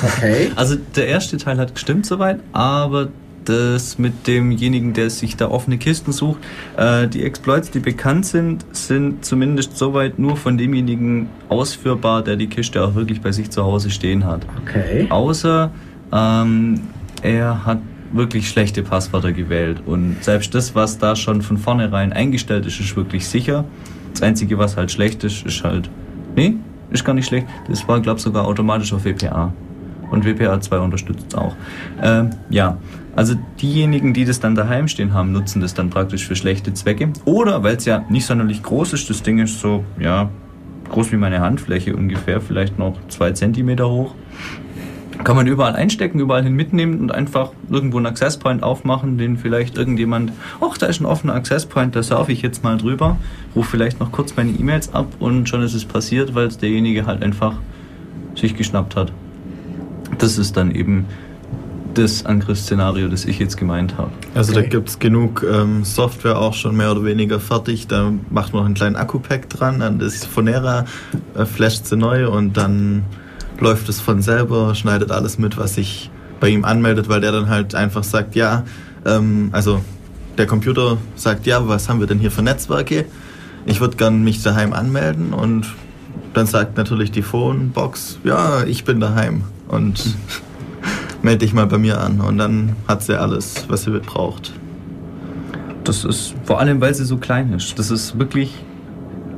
Okay. 0.03 0.51
Also 0.57 0.77
der 0.97 1.07
erste 1.09 1.37
Teil 1.37 1.59
hat 1.59 1.75
gestimmt 1.75 2.07
soweit, 2.07 2.41
aber 2.53 3.09
das 3.45 3.99
mit 3.99 4.27
demjenigen, 4.27 4.93
der 4.93 5.11
sich 5.11 5.37
da 5.37 5.51
offene 5.51 5.79
Kisten 5.79 6.13
sucht. 6.13 6.39
Äh, 6.77 7.09
die 7.09 7.23
Exploits, 7.23 7.71
die 7.71 7.81
bekannt 7.81 8.27
sind, 8.27 8.65
sind 8.73 9.25
zumindest 9.25 9.77
soweit 9.77 10.19
nur 10.19 10.37
von 10.37 10.59
demjenigen 10.59 11.29
ausführbar, 11.49 12.23
der 12.23 12.37
die 12.37 12.49
Kiste 12.49 12.85
auch 12.85 12.95
wirklich 12.95 13.21
bei 13.21 13.33
sich 13.33 13.51
zu 13.51 13.65
Hause 13.65 13.91
stehen 13.91 14.25
hat. 14.25 14.47
Okay. 14.63 15.07
Außer 15.11 15.71
ähm, 16.13 16.81
er 17.23 17.65
hat 17.65 17.79
wirklich 18.13 18.49
schlechte 18.49 18.83
Passwörter 18.83 19.33
gewählt 19.33 19.83
und 19.87 20.17
selbst 20.21 20.55
das, 20.55 20.75
was 20.75 20.99
da 20.99 21.15
schon 21.15 21.43
von 21.43 21.57
vornherein 21.57 22.13
eingestellt 22.13 22.67
ist, 22.67 22.81
ist 22.81 22.97
wirklich 22.97 23.27
sicher. 23.27 23.65
Das 24.13 24.23
Einzige, 24.23 24.59
was 24.59 24.77
halt 24.77 24.91
schlecht 24.91 25.23
ist, 25.25 25.47
ist 25.47 25.63
halt... 25.63 25.89
Nee, 26.35 26.57
ist 26.91 27.05
gar 27.05 27.15
nicht 27.15 27.27
schlecht. 27.27 27.47
Das 27.69 27.87
war, 27.87 28.01
glaube 28.01 28.19
ich, 28.19 28.25
sogar 28.25 28.47
automatisch 28.47 28.93
auf 28.93 29.05
WPA. 29.05 29.53
Und 30.11 30.25
WPA 30.25 30.61
2 30.61 30.79
unterstützt 30.79 31.27
es 31.29 31.35
auch. 31.37 31.55
Ähm, 32.03 32.31
ja, 32.51 32.77
also 33.21 33.35
diejenigen, 33.61 34.15
die 34.15 34.25
das 34.25 34.41
dann 34.41 34.55
daheim 34.55 34.89
stehen 34.89 35.13
haben, 35.13 35.31
nutzen 35.31 35.61
das 35.61 35.75
dann 35.75 35.91
praktisch 35.91 36.27
für 36.27 36.37
schlechte 36.37 36.73
Zwecke. 36.73 37.13
Oder 37.27 37.63
weil 37.63 37.77
es 37.77 37.85
ja 37.85 38.03
nicht 38.09 38.25
sonderlich 38.25 38.63
groß 38.63 38.95
ist, 38.95 39.11
das 39.11 39.23
Ding 39.23 39.39
ist 39.41 39.61
so, 39.61 39.85
ja, 40.01 40.31
groß 40.89 41.13
wie 41.13 41.19
meine 41.19 41.41
Handfläche 41.41 41.95
ungefähr, 41.95 42.41
vielleicht 42.41 42.79
noch 42.79 42.97
zwei 43.09 43.33
Zentimeter 43.33 43.91
hoch. 43.91 44.15
Kann 45.23 45.37
man 45.37 45.47
überall 45.47 45.77
einstecken, 45.77 46.19
überall 46.19 46.45
hin 46.45 46.55
mitnehmen 46.55 46.99
und 46.99 47.13
einfach 47.13 47.53
irgendwo 47.69 47.99
einen 47.99 48.07
Access 48.07 48.39
Point 48.39 48.63
aufmachen, 48.63 49.19
den 49.19 49.37
vielleicht 49.37 49.77
irgendjemand, 49.77 50.33
ach, 50.63 50.79
da 50.79 50.87
ist 50.87 51.03
ein 51.03 51.05
offener 51.05 51.35
Access 51.35 51.67
Point, 51.67 51.95
da 51.95 52.03
surfe 52.03 52.33
ich 52.33 52.41
jetzt 52.41 52.65
mal 52.65 52.79
drüber, 52.79 53.19
rufe 53.55 53.73
vielleicht 53.73 54.01
noch 54.01 54.13
kurz 54.13 54.35
meine 54.35 54.53
E-Mails 54.53 54.95
ab 54.95 55.09
und 55.19 55.47
schon 55.47 55.61
ist 55.61 55.75
es 55.75 55.85
passiert, 55.85 56.35
weil 56.35 56.47
es 56.47 56.57
derjenige 56.57 57.05
halt 57.05 57.23
einfach 57.23 57.53
sich 58.35 58.57
geschnappt 58.57 58.97
hat. 58.97 59.13
Das 60.17 60.39
ist 60.39 60.57
dann 60.57 60.75
eben 60.75 61.05
das 61.95 62.25
Angriffsszenario, 62.25 63.09
das 63.09 63.25
ich 63.25 63.39
jetzt 63.39 63.57
gemeint 63.57 63.97
habe. 63.99 64.11
Also 64.35 64.53
okay. 64.53 64.63
da 64.63 64.69
gibt 64.69 64.89
es 64.89 64.99
genug 64.99 65.45
ähm, 65.51 65.85
Software 65.85 66.39
auch 66.39 66.55
schon 66.55 66.77
mehr 66.77 66.91
oder 66.93 67.05
weniger 67.05 67.41
fertig. 67.41 67.87
Da 67.87 68.13
macht 68.31 68.53
man 68.53 68.63
noch 68.63 68.67
einen 68.67 68.75
kleinen 68.75 68.97
Akku-Pack 68.97 69.49
dran, 69.49 69.81
dann 69.81 69.99
das 69.99 70.25
Phonera 70.25 70.85
äh, 71.35 71.45
flasht 71.45 71.87
sie 71.87 71.97
neu 71.97 72.29
und 72.29 72.57
dann 72.57 73.05
läuft 73.59 73.89
es 73.89 74.01
von 74.01 74.23
selber, 74.23 74.75
schneidet 74.75 75.11
alles 75.11 75.39
mit, 75.39 75.57
was 75.57 75.75
sich 75.75 76.11
bei 76.41 76.49
ihm 76.49 76.65
anmeldet, 76.65 77.09
weil 77.09 77.21
der 77.21 77.33
dann 77.33 77.49
halt 77.49 77.75
einfach 77.75 78.05
sagt, 78.05 78.35
ja, 78.35 78.65
ähm, 79.05 79.51
also 79.53 79.83
der 80.39 80.47
Computer 80.47 80.97
sagt, 81.17 81.47
ja, 81.47 81.69
was 81.69 81.89
haben 81.89 82.01
wir 82.01 82.07
denn 82.07 82.19
hier 82.19 82.31
für 82.31 82.43
Netzwerke? 82.43 83.05
Ich 83.67 83.81
würde 83.81 83.97
gern 83.97 84.23
mich 84.23 84.43
daheim 84.43 84.73
anmelden 84.73 85.35
und 85.35 85.67
dann 86.33 86.47
sagt 86.47 86.77
natürlich 86.77 87.11
die 87.11 87.23
Phonebox, 87.23 88.21
ja, 88.25 88.65
ich 88.65 88.85
bin 88.85 89.01
daheim 89.01 89.45
und 89.69 90.17
melde 91.23 91.39
dich 91.39 91.53
mal 91.53 91.67
bei 91.67 91.79
mir 91.79 92.01
an 92.01 92.21
und 92.21 92.39
dann 92.39 92.77
hat 92.89 93.03
sie 93.03 93.19
alles, 93.19 93.67
was 93.69 93.85
sie 93.85 93.91
braucht. 94.01 94.53
Das 95.85 96.05
ist 96.05 96.35
vor 96.45 96.61
allem, 96.61 96.81
weil 96.81 96.95
sie 96.95 97.05
so 97.05 97.17
klein 97.17 97.53
ist. 97.53 97.79
Das 97.79 97.91
ist 97.91 98.19
wirklich 98.19 98.55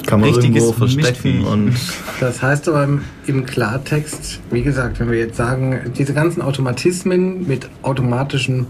kann 0.07 0.21
man 0.21 0.31
irgendwo 0.31 0.73
verstecken 0.73 1.45
und 1.45 1.75
das 2.21 2.43
heißt 2.43 2.69
aber 2.69 2.89
im 3.27 3.47
Klartext, 3.47 4.41
wie 4.51 4.63
gesagt, 4.63 4.99
wenn 5.01 5.11
wir 5.11 5.19
jetzt 5.19 5.37
sagen, 5.37 5.93
diese 5.97 6.13
ganzen 6.13 6.43
Automatismen 6.43 7.47
mit 7.47 7.69
automatischem 7.83 8.67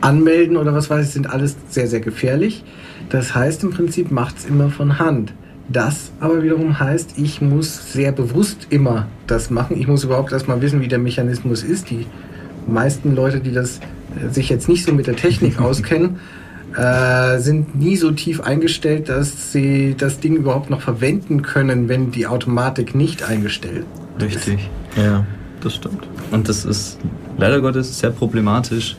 Anmelden 0.00 0.56
oder 0.56 0.74
was 0.74 0.90
weiß 0.90 1.06
ich, 1.06 1.12
sind 1.12 1.30
alles 1.30 1.56
sehr, 1.68 1.86
sehr 1.88 2.00
gefährlich. 2.00 2.64
Das 3.08 3.34
heißt 3.34 3.64
im 3.64 3.70
Prinzip 3.70 4.10
macht 4.10 4.38
es 4.38 4.44
immer 4.44 4.70
von 4.70 4.98
Hand. 4.98 5.32
Das 5.68 6.10
aber 6.20 6.42
wiederum 6.42 6.78
heißt, 6.78 7.14
ich 7.16 7.40
muss 7.40 7.92
sehr 7.92 8.12
bewusst 8.12 8.66
immer 8.70 9.06
das 9.26 9.50
machen. 9.50 9.78
Ich 9.78 9.86
muss 9.86 10.04
überhaupt 10.04 10.32
erstmal 10.32 10.60
wissen, 10.60 10.80
wie 10.80 10.88
der 10.88 10.98
Mechanismus 10.98 11.62
ist. 11.62 11.90
Die 11.90 12.06
meisten 12.66 13.14
Leute, 13.14 13.40
die 13.40 13.52
das 13.52 13.78
äh, 13.78 14.28
sich 14.30 14.48
jetzt 14.48 14.68
nicht 14.68 14.84
so 14.84 14.92
mit 14.92 15.06
der 15.06 15.16
Technik 15.16 15.60
auskennen, 15.60 16.20
äh, 16.76 17.38
sind 17.38 17.74
nie 17.74 17.96
so 17.96 18.10
tief 18.12 18.40
eingestellt, 18.40 19.08
dass 19.08 19.52
sie 19.52 19.94
das 19.96 20.20
Ding 20.20 20.36
überhaupt 20.36 20.70
noch 20.70 20.80
verwenden 20.80 21.42
können, 21.42 21.88
wenn 21.88 22.10
die 22.10 22.26
Automatik 22.26 22.94
nicht 22.94 23.22
eingestellt 23.22 23.84
ist. 24.18 24.24
Richtig. 24.24 24.70
Ja, 24.96 25.26
das 25.60 25.74
stimmt. 25.74 26.06
Und 26.30 26.48
das 26.48 26.64
ist 26.64 26.98
leider 27.36 27.60
Gottes 27.60 27.98
sehr 27.98 28.10
problematisch. 28.10 28.96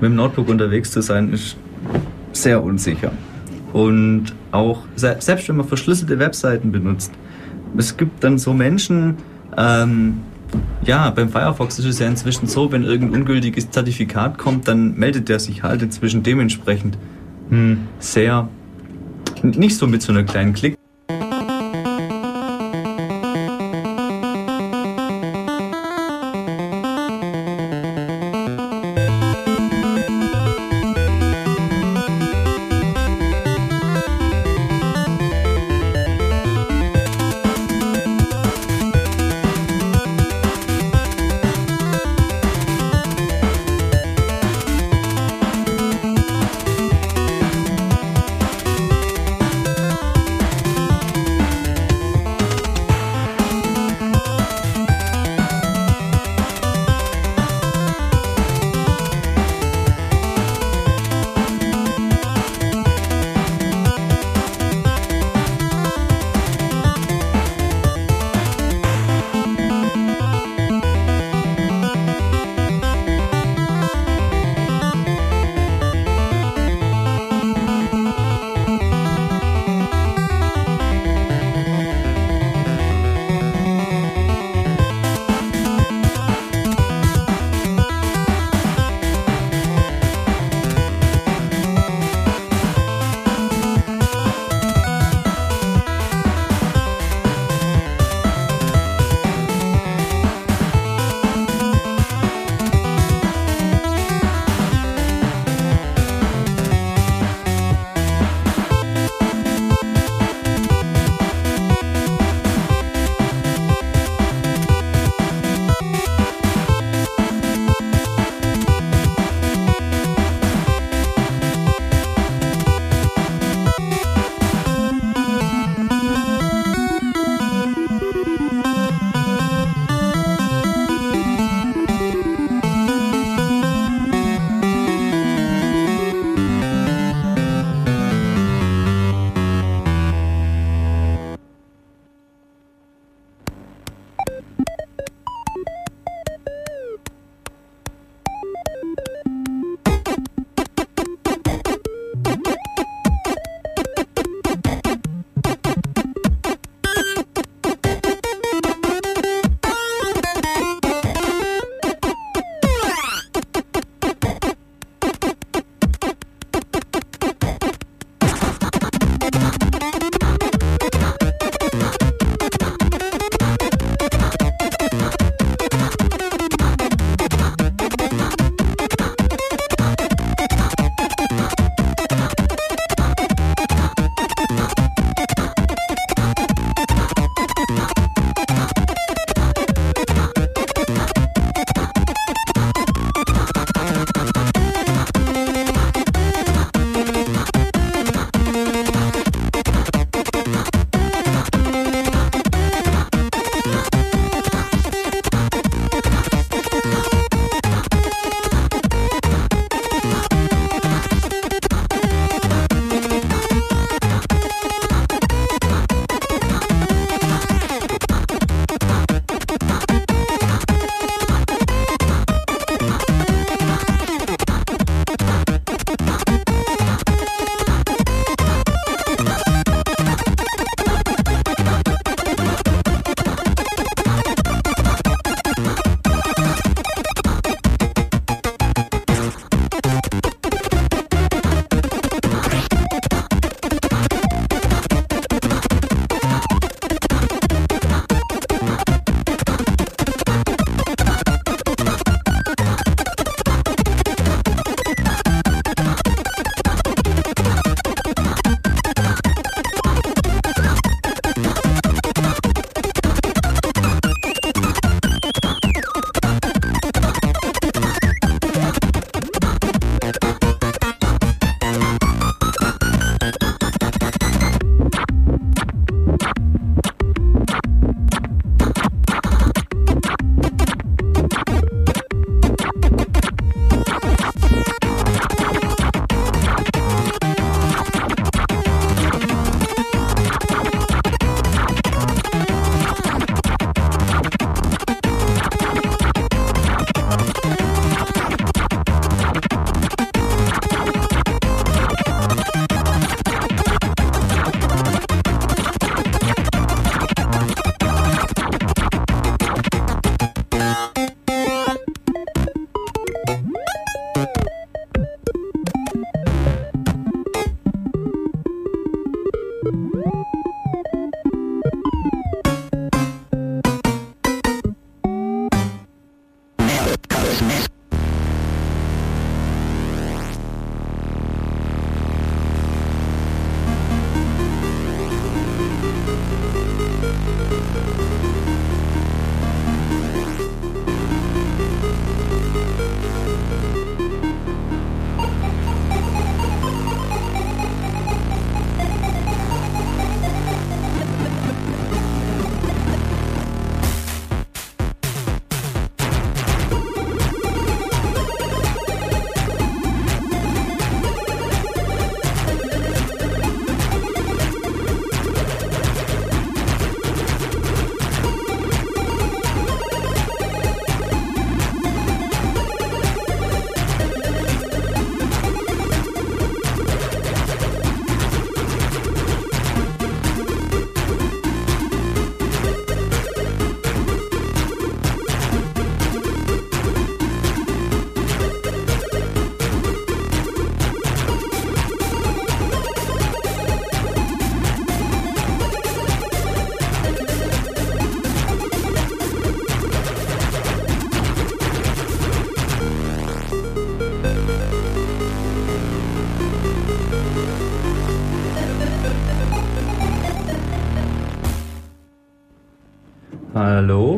Mit 0.00 0.10
dem 0.10 0.16
Notebook 0.16 0.48
unterwegs 0.48 0.90
zu 0.90 1.00
sein, 1.00 1.32
ist 1.32 1.56
sehr 2.32 2.62
unsicher. 2.62 3.12
Und 3.72 4.26
auch, 4.52 4.84
selbst 4.94 5.48
wenn 5.48 5.56
man 5.56 5.66
verschlüsselte 5.66 6.18
Webseiten 6.18 6.72
benutzt, 6.72 7.12
es 7.76 7.96
gibt 7.96 8.22
dann 8.24 8.38
so 8.38 8.52
Menschen, 8.52 9.16
ähm, 9.56 10.20
ja, 10.84 11.10
beim 11.10 11.28
Firefox 11.28 11.78
ist 11.78 11.84
es 11.84 11.98
ja 11.98 12.06
inzwischen 12.06 12.46
so, 12.46 12.70
wenn 12.72 12.84
irgendein 12.84 13.20
ungültiges 13.20 13.70
Zertifikat 13.70 14.38
kommt, 14.38 14.68
dann 14.68 14.94
meldet 14.94 15.28
der 15.28 15.40
sich 15.40 15.62
halt 15.62 15.82
inzwischen 15.82 16.22
dementsprechend 16.22 16.96
hm, 17.48 17.88
sehr, 17.98 18.48
nicht 19.42 19.76
so 19.76 19.86
mit 19.86 20.02
so 20.02 20.12
einer 20.12 20.22
kleinen 20.22 20.52
Klick. 20.52 20.76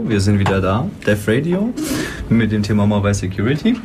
Wir 0.08 0.20
sind 0.20 0.38
wieder 0.38 0.60
da, 0.60 0.88
Def 1.06 1.28
Radio, 1.28 1.72
mit 2.30 2.50
dem 2.50 2.62
Thema 2.62 2.86
Mobile 2.86 3.12
Security. 3.12 3.76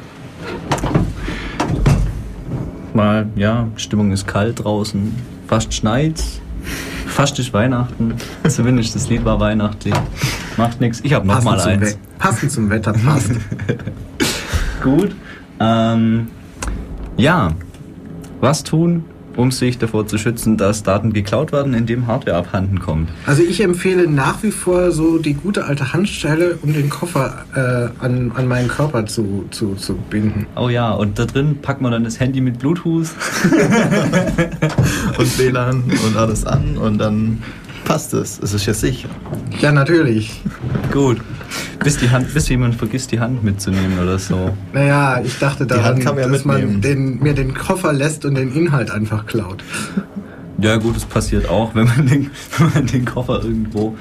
Mal, 2.93 3.27
ja, 3.35 3.67
Stimmung 3.75 4.11
ist 4.11 4.25
kalt 4.25 4.63
draußen, 4.63 5.13
fast 5.47 5.73
schneit's, 5.73 6.39
fast 7.07 7.37
ist 7.39 7.51
Weihnachten. 7.53 8.13
Zumindest 8.47 8.95
das 8.95 9.09
Lied 9.09 9.25
war 9.25 9.39
weihnachtlich. 9.39 9.93
Macht 10.55 10.79
nichts. 10.79 11.01
Ich 11.03 11.13
habe 11.13 11.27
noch 11.27 11.35
Passend 11.35 11.51
mal 11.51 11.59
zum, 11.59 11.71
eins. 11.71 11.93
We 11.93 11.97
passend 12.19 12.51
zum 12.51 12.69
Wetter 12.69 12.93
passt. 12.93 13.31
Gut. 14.83 15.15
Ähm, 15.59 16.27
ja, 17.17 17.51
was 18.39 18.63
tun, 18.63 19.03
um 19.35 19.51
sich 19.51 19.77
davor 19.77 20.07
zu 20.07 20.17
schützen, 20.17 20.57
dass 20.57 20.83
Daten 20.83 21.13
geklaut 21.13 21.51
werden, 21.51 21.73
indem 21.73 22.07
Hardware 22.07 22.37
abhanden 22.37 22.79
kommt? 22.79 23.09
Also 23.25 23.43
ich 23.43 23.61
empfehle 23.61 24.07
nach 24.07 24.41
wie 24.43 24.51
vor 24.51 24.91
so 24.91 25.17
die 25.17 25.33
gute 25.33 25.65
alte 25.65 25.93
Handstelle, 25.93 26.57
um 26.61 26.73
den 26.73 26.89
Koffer 26.89 27.45
äh, 27.55 28.03
an, 28.03 28.31
an 28.35 28.47
meinen 28.47 28.67
Körper 28.67 29.05
zu, 29.05 29.45
zu, 29.51 29.75
zu 29.75 29.95
binden. 29.95 30.45
Oh 30.55 30.69
ja, 30.69 30.91
und 30.91 31.19
da 31.19 31.25
drin 31.25 31.57
packt 31.61 31.81
man 31.81 31.91
dann 31.91 32.03
das 32.03 32.19
Handy 32.19 32.41
mit 32.41 32.59
Bluetooth. 32.59 33.07
Und 35.17 35.39
WLAN 35.39 35.83
und 36.05 36.17
alles 36.17 36.45
an 36.45 36.77
und 36.77 36.97
dann 36.97 37.41
passt 37.85 38.13
es. 38.13 38.39
Es 38.41 38.53
ist 38.53 38.65
ja 38.65 38.73
sicher. 38.73 39.09
Ja, 39.59 39.71
natürlich. 39.71 40.41
Gut. 40.91 41.17
Bis, 41.83 41.97
die 41.97 42.09
Hand, 42.09 42.33
bis 42.33 42.49
jemand 42.49 42.75
vergisst, 42.75 43.11
die 43.11 43.19
Hand 43.19 43.43
mitzunehmen 43.43 43.99
oder 43.99 44.17
so. 44.17 44.51
Naja, 44.73 45.21
ich 45.23 45.37
dachte 45.39 45.65
daran, 45.65 45.85
Hand 45.85 46.03
kann 46.03 46.15
man 46.15 46.23
ja 46.23 46.29
dass 46.29 46.45
man 46.45 46.81
den, 46.81 47.19
mir 47.19 47.33
den 47.33 47.53
Koffer 47.53 47.93
lässt 47.93 48.25
und 48.25 48.35
den 48.35 48.53
Inhalt 48.53 48.91
einfach 48.91 49.25
klaut. 49.25 49.63
Ja 50.57 50.77
gut, 50.77 50.95
das 50.95 51.05
passiert 51.05 51.49
auch, 51.49 51.75
wenn 51.75 51.85
man 51.85 52.07
den, 52.07 52.31
wenn 52.57 52.73
man 52.73 52.85
den 52.87 53.05
Koffer 53.05 53.43
irgendwo, 53.43 53.95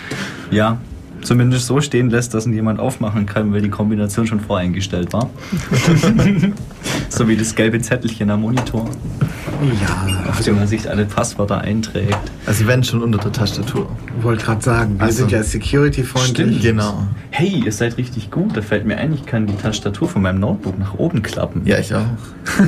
ja, 0.50 0.78
zumindest 1.22 1.66
so 1.66 1.80
stehen 1.80 2.10
lässt, 2.10 2.34
dass 2.34 2.46
ihn 2.46 2.52
jemand 2.52 2.80
aufmachen 2.80 3.26
kann, 3.26 3.52
weil 3.52 3.62
die 3.62 3.70
Kombination 3.70 4.26
schon 4.26 4.40
voreingestellt 4.40 5.12
war. 5.12 5.30
so 7.08 7.28
wie 7.28 7.36
das 7.36 7.54
gelbe 7.54 7.80
Zettelchen 7.80 8.30
am 8.30 8.42
Monitor, 8.42 8.88
Ja, 9.64 10.30
auf 10.30 10.40
dem 10.42 10.56
man 10.56 10.66
sich 10.66 10.88
alle 10.90 11.04
Passwörter 11.04 11.60
einträgt. 11.60 12.18
Also 12.46 12.58
sie 12.60 12.66
werden 12.66 12.82
schon 12.84 13.02
unter 13.02 13.18
der 13.18 13.32
Tastatur. 13.32 13.88
ich 14.18 14.24
wollte 14.24 14.44
gerade 14.44 14.62
sagen, 14.62 14.98
wir 14.98 15.04
Also, 15.04 15.18
sind 15.18 15.32
ja 15.32 15.42
security-freundlich. 15.42 16.60
Genau. 16.62 17.06
Hey, 17.30 17.62
ihr 17.64 17.72
seid 17.72 17.96
richtig 17.96 18.30
gut. 18.30 18.56
Da 18.56 18.62
fällt 18.62 18.84
mir 18.86 18.96
ein, 18.98 19.12
ich 19.14 19.24
kann 19.26 19.46
die 19.46 19.56
Tastatur 19.56 20.08
von 20.08 20.22
meinem 20.22 20.40
Notebook 20.40 20.78
nach 20.78 20.94
oben 20.94 21.22
klappen. 21.22 21.62
Ja, 21.64 21.78
ich 21.78 21.94
auch. 21.94 22.00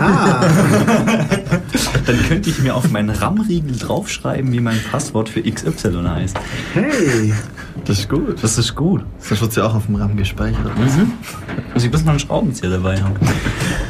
Ah, 0.01 0.41
Dann 2.07 2.23
könnte 2.29 2.51
ich 2.51 2.59
mir 2.61 2.75
auf 2.75 2.91
meinen 2.91 3.11
RAM-Riegel 3.11 3.77
draufschreiben, 3.77 4.53
wie 4.53 4.61
mein 4.61 4.79
Passwort 4.91 5.29
für 5.29 5.43
XY 5.43 6.05
heißt. 6.09 6.37
hey. 6.75 7.33
Das 7.87 7.99
ist 7.99 8.09
gut. 8.09 8.43
Das 8.43 8.57
ist 8.57 8.75
gut. 8.75 9.05
Sonst 9.19 9.41
wird 9.43 9.53
sie 9.53 9.63
auch 9.65 9.75
auf 9.75 9.87
dem 9.87 9.97
RAM 9.97 10.17
gespeichert. 10.17 10.65
Mhm. 10.79 11.13
Muss 11.75 11.85
ich 11.85 11.91
bloß 11.91 12.05
noch 12.05 12.11
einen 12.13 12.19
Schraubenzieher 12.21 12.71
dabei 12.71 13.03
haben. 13.03 13.15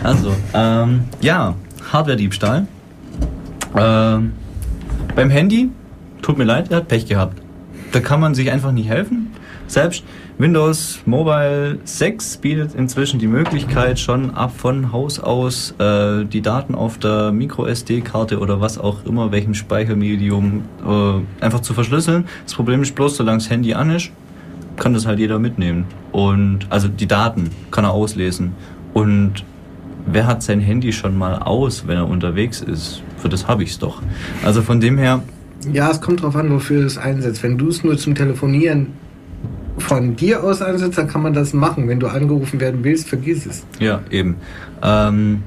Also, 0.03 0.35
ähm, 0.55 1.03
ja, 1.21 1.55
Hardware-Diebstahl. 1.93 2.67
Ähm, 3.77 4.33
beim 5.15 5.31
Handy, 5.31 5.71
tut 6.23 6.39
mir 6.39 6.45
leid, 6.45 6.71
er 6.71 6.79
hat 6.79 6.89
Pech 6.89 7.07
gehabt. 7.07 7.41
Da 7.93 8.01
kann 8.01 8.21
man 8.21 8.35
sich 8.35 8.51
einfach 8.51 8.73
nicht 8.73 8.89
helfen. 8.89 9.33
Selbst 9.67 10.05
Windows 10.37 11.01
Mobile 11.07 11.79
6 11.85 12.39
bietet 12.39 12.75
inzwischen 12.75 13.21
die 13.21 13.29
Möglichkeit, 13.29 14.01
schon 14.01 14.35
ab 14.35 14.53
von 14.57 14.91
Haus 14.93 15.21
aus 15.21 15.75
äh, 15.79 16.25
die 16.25 16.43
Daten 16.43 16.75
auf 16.75 16.99
der 16.99 17.31
Micro-SD-Karte 17.31 18.41
oder 18.41 18.61
was 18.61 18.79
auch 18.79 19.05
immer, 19.07 19.31
welchem 19.31 19.55
Speichermedium, 19.55 20.65
äh, 20.85 21.45
einfach 21.45 21.61
zu 21.61 21.73
verschlüsseln. 21.73 22.27
Das 22.45 22.55
Problem 22.55 22.83
ist 22.83 22.95
bloß, 22.95 23.17
solange 23.17 23.39
das 23.39 23.49
Handy 23.49 23.75
an 23.75 23.91
ist, 23.91 24.11
kann 24.77 24.93
das 24.93 25.07
halt 25.07 25.21
jeder 25.21 25.39
mitnehmen. 25.39 25.87
Und 26.11 26.67
also 26.69 26.89
die 26.89 27.07
Daten 27.07 27.51
kann 27.71 27.85
er 27.85 27.93
auslesen. 27.93 28.55
Und 28.93 29.45
wer 30.05 30.27
hat 30.27 30.43
sein 30.43 30.61
Handy 30.61 30.93
schon 30.93 31.17
mal 31.17 31.39
aus, 31.39 31.87
wenn 31.87 31.97
er 31.97 32.09
unterwegs 32.09 32.61
ist? 32.61 33.03
Für 33.25 33.31
das 33.31 33.49
habe 33.49 33.63
ich 33.63 33.71
es 33.71 33.79
doch. 33.79 34.03
Also 34.45 34.61
von 34.61 34.81
dem 34.81 34.99
her, 34.99 35.23
Ja, 35.73 35.91
es 35.91 36.03
kommt 36.03 36.21
drauf 36.21 36.37
an, 36.37 36.51
wofür 36.51 36.81
du 36.81 36.87
es 36.87 36.99
einsetzt. 36.99 37.43
Wenn 37.43 37.57
du 37.57 37.69
es 37.69 37.83
nur 37.83 37.97
zum 37.97 38.15
Telefonieren 38.15 38.89
von 39.79 40.15
dir 40.15 40.45
aus 40.45 40.61
einsetzt, 40.61 40.99
dann 40.99 41.09
kann 41.09 41.23
man 41.23 41.33
das 41.33 41.55
machen. 41.55 41.89
Wenn 41.89 42.01
du 42.01 42.07
angerufen 42.09 42.61
werden 42.61 42.85
willst, 42.85 43.09
vergiss 43.09 43.47
es. 43.47 43.65
ja, 43.79 44.03
eben. 44.11 44.37
Ähm, 44.83 45.43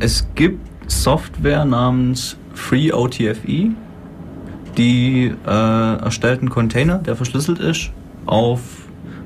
es 0.00 0.26
gibt 0.34 0.66
Software 0.90 1.66
namens 1.66 2.38
FreeOTFE, 2.54 3.72
die 4.78 5.34
äh, 5.46 5.50
erstellt 6.02 6.40
einen 6.40 6.48
Container, 6.48 6.96
der 6.96 7.14
verschlüsselt 7.14 7.58
ist, 7.58 7.90
auf 8.24 8.60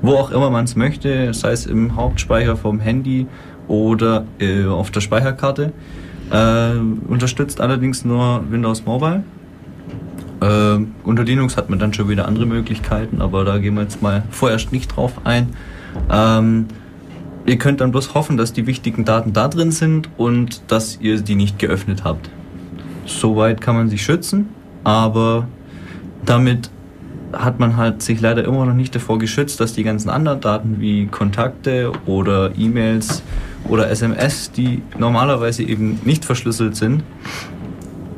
wo 0.02 0.14
auch 0.14 0.32
immer 0.32 0.50
man 0.50 0.64
es 0.64 0.74
möchte, 0.74 1.32
sei 1.34 1.52
es 1.52 1.66
im 1.66 1.94
Hauptspeicher 1.94 2.56
vom 2.56 2.80
Handy 2.80 3.28
oder 3.68 4.26
äh, 4.40 4.64
auf 4.64 4.90
der 4.90 5.02
Speicherkarte. 5.02 5.72
Äh, 6.30 6.78
unterstützt 7.08 7.60
allerdings 7.60 8.04
nur 8.04 8.44
Windows 8.50 8.84
Mobile. 8.84 9.22
Äh, 10.40 10.78
unter 11.04 11.24
Linux 11.24 11.56
hat 11.56 11.70
man 11.70 11.78
dann 11.78 11.94
schon 11.94 12.08
wieder 12.08 12.26
andere 12.26 12.46
Möglichkeiten, 12.46 13.20
aber 13.20 13.44
da 13.44 13.58
gehen 13.58 13.74
wir 13.74 13.82
jetzt 13.82 14.02
mal 14.02 14.24
vorerst 14.30 14.72
nicht 14.72 14.96
drauf 14.96 15.12
ein. 15.24 15.54
Ähm, 16.10 16.66
ihr 17.46 17.58
könnt 17.58 17.80
dann 17.80 17.90
bloß 17.90 18.14
hoffen, 18.14 18.36
dass 18.36 18.52
die 18.52 18.66
wichtigen 18.66 19.04
Daten 19.04 19.32
da 19.32 19.48
drin 19.48 19.70
sind 19.70 20.08
und 20.16 20.62
dass 20.70 20.98
ihr 21.00 21.20
die 21.20 21.36
nicht 21.36 21.58
geöffnet 21.58 22.04
habt. 22.04 22.28
Soweit 23.06 23.60
kann 23.60 23.76
man 23.76 23.88
sich 23.88 24.02
schützen, 24.02 24.48
aber 24.84 25.46
damit 26.24 26.70
hat 27.32 27.58
man 27.58 27.76
halt 27.76 28.02
sich 28.02 28.20
leider 28.20 28.44
immer 28.44 28.66
noch 28.66 28.74
nicht 28.74 28.94
davor 28.94 29.18
geschützt, 29.18 29.60
dass 29.60 29.72
die 29.74 29.84
ganzen 29.84 30.10
anderen 30.10 30.40
Daten 30.40 30.80
wie 30.80 31.06
Kontakte 31.06 31.92
oder 32.06 32.50
E-Mails 32.56 33.22
oder 33.68 33.90
SMS, 33.90 34.50
die 34.52 34.82
normalerweise 34.98 35.62
eben 35.62 36.00
nicht 36.04 36.24
verschlüsselt 36.24 36.76
sind, 36.76 37.02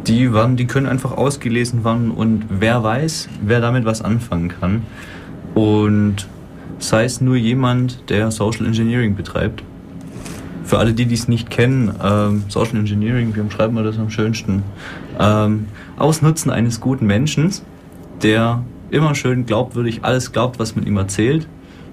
die 0.06 0.32
werden, 0.32 0.56
die 0.56 0.66
können 0.66 0.86
einfach 0.86 1.12
ausgelesen 1.12 1.84
werden 1.84 2.10
und 2.10 2.46
wer 2.48 2.82
weiß, 2.82 3.28
wer 3.42 3.60
damit 3.60 3.84
was 3.84 4.02
anfangen 4.02 4.48
kann. 4.48 4.82
Und 5.54 6.26
sei 6.78 7.04
es 7.04 7.20
nur 7.20 7.36
jemand, 7.36 8.08
der 8.10 8.30
Social 8.30 8.66
Engineering 8.66 9.14
betreibt. 9.16 9.62
Für 10.64 10.78
alle, 10.78 10.92
die 10.92 11.06
dies 11.06 11.28
nicht 11.28 11.50
kennen, 11.50 11.94
ähm, 12.02 12.44
Social 12.48 12.76
Engineering, 12.76 13.34
wie 13.34 13.40
umschreiben 13.40 13.74
wir 13.74 13.82
das 13.82 13.98
am 13.98 14.10
schönsten? 14.10 14.62
Ähm, 15.18 15.66
Ausnutzen 15.96 16.50
eines 16.50 16.80
guten 16.80 17.06
Menschen, 17.06 17.50
der 18.22 18.62
immer 18.90 19.14
schön 19.14 19.46
glaubwürdig 19.46 20.00
alles 20.02 20.32
glaubt, 20.32 20.58
was 20.58 20.76
man 20.76 20.86
ihm 20.86 20.96
erzählt. 20.96 21.46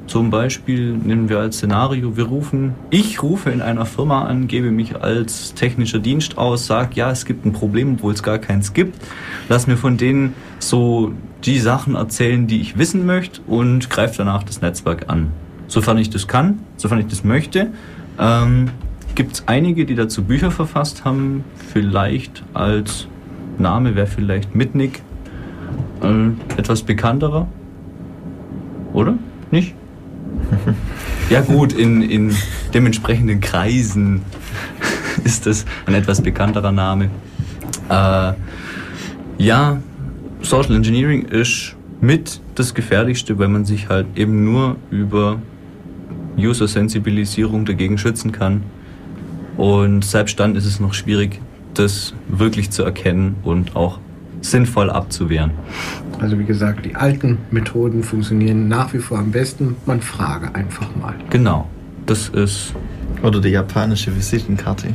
Zum 0.07 0.29
Beispiel 0.29 0.93
nehmen 0.93 1.29
wir 1.29 1.39
als 1.39 1.57
Szenario, 1.57 2.15
wir 2.15 2.25
rufen, 2.25 2.75
ich 2.91 3.23
rufe 3.23 3.49
in 3.49 3.61
einer 3.61 3.85
Firma 3.85 4.25
an, 4.25 4.47
gebe 4.47 4.69
mich 4.69 5.01
als 5.01 5.55
technischer 5.55 5.97
Dienst 5.97 6.37
aus, 6.37 6.67
sage, 6.67 6.91
ja, 6.93 7.09
es 7.09 7.25
gibt 7.25 7.43
ein 7.45 7.53
Problem, 7.53 7.93
obwohl 7.93 8.13
es 8.13 8.21
gar 8.21 8.37
keins 8.37 8.73
gibt. 8.73 8.95
Lass 9.49 9.65
mir 9.65 9.77
von 9.77 9.97
denen 9.97 10.35
so 10.59 11.11
die 11.43 11.59
Sachen 11.59 11.95
erzählen, 11.95 12.45
die 12.45 12.61
ich 12.61 12.77
wissen 12.77 13.05
möchte 13.05 13.41
und 13.47 13.89
greife 13.89 14.15
danach 14.17 14.43
das 14.43 14.61
Netzwerk 14.61 15.09
an. 15.09 15.31
Sofern 15.67 15.97
ich 15.97 16.11
das 16.11 16.27
kann, 16.27 16.59
sofern 16.77 16.99
ich 16.99 17.07
das 17.07 17.23
möchte. 17.23 17.71
Ähm, 18.19 18.69
gibt 19.15 19.33
es 19.33 19.47
einige, 19.47 19.85
die 19.85 19.95
dazu 19.95 20.23
Bücher 20.23 20.51
verfasst 20.51 21.03
haben. 21.03 21.43
Vielleicht 21.73 22.43
als 22.53 23.07
Name 23.57 23.95
wäre 23.95 24.07
vielleicht 24.07 24.53
Mitnick 24.53 25.01
äh, 26.03 26.59
etwas 26.59 26.83
bekannterer. 26.83 27.47
Oder? 28.93 29.15
Nicht? 29.49 29.75
Ja 31.29 31.41
gut, 31.41 31.73
in, 31.73 32.03
in 32.03 32.35
dementsprechenden 32.71 33.41
Kreisen 33.41 34.21
ist 35.23 35.47
das 35.47 35.65
ein 35.87 35.95
etwas 35.95 36.21
bekannterer 36.21 36.71
Name. 36.71 37.09
Äh, 37.89 38.33
ja, 39.39 39.81
Social 40.41 40.75
Engineering 40.75 41.23
ist 41.25 41.75
mit 41.99 42.39
das 42.53 42.75
Gefährlichste, 42.75 43.39
weil 43.39 43.47
man 43.47 43.65
sich 43.65 43.89
halt 43.89 44.05
eben 44.15 44.43
nur 44.43 44.75
über 44.91 45.39
User-Sensibilisierung 46.37 47.65
dagegen 47.65 47.97
schützen 47.97 48.31
kann. 48.31 48.61
Und 49.57 50.05
selbst 50.05 50.39
dann 50.39 50.55
ist 50.55 50.65
es 50.65 50.79
noch 50.79 50.93
schwierig, 50.93 51.41
das 51.73 52.13
wirklich 52.27 52.69
zu 52.69 52.83
erkennen 52.83 53.37
und 53.43 53.75
auch 53.75 53.99
sinnvoll 54.41 54.89
abzuwehren. 54.89 55.51
Also 56.19 56.39
wie 56.39 56.45
gesagt, 56.45 56.85
die 56.85 56.95
alten 56.95 57.37
Methoden 57.51 58.03
funktionieren 58.03 58.67
nach 58.67 58.93
wie 58.93 58.99
vor 58.99 59.19
am 59.19 59.31
besten. 59.31 59.75
Man 59.85 60.01
frage 60.01 60.53
einfach 60.55 60.87
mal. 60.95 61.15
Genau, 61.29 61.67
das 62.05 62.29
ist, 62.29 62.73
Oder 63.23 63.41
die 63.41 63.49
japanische 63.49 64.15
Visitenkarte. 64.15 64.87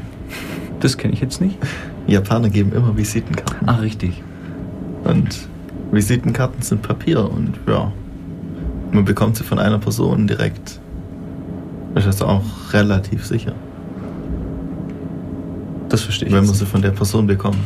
das 0.81 0.97
kenne 0.97 1.13
ich 1.15 1.21
jetzt 1.21 1.41
nicht. 1.41 1.59
Japaner 2.07 2.49
geben 2.49 2.73
immer 2.73 2.97
Visitenkarten. 2.97 3.69
Ah, 3.69 3.77
richtig. 3.77 4.23
Und 5.05 5.49
Visitenkarten 5.93 6.63
sind 6.63 6.83
Papier 6.83 7.31
und 7.31 7.55
ja, 7.69 7.93
man 8.93 9.05
bekommt 9.05 9.37
sie 9.37 9.45
von 9.45 9.59
einer 9.59 9.79
Person 9.79 10.27
direkt. 10.27 10.81
Ist 11.95 12.07
das 12.07 12.23
auch 12.23 12.43
relativ 12.73 13.27
sicher, 13.27 13.53
Das 15.89 16.03
verstehe 16.03 16.29
ich. 16.29 16.35
wenn 16.35 16.47
man 16.47 16.55
sie 16.55 16.67
von 16.67 16.83
der 16.83 16.91
Person 16.91 17.27
bekommt. 17.27 17.57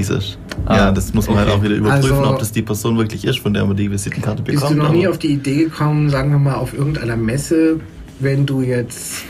Dieses. 0.00 0.38
Ja, 0.68 0.90
das 0.92 1.12
muss 1.14 1.26
man 1.28 1.36
halt 1.38 1.48
okay. 1.48 1.56
auch 1.58 1.62
wieder 1.62 1.74
überprüfen, 1.76 2.18
Also- 2.18 2.30
ob 2.30 2.38
das 2.38 2.52
die 2.52 2.62
Person 2.62 2.96
wirklich 2.98 3.24
ist, 3.24 3.38
von 3.38 3.52
der 3.54 3.64
man 3.64 3.76
die 3.76 3.90
Visitenkarte 3.90 4.42
Bist 4.42 4.60
bekommt. 4.60 4.78
du 4.78 4.82
noch 4.82 4.92
nie 4.92 5.06
auf 5.06 5.18
die 5.18 5.32
Idee 5.32 5.64
gekommen, 5.64 6.08
sagen 6.10 6.30
wir 6.30 6.38
mal, 6.38 6.54
auf 6.54 6.72
irgendeiner 6.72 7.16
Messe, 7.16 7.80
wenn 8.18 8.46
du 8.46 8.60
jetzt 8.62 9.22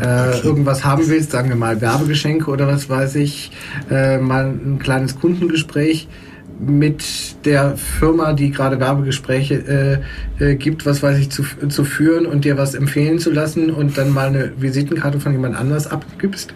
äh, 0.00 0.40
irgendwas 0.40 0.84
haben 0.84 1.06
willst, 1.08 1.30
sagen 1.32 1.48
wir 1.48 1.56
mal 1.56 1.80
Werbegeschenke 1.80 2.50
oder 2.50 2.66
was 2.66 2.88
weiß 2.88 3.16
ich, 3.16 3.50
äh, 3.90 4.18
mal 4.18 4.46
ein 4.46 4.78
kleines 4.78 5.18
Kundengespräch 5.18 6.08
mit 6.60 7.04
der 7.44 7.76
Firma, 7.76 8.32
die 8.32 8.50
gerade 8.50 8.80
Werbegespräche 8.80 10.00
äh, 10.40 10.44
äh, 10.52 10.54
gibt, 10.56 10.86
was 10.86 11.02
weiß 11.02 11.18
ich, 11.18 11.30
zu, 11.30 11.44
zu 11.68 11.84
führen 11.84 12.26
und 12.26 12.44
dir 12.44 12.56
was 12.56 12.74
empfehlen 12.74 13.18
zu 13.18 13.30
lassen 13.30 13.70
und 13.70 13.96
dann 13.96 14.12
mal 14.12 14.28
eine 14.28 14.52
Visitenkarte 14.58 15.20
von 15.20 15.32
jemand 15.32 15.56
anders 15.56 15.86
abgibst? 15.86 16.52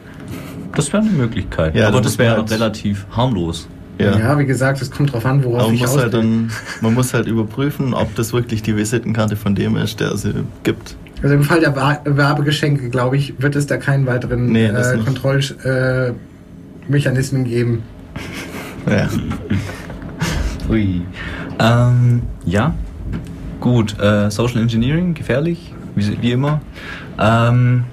Das 0.75 0.93
wäre 0.93 1.03
eine 1.03 1.11
Möglichkeit. 1.13 1.75
Ja, 1.75 1.89
aber 1.89 1.99
da 1.99 2.05
das 2.05 2.19
wäre 2.19 2.37
halt- 2.37 2.51
relativ 2.51 3.07
harmlos. 3.17 3.69
Ja. 3.99 4.19
Ja, 4.19 4.39
wie 4.39 4.47
gesagt, 4.47 4.81
es 4.83 4.91
kommt 4.91 5.13
drauf 5.13 5.25
an, 5.27 5.45
worauf 5.45 5.67
man 5.67 5.75
ich 5.75 5.83
muss, 5.83 5.97
halt 5.97 6.15
dann, 6.15 6.51
man 6.81 6.95
muss 6.95 7.13
halt 7.15 7.27
überprüfen, 7.27 7.95
ob 7.95 8.15
das 8.17 8.33
wirklich 8.33 8.63
die 8.63 8.77
Visitenkarte 8.77 9.37
von 9.37 9.55
dem 9.55 9.77
ist, 9.77 10.01
der 10.01 10.17
sie 10.17 10.33
gibt. 10.63 10.97
Also 11.23 11.35
im 11.37 11.45
Fall 11.45 11.61
der 11.61 11.75
Werbegeschenke, 11.77 12.89
glaube 12.91 13.17
ich, 13.17 13.35
wird 13.41 13.55
es 13.55 13.67
da 13.67 13.77
keinen 13.77 14.07
weiteren 14.07 14.47
Nee, 14.47 14.65
äh. 14.67 14.99
Kontrollmechanismen 15.05 17.47
äh, 17.47 17.49
geben. 17.49 17.83
Ja. 18.91 19.09
Ui. 20.69 21.03
Ähm, 21.61 22.23
ja. 22.45 22.75
Gut, 23.61 23.97
äh, 24.01 24.31
Social 24.31 24.63
Engineering, 24.63 25.15
gefährlich, 25.15 25.73
wie, 25.95 26.21
wie 26.21 26.33
immer. 26.33 26.61
Ähm, 27.21 27.85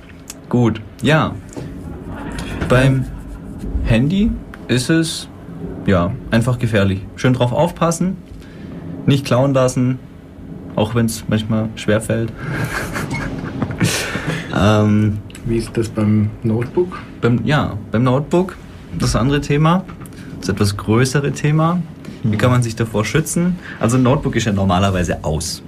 gut, 0.47 0.81
ja. 1.03 1.35
Beim 2.69 3.05
Handy 3.83 4.31
ist 4.67 4.91
es, 4.91 5.27
ja, 5.87 6.11
einfach 6.29 6.59
gefährlich. 6.59 7.01
Schön 7.15 7.33
drauf 7.33 7.51
aufpassen, 7.51 8.15
nicht 9.07 9.25
klauen 9.25 9.55
lassen, 9.55 9.97
auch 10.75 10.93
wenn 10.93 11.07
es 11.07 11.23
manchmal 11.27 11.69
schwer 11.75 11.99
fällt. 11.99 12.31
ähm, 14.55 15.17
Wie 15.45 15.57
ist 15.57 15.75
das 15.75 15.89
beim 15.89 16.29
Notebook? 16.43 16.99
beim, 17.21 17.43
ja, 17.43 17.75
beim 17.91 18.03
Notebook, 18.03 18.55
das 18.97 19.15
andere 19.15 19.41
Thema, 19.41 19.83
das 20.39 20.49
etwas 20.49 20.77
größere 20.77 21.31
Thema. 21.31 21.81
Wie 22.21 22.37
kann 22.37 22.51
man 22.51 22.61
sich 22.61 22.75
davor 22.75 23.03
schützen? 23.03 23.57
Also 23.79 23.97
ein 23.97 24.03
Notebook 24.03 24.35
ist 24.35 24.45
ja 24.45 24.51
normalerweise 24.51 25.23
aus. 25.23 25.63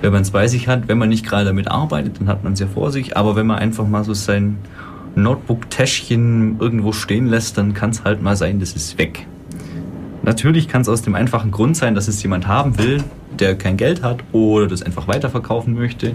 Wenn 0.00 0.12
man 0.12 0.22
es 0.22 0.30
bei 0.30 0.46
sich 0.46 0.68
hat, 0.68 0.86
wenn 0.86 0.98
man 0.98 1.08
nicht 1.08 1.26
gerade 1.26 1.46
damit 1.46 1.68
arbeitet, 1.68 2.20
dann 2.20 2.28
hat 2.28 2.44
man 2.44 2.52
es 2.52 2.60
ja 2.60 2.66
vor 2.66 2.92
sich. 2.92 3.16
Aber 3.16 3.34
wenn 3.34 3.46
man 3.46 3.58
einfach 3.58 3.88
mal 3.88 4.04
so 4.04 4.14
sein 4.14 4.58
Notebook-Täschchen 5.14 6.58
irgendwo 6.58 6.92
stehen 6.92 7.26
lässt, 7.26 7.58
dann 7.58 7.74
kann 7.74 7.90
es 7.90 8.04
halt 8.04 8.22
mal 8.22 8.36
sein, 8.36 8.60
das 8.60 8.72
ist 8.72 8.98
weg. 8.98 9.26
Natürlich 10.22 10.68
kann 10.68 10.82
es 10.82 10.88
aus 10.88 11.02
dem 11.02 11.14
einfachen 11.14 11.50
Grund 11.50 11.76
sein, 11.76 11.94
dass 11.94 12.08
es 12.08 12.22
jemand 12.22 12.46
haben 12.46 12.78
will, 12.78 13.02
der 13.38 13.56
kein 13.56 13.76
Geld 13.76 14.02
hat 14.02 14.22
oder 14.32 14.68
das 14.68 14.82
einfach 14.82 15.08
weiterverkaufen 15.08 15.74
möchte. 15.74 16.14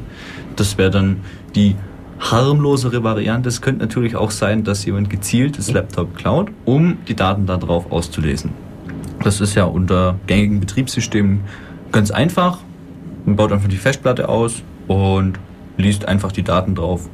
Das 0.56 0.78
wäre 0.78 0.92
dann 0.92 1.22
die 1.56 1.76
harmlosere 2.20 3.04
Variante. 3.04 3.50
Es 3.50 3.62
könnte 3.62 3.82
natürlich 3.82 4.16
auch 4.16 4.32
sein, 4.32 4.64
dass 4.64 4.86
jemand 4.86 5.10
gezielt 5.10 5.58
das 5.58 5.72
Laptop 5.72 6.16
klaut, 6.16 6.50
um 6.66 6.98
die 7.08 7.16
Daten 7.16 7.46
darauf 7.46 7.92
auszulesen. 7.92 8.52
Das 9.24 9.42
ist 9.42 9.56
ja 9.56 9.66
unter 9.66 10.16
gängigen 10.26 10.60
Betriebssystemen 10.60 11.42
ganz 11.92 12.12
einfach. 12.12 12.60
Man 13.26 13.36
baut 13.36 13.52
einfach 13.52 13.68
die 13.68 13.78
Festplatte 13.78 14.30
aus 14.30 14.64
und 14.88 15.40
liest 15.78 16.08
einfach 16.08 16.32
die 16.32 16.44
Daten 16.44 16.76
drauf, 16.76 17.10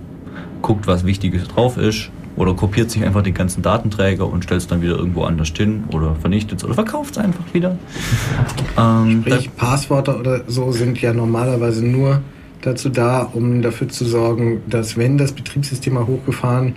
guckt, 0.63 0.87
was 0.87 1.05
Wichtiges 1.05 1.47
drauf 1.47 1.77
ist 1.77 2.09
oder 2.35 2.55
kopiert 2.55 2.89
sich 2.89 3.03
einfach 3.03 3.21
den 3.21 3.35
ganzen 3.35 3.61
Datenträger 3.61 4.25
und 4.25 4.43
stellt 4.43 4.61
es 4.61 4.67
dann 4.67 4.81
wieder 4.81 4.97
irgendwo 4.97 5.23
anders 5.23 5.51
hin 5.55 5.83
oder 5.91 6.15
vernichtet 6.15 6.57
es 6.57 6.65
oder 6.65 6.73
verkauft 6.73 7.11
es 7.11 7.17
einfach 7.19 7.43
wieder. 7.53 7.77
ähm, 8.77 9.21
Sprich, 9.21 9.55
Passwörter 9.55 10.19
oder 10.19 10.41
so 10.47 10.71
sind 10.71 10.99
ja 10.99 11.13
normalerweise 11.13 11.85
nur 11.85 12.21
dazu 12.61 12.89
da, 12.89 13.21
um 13.21 13.61
dafür 13.61 13.89
zu 13.89 14.05
sorgen, 14.05 14.61
dass 14.67 14.97
wenn 14.97 15.19
das 15.19 15.33
Betriebssystem 15.33 15.93
mal 15.93 16.07
hochgefahren 16.07 16.73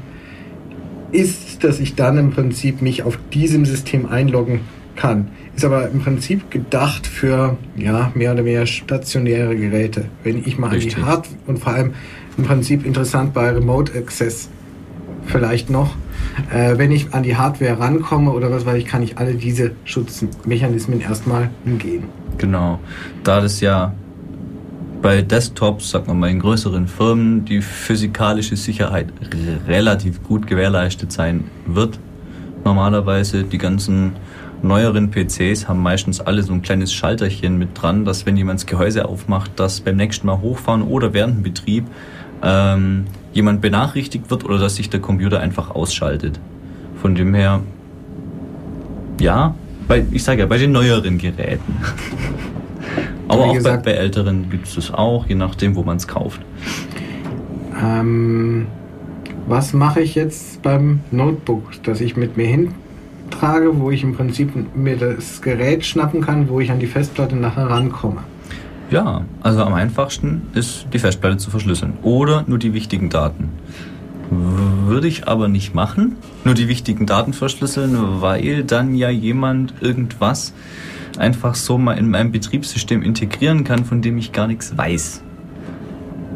ist, 1.12 1.64
dass 1.64 1.80
ich 1.80 1.95
dann 1.95 2.18
im 2.18 2.30
Prinzip 2.32 2.82
mich 2.82 3.05
auf 3.05 3.18
diesem 3.32 3.64
System 3.64 4.07
einloggen 4.07 4.61
kann. 4.97 5.28
Ist 5.55 5.64
aber 5.64 5.89
im 5.89 6.01
Prinzip 6.01 6.51
gedacht 6.51 7.07
für 7.07 7.57
ja, 7.76 8.11
mehr 8.14 8.32
oder 8.32 8.45
weniger 8.45 8.66
stationäre 8.66 9.57
Geräte. 9.57 10.07
Wenn 10.24 10.39
ich 10.45 10.59
mal 10.59 10.70
Richtig. 10.70 10.97
an 10.97 11.01
die 11.01 11.07
Hardware 11.07 11.37
und 11.47 11.59
vor 11.59 11.72
allem 11.72 11.95
im 12.37 12.45
Prinzip 12.45 12.84
interessant 12.84 13.32
bei 13.32 13.51
Remote 13.51 13.93
Access 13.97 14.49
vielleicht 15.26 15.70
noch, 15.70 15.95
äh, 16.53 16.78
wenn 16.78 16.93
ich 16.93 17.12
an 17.12 17.22
die 17.22 17.37
Hardware 17.37 17.78
rankomme 17.78 18.30
oder 18.30 18.51
was 18.51 18.64
weiß 18.64 18.76
ich, 18.76 18.87
kann 18.87 19.03
ich 19.03 19.18
alle 19.18 19.34
diese 19.34 19.72
Schutzmechanismen 19.84 21.01
erstmal 21.01 21.51
umgehen. 21.64 22.05
Genau. 22.39 22.78
Da 23.24 23.41
das 23.41 23.61
ja 23.61 23.93
bei 25.03 25.22
Desktops, 25.22 25.91
sagen 25.91 26.07
wir 26.09 26.14
mal 26.14 26.30
in 26.30 26.41
größeren 26.41 26.89
Firmen, 26.89 27.45
die 27.45 27.61
physikalische 27.61 28.57
Sicherheit 28.57 29.09
relativ 29.66 30.22
gut 30.22 30.47
gewährleistet 30.47 31.12
sein 31.12 31.45
wird, 31.66 31.99
normalerweise 32.64 33.45
die 33.45 33.59
ganzen 33.59 34.12
neueren 34.62 35.11
PCs 35.11 35.68
haben 35.68 35.82
meistens 35.82 36.20
alle 36.20 36.43
so 36.43 36.53
ein 36.53 36.62
kleines 36.62 36.93
Schalterchen 36.93 37.59
mit 37.59 37.80
dran, 37.80 38.05
dass 38.05 38.26
wenn 38.26 38.37
jemand 38.37 38.61
das 38.61 38.66
Gehäuse 38.66 39.07
aufmacht, 39.07 39.53
dass 39.57 39.80
beim 39.80 39.97
nächsten 39.97 40.26
Mal 40.26 40.41
hochfahren 40.41 40.82
oder 40.82 41.12
während 41.12 41.37
dem 41.37 41.43
Betrieb 41.43 41.84
ähm, 42.43 43.05
jemand 43.32 43.61
benachrichtigt 43.61 44.30
wird 44.30 44.45
oder 44.45 44.59
dass 44.59 44.76
sich 44.76 44.89
der 44.91 45.01
Computer 45.01 45.41
einfach 45.41 45.70
ausschaltet. 45.70 46.39
Von 47.01 47.14
dem 47.14 47.34
her, 47.34 47.61
ja, 49.20 49.55
bei, 49.89 50.05
ich 50.11 50.22
sage 50.24 50.41
ja, 50.41 50.47
bei 50.47 50.59
den 50.59 50.72
neueren 50.72 51.18
Geräten. 51.18 51.76
Aber 53.28 53.45
auch 53.45 53.49
bei, 53.49 53.55
gesagt- 53.57 53.84
bei 53.84 53.93
älteren 53.93 54.51
gibt 54.51 54.66
es 54.68 54.74
das 54.76 54.93
auch, 54.93 55.26
je 55.26 55.34
nachdem, 55.34 55.74
wo 55.74 55.82
man 55.82 55.97
es 55.97 56.07
kauft. 56.07 56.41
Ähm, 57.82 58.66
was 59.47 59.72
mache 59.72 60.01
ich 60.01 60.14
jetzt 60.14 60.62
beim 60.62 61.01
Notebook, 61.11 61.64
das 61.82 62.01
ich 62.01 62.16
mit 62.16 62.37
mir 62.37 62.47
hintrage, 62.47 63.78
wo 63.78 63.91
ich 63.91 64.03
im 64.03 64.14
Prinzip 64.14 64.53
mir 64.76 64.97
das 64.97 65.43
Gerät 65.43 65.84
schnappen 65.84 66.20
kann, 66.20 66.49
wo 66.49 66.61
ich 66.61 66.70
an 66.70 66.78
die 66.78 66.87
Festplatte 66.87 67.37
nachher 67.37 67.68
rankomme? 67.68 68.22
Ja, 68.91 69.24
also 69.43 69.62
am 69.62 69.74
einfachsten 69.74 70.43
ist 70.55 70.87
die 70.93 70.99
Festplatte 70.99 71.39
zu 71.39 71.51
verschlüsseln 71.51 71.95
oder 72.03 72.45
nur 72.47 72.59
die 72.59 72.72
wichtigen 72.72 73.11
Daten. 73.11 73.51
Würde 74.30 75.09
ich 75.09 75.28
aber 75.28 75.49
nicht 75.49 75.74
machen, 75.74 76.16
nur 76.45 76.55
die 76.55 76.68
wichtigen 76.68 77.07
Daten 77.07 77.32
verschlüsseln, 77.32 77.97
weil 78.20 78.64
dann 78.64 78.95
ja 78.95 79.11
jemand 79.11 79.74
irgendwas 79.80 80.53
einfach 81.18 81.55
so 81.55 81.78
mal 81.78 81.95
in 81.95 82.11
meinem 82.11 82.32
Betriebssystem 82.32 83.03
integrieren 83.03 83.64
kann, 83.64 83.84
von 83.84 84.03
dem 84.03 84.18
ich 84.18 84.32
gar 84.32 84.47
nichts 84.47 84.76
weiß. 84.76 85.22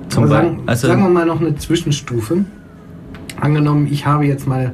Zum 0.08 0.24
Aber 0.24 0.32
Beispiel, 0.32 0.50
sagen, 0.50 0.62
also 0.66 0.86
sagen 0.88 1.02
wir 1.02 1.10
mal 1.10 1.26
noch 1.26 1.40
eine 1.40 1.56
Zwischenstufe. 1.56 2.44
Angenommen, 3.40 3.88
ich 3.90 4.06
habe 4.06 4.26
jetzt 4.26 4.46
meine 4.46 4.72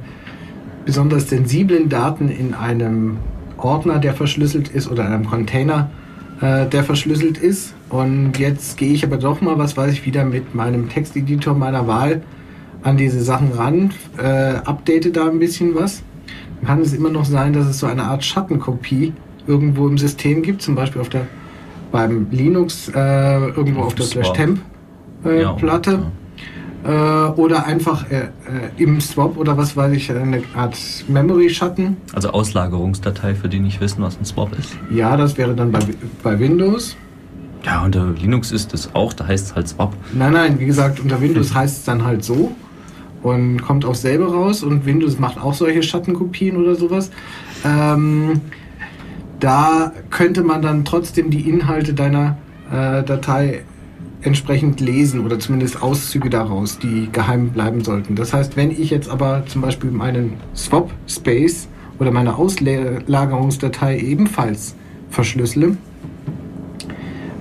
besonders 0.85 1.29
sensiblen 1.29 1.89
Daten 1.89 2.29
in 2.29 2.55
einem 2.55 3.19
Ordner, 3.59 3.99
der 3.99 4.15
verschlüsselt 4.15 4.69
ist, 4.69 4.91
oder 4.91 5.07
in 5.07 5.13
einem 5.13 5.27
Container, 5.27 5.91
äh, 6.41 6.67
der 6.67 6.85
verschlüsselt 6.85 7.39
ist. 7.39 7.75
Und 7.89 8.39
jetzt 8.39 8.77
gehe 8.77 8.93
ich 8.93 9.05
aber 9.05 9.17
doch 9.17 9.41
mal, 9.41 9.59
was 9.59 9.77
weiß 9.77 9.93
ich, 9.93 10.05
wieder 10.07 10.25
mit 10.25 10.55
meinem 10.55 10.89
Texteditor 10.89 11.55
meiner 11.55 11.87
Wahl 11.87 12.23
an 12.83 12.97
diese 12.97 13.21
Sachen 13.23 13.53
ran, 13.53 13.93
äh, 14.19 14.55
update 14.65 15.17
da 15.17 15.29
ein 15.29 15.39
bisschen 15.39 15.75
was. 15.75 16.03
Dann 16.57 16.67
kann 16.67 16.81
es 16.81 16.93
immer 16.93 17.11
noch 17.11 17.25
sein, 17.25 17.53
dass 17.53 17.67
es 17.67 17.79
so 17.79 17.87
eine 17.87 18.05
Art 18.05 18.25
Schattenkopie 18.25 19.13
irgendwo 19.47 19.87
im 19.89 19.99
System 19.99 20.43
gibt, 20.43 20.63
zum 20.63 20.75
Beispiel 20.75 21.01
auf 21.01 21.09
der 21.09 21.27
beim 21.93 22.27
Linux 22.31 22.89
äh, 22.89 23.47
irgendwo 23.49 23.81
auf, 23.81 23.87
Auf 23.87 23.95
der 23.95 24.05
dem 24.07 24.11
Slash 24.11 24.27
Swap. 24.27 24.37
Temp 24.37 24.61
äh, 25.25 25.43
Ja, 25.43 25.53
Platte 25.53 26.03
oder 26.87 27.67
einfach 27.67 28.11
äh, 28.11 28.25
äh, 28.25 28.29
im 28.77 29.01
Swap 29.01 29.37
oder 29.37 29.57
was 29.57 29.77
weiß 29.77 29.93
ich, 29.93 30.11
eine 30.11 30.43
Art 30.55 30.77
Memory-Schatten. 31.09 31.97
also 32.13 32.31
Auslagerungsdatei, 32.31 33.35
für 33.35 33.49
die 33.49 33.59
nicht 33.59 33.81
wissen, 33.81 34.03
was 34.03 34.19
ein 34.19 34.25
Swap 34.25 34.57
ist. 34.59 34.77
Ja, 34.91 35.17
das 35.17 35.37
wäre 35.37 35.55
dann 35.55 35.73
bei, 35.73 35.81
bei 36.23 36.39
Windows. 36.39 36.97
Ja, 37.65 37.85
unter 37.85 38.07
Linux 38.11 38.53
ist 38.53 38.73
es 38.75 38.95
auch, 38.95 39.13
da 39.13 39.27
heißt 39.27 39.47
es 39.47 39.55
halt 39.55 39.69
Swap. 39.69 39.95
Nein, 40.15 40.33
nein, 40.33 40.61
wie 40.61 40.67
gesagt, 40.67 41.01
unter 41.01 41.21
Windows 41.21 41.55
heißt 41.55 41.79
es 41.79 41.85
dann 41.85 42.05
halt 42.05 42.23
so 42.23 42.53
und 43.23 43.61
kommt 43.63 43.85
auch 43.85 43.97
selber 43.97 44.29
raus 44.33 44.63
und 44.63 44.87
Windows 44.87 45.19
macht 45.19 45.39
auch 45.39 45.55
solche 45.55 45.83
Schattenkopien 45.83 46.57
oder 46.57 46.77
sowas. 46.77 47.11
Ähm, 47.65 48.41
da 49.41 49.93
könnte 50.11 50.43
man 50.43 50.63
dann 50.63 50.85
trotzdem 50.85 51.31
die 51.31 51.49
Inhalte 51.49 51.93
deiner 51.93 52.37
äh, 52.71 53.03
Datei 53.03 53.65
entsprechend 54.23 54.81
lesen 54.81 55.25
oder 55.25 55.39
zumindest 55.39 55.83
Auszüge 55.83 56.31
daraus, 56.31 56.79
die 56.79 57.09
geheim 57.13 57.51
bleiben 57.51 57.85
sollten. 57.85 58.17
Das 58.17 58.33
heißt, 58.33 58.57
wenn 58.57 58.71
ich 58.71 58.91
jetzt 58.91 59.09
aber 59.09 59.45
zum 59.47 59.63
Beispiel 59.63 59.91
meinen 59.91 60.35
Swap-Space 60.55 61.69
oder 61.99 62.11
meine 62.11 62.37
Auslagerungsdatei 62.37 63.99
ebenfalls 63.99 64.75
verschlüssele, 65.11 65.77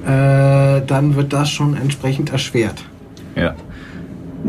äh, 0.05 0.81
dann 0.85 1.15
wird 1.15 1.33
das 1.33 1.49
schon 1.49 1.75
entsprechend 1.75 2.31
erschwert. 2.31 2.83
Ja. 3.35 3.55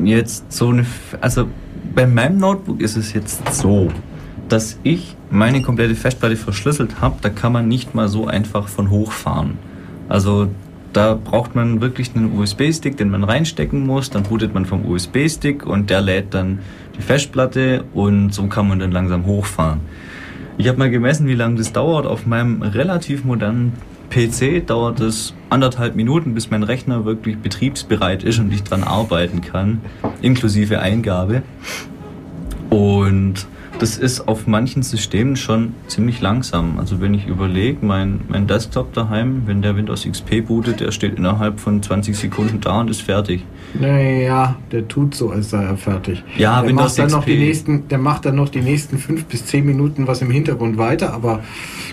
Jetzt 0.05 0.53
so 0.53 0.69
eine, 0.69 0.83
F- 0.83 1.17
also 1.21 1.47
bei 1.95 2.07
meinem 2.07 2.39
Notebook 2.39 2.83
ist 2.83 2.97
es 2.97 3.15
jetzt 3.15 3.41
so. 3.55 3.89
dass 4.49 4.79
ich 4.83 5.17
meine 5.31 5.63
komplette 5.63 5.95
Festplatte 5.95 6.37
verschlüsselt 6.37 7.01
habe, 7.01 7.17
da 7.21 7.31
kann 7.31 7.53
man 7.53 7.69
nicht 7.69 7.95
mal 7.95 8.09
so 8.09 8.27
einfach 8.27 8.69
von 8.69 8.91
hochfahren. 8.91 9.59
Also 10.09 10.49
da 10.97 11.15
braucht 11.15 11.55
man 11.55 11.83
wirklich 11.83 12.17
einen 12.17 12.39
USB-Stick, 12.39 12.97
den 12.97 13.11
man 13.11 13.23
reinstecken 13.23 13.87
muss. 13.87 14.09
Dann 14.09 14.23
bootet 14.23 14.55
man 14.55 14.65
vom 14.65 14.87
USB-Stick 14.87 15.67
und 15.67 15.91
der 15.91 16.01
lädt 16.01 16.33
dann 16.33 16.61
die 16.97 17.03
Festplatte 17.03 17.85
und 17.93 18.33
so 18.33 18.47
kann 18.47 18.67
man 18.67 18.79
dann 18.79 18.93
langsam 18.93 19.27
hochfahren. 19.27 19.81
Ich 20.57 20.69
habe 20.69 20.79
mal 20.79 20.89
gemessen, 20.89 21.27
wie 21.27 21.35
lange 21.35 21.57
das 21.57 21.73
dauert. 21.73 22.07
Auf 22.07 22.25
meinem 22.25 22.63
relativ 22.63 23.25
modernen 23.25 23.75
PC 24.09 24.67
dauert 24.67 25.01
es 25.01 25.35
anderthalb 25.51 25.97
Minuten, 25.97 26.33
bis 26.33 26.51
mein 26.51 26.63
Rechner 26.63 27.05
wirklich 27.05 27.37
betriebsbereit 27.37 28.25
ist 28.25 28.39
und 28.39 28.51
ich 28.51 28.63
dran 28.63 28.83
arbeiten 28.83 29.43
kann, 29.43 29.83
inklusive 30.23 30.81
Eingabe. 30.81 31.43
Und 32.71 33.47
das 33.79 33.99
ist 33.99 34.27
auf 34.27 34.47
manchen 34.47 34.83
Systemen 34.83 35.37
schon 35.37 35.75
ziemlich 35.87 36.21
langsam. 36.21 36.79
Also 36.79 37.01
wenn 37.01 37.15
ich 37.15 37.27
überlege, 37.27 37.85
mein, 37.85 38.21
mein 38.29 38.47
Desktop 38.47 38.93
daheim, 38.93 39.43
wenn 39.47 39.63
der 39.63 39.77
Windows 39.77 40.05
XP 40.05 40.47
bootet, 40.47 40.81
der 40.81 40.93
steht 40.93 41.17
innerhalb 41.19 41.61
von 41.61 41.83
20 41.83 42.17
Sekunden 42.17 42.61
da 42.61 42.81
und 42.81 42.91
ist 42.91 43.03
fertig. 43.03 43.45
Naja, 43.79 44.57
der 44.73 44.89
tut 44.89 45.15
so, 45.15 45.31
als 45.31 45.51
sei 45.51 45.63
er 45.65 45.77
fertig. 45.77 46.23
Ja, 46.39 46.61
der 46.61 46.71
Windows 46.71 46.97
macht 46.97 46.99
dann 46.99 47.07
XP. 47.07 47.17
noch 47.17 47.25
die 47.25 47.39
nächsten, 47.39 47.89
Der 47.89 47.99
macht 47.99 48.25
dann 48.25 48.37
noch 48.37 48.49
die 48.49 48.63
nächsten 48.63 48.99
fünf 48.99 49.25
bis 49.27 49.45
zehn 49.47 49.65
Minuten 49.67 50.07
was 50.07 50.23
im 50.23 50.31
Hintergrund 50.31 50.79
weiter, 50.79 51.13
aber 51.13 51.43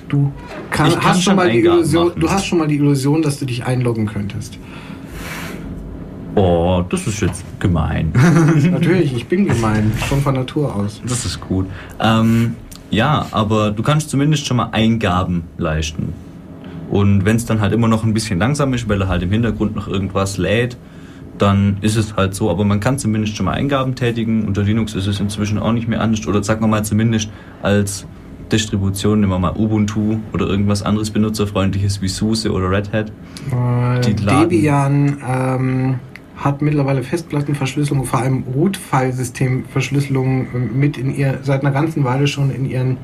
du 0.07 0.31
kann, 0.69 0.91
kann 0.91 1.03
hast 1.03 1.23
schon 1.23 1.35
mal 1.35 1.49
die 1.49 1.59
Illusion, 1.59 2.07
machen. 2.07 2.19
du 2.19 2.29
hast 2.29 2.45
schon 2.45 2.59
mal 2.59 2.67
die 2.67 2.75
Illusion, 2.75 3.21
dass 3.21 3.39
du 3.39 3.45
dich 3.45 3.65
einloggen 3.65 4.05
könntest. 4.05 4.57
Oh, 6.35 6.83
das 6.89 7.05
ist 7.05 7.21
jetzt 7.21 7.43
gemein. 7.59 8.11
Natürlich, 8.71 9.15
ich 9.15 9.27
bin 9.27 9.45
gemein, 9.45 9.91
schon 10.07 10.21
von 10.21 10.33
Natur 10.33 10.75
aus. 10.75 11.01
Das 11.07 11.25
ist 11.25 11.39
gut. 11.39 11.67
Ähm, 11.99 12.55
ja, 12.89 13.27
aber 13.31 13.71
du 13.71 13.83
kannst 13.83 14.09
zumindest 14.09 14.45
schon 14.45 14.57
mal 14.57 14.69
Eingaben 14.71 15.43
leisten. 15.57 16.13
Und 16.89 17.25
wenn 17.25 17.35
es 17.35 17.45
dann 17.45 17.59
halt 17.61 17.73
immer 17.73 17.87
noch 17.87 18.03
ein 18.03 18.13
bisschen 18.13 18.39
langsam 18.39 18.73
ist, 18.73 18.87
weil 18.89 19.01
er 19.01 19.07
halt 19.07 19.23
im 19.23 19.31
Hintergrund 19.31 19.75
noch 19.75 19.87
irgendwas 19.87 20.37
lädt, 20.37 20.77
dann 21.37 21.77
ist 21.81 21.95
es 21.95 22.15
halt 22.15 22.35
so. 22.35 22.49
Aber 22.49 22.63
man 22.65 22.79
kann 22.79 22.99
zumindest 22.99 23.35
schon 23.35 23.45
mal 23.45 23.53
Eingaben 23.53 23.95
tätigen. 23.95 24.45
Unter 24.45 24.63
Linux 24.63 24.93
ist 24.93 25.07
es 25.07 25.19
inzwischen 25.19 25.57
auch 25.57 25.71
nicht 25.71 25.87
mehr 25.87 26.01
anders. 26.01 26.27
Oder 26.27 26.43
sagen 26.43 26.61
wir 26.61 26.67
mal 26.67 26.83
zumindest 26.85 27.29
als 27.61 28.05
Distribution, 28.51 29.21
nehmen 29.21 29.31
wir 29.31 29.39
mal 29.39 29.55
Ubuntu 29.55 30.17
oder 30.31 30.45
irgendwas 30.45 30.83
anderes 30.83 31.09
benutzerfreundliches 31.09 32.01
wie 32.01 32.07
SUSE 32.07 32.51
oder 32.51 32.69
Red 32.69 32.91
Hat. 32.93 33.11
Äh, 33.51 34.01
Die 34.01 34.13
Debian 34.15 35.17
ähm, 35.27 35.95
hat 36.35 36.61
mittlerweile 36.61 37.03
Festplattenverschlüsselung, 37.03 38.05
vor 38.05 38.19
allem 38.19 38.43
Root-File-System-Verschlüsselung 38.55 40.47
äh, 40.53 40.57
mit 40.57 40.97
in 40.97 41.15
ihr 41.15 41.39
seit 41.43 41.61
einer 41.61 41.71
ganzen 41.71 42.03
Weile 42.03 42.27
schon 42.27 42.51
in 42.51 42.65
ihren 42.65 42.97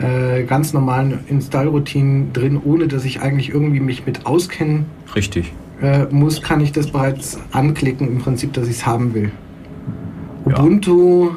äh, 0.00 0.44
ganz 0.44 0.72
normalen 0.72 1.20
Installroutinen 1.28 2.32
drin, 2.32 2.60
ohne 2.62 2.88
dass 2.88 3.04
ich 3.04 3.20
eigentlich 3.20 3.50
irgendwie 3.50 3.80
mich 3.80 4.06
mit 4.06 4.24
auskennen 4.26 4.86
Richtig. 5.14 5.52
äh, 5.82 6.06
muss, 6.10 6.42
kann 6.42 6.60
ich 6.60 6.72
das 6.72 6.90
bereits 6.90 7.38
anklicken, 7.52 8.08
im 8.08 8.18
Prinzip, 8.18 8.52
dass 8.52 8.66
ich 8.66 8.76
es 8.76 8.86
haben 8.86 9.14
will. 9.14 9.30
Ja. 10.46 10.58
Ubuntu 10.58 11.32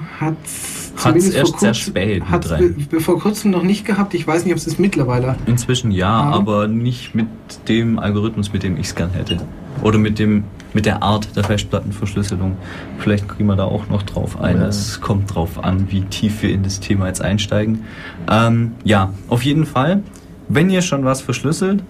hat 0.96 1.16
Hat's 1.16 1.30
erst 1.30 1.60
sehr 1.60 1.74
spät 1.74 2.24
mit 2.30 2.52
rein. 2.52 2.88
be- 2.89 3.00
vor 3.00 3.20
kurzem 3.20 3.52
noch 3.52 3.64
nicht 3.64 3.86
gehabt. 3.86 4.14
Ich 4.14 4.28
weiß 4.28 4.44
nicht, 4.46 4.54
ob 4.54 4.58
es 4.58 4.68
es 4.68 4.78
mittlerweile 4.80 5.36
Inzwischen 5.48 5.91
ja, 5.91 6.10
Ah. 6.10 6.32
aber 6.36 6.68
nicht 6.68 7.16
mit 7.16 7.28
dem 7.68 7.98
Algorithmus, 8.00 8.54
mit 8.54 8.64
dem 8.64 8.78
ich 8.78 8.88
es 8.88 8.96
gern 8.96 9.12
hätte. 9.12 9.38
Oder 9.82 9.98
mit 9.98 10.20
dem 10.20 10.44
mit 10.76 10.86
der 10.88 11.04
Art 11.04 11.36
der 11.36 11.44
Festplattenverschlüsselung. 11.44 12.58
Vielleicht 13.00 13.28
kriegen 13.28 13.48
wir 13.48 13.56
da 13.56 13.66
auch 13.66 13.89
noch 13.89 14.02
drauf 14.04 14.41
ein. 14.41 14.58
Ja. 14.58 14.68
Es 14.68 15.02
kommt 15.02 15.34
drauf 15.36 15.64
an, 15.64 15.88
wie 15.91 16.02
tief 16.02 16.41
wir 16.41 16.52
in 16.52 16.64
das 16.64 16.80
Thema 16.80 17.08
jetzt 17.08 17.22
einsteigen. 17.22 17.84
Ähm, 18.30 18.72
ja, 18.84 19.14
auf 19.30 19.44
jeden 19.44 19.66
Fall, 19.68 20.02
wenn 20.48 20.70
ihr 20.72 20.82
schon 20.82 21.06
was 21.06 21.22
verschlüsselt, 21.22 21.84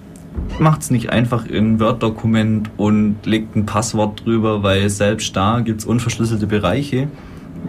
macht 0.60 0.82
es 0.82 0.91
nicht 0.91 1.12
einfach 1.12 1.45
in 1.45 1.74
ein 1.76 1.80
Word-Dokument 1.80 2.72
und 2.76 3.18
legt 3.26 3.56
ein 3.56 3.66
Passwort 3.66 4.26
drüber, 4.26 4.64
weil 4.64 4.89
selbst 4.89 5.36
da 5.36 5.60
gibt 5.62 5.80
es 5.82 5.86
unverschlüsselte 5.86 6.47
Bereiche, 6.47 7.08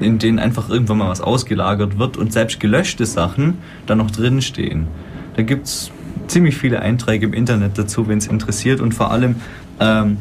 in 0.00 0.18
denen 0.18 0.38
einfach 0.38 0.68
irgendwann 0.68 0.98
mal 0.98 1.08
was 1.08 1.20
ausgelagert 1.20 1.98
wird 1.98 2.16
und 2.16 2.32
selbst 2.32 2.60
gelöschte 2.60 3.06
Sachen 3.06 3.58
da 3.86 3.94
noch 3.94 4.10
drin 4.10 4.42
stehen. 4.42 4.88
Da 5.36 5.42
gibt 5.42 5.66
es 5.66 5.90
ziemlich 6.26 6.56
viele 6.56 6.80
Einträge 6.80 7.26
im 7.26 7.32
Internet 7.32 7.78
dazu, 7.78 8.08
wenn 8.08 8.18
es 8.18 8.26
interessiert 8.26 8.80
und 8.80 8.94
vor 8.94 9.10
allem, 9.10 9.36
ähm, 9.80 10.18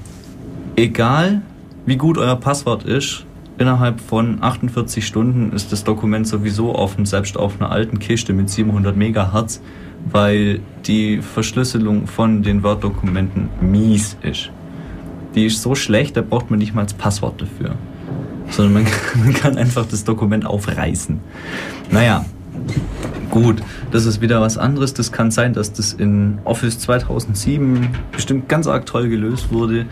egal 0.75 1.41
wie 1.85 1.97
gut 1.97 2.17
euer 2.17 2.35
Passwort 2.35 2.83
ist, 2.83 3.25
innerhalb 3.57 3.99
von 3.99 4.41
48 4.41 5.05
Stunden 5.05 5.51
ist 5.53 5.71
das 5.71 5.83
Dokument 5.83 6.27
sowieso 6.27 6.75
offen, 6.75 7.05
selbst 7.05 7.37
auf 7.37 7.59
einer 7.59 7.71
alten 7.71 7.99
Kiste 7.99 8.33
mit 8.33 8.49
700 8.49 8.95
Megahertz, 8.95 9.61
weil 10.11 10.59
die 10.85 11.21
Verschlüsselung 11.21 12.07
von 12.07 12.43
den 12.43 12.63
Word-Dokumenten 12.63 13.49
mies 13.61 14.17
ist. 14.21 14.49
Die 15.35 15.45
ist 15.45 15.61
so 15.61 15.75
schlecht, 15.75 16.17
da 16.17 16.21
braucht 16.21 16.49
man 16.49 16.59
nicht 16.59 16.75
mal 16.75 16.83
das 16.83 16.93
Passwort 16.93 17.41
dafür. 17.41 17.75
Sondern 18.55 18.73
man, 18.83 18.85
man 19.23 19.33
kann 19.33 19.57
einfach 19.57 19.85
das 19.85 20.03
Dokument 20.03 20.45
aufreißen. 20.45 21.19
Naja, 21.91 22.25
gut, 23.29 23.61
das 23.91 24.05
ist 24.05 24.21
wieder 24.21 24.41
was 24.41 24.57
anderes. 24.57 24.93
Das 24.93 25.11
kann 25.11 25.31
sein, 25.31 25.53
dass 25.53 25.73
das 25.73 25.93
in 25.93 26.39
Office 26.45 26.79
2007 26.79 27.89
bestimmt 28.11 28.47
ganz 28.47 28.67
arg 28.67 28.85
toll 28.85 29.09
gelöst 29.09 29.51
wurde. 29.51 29.85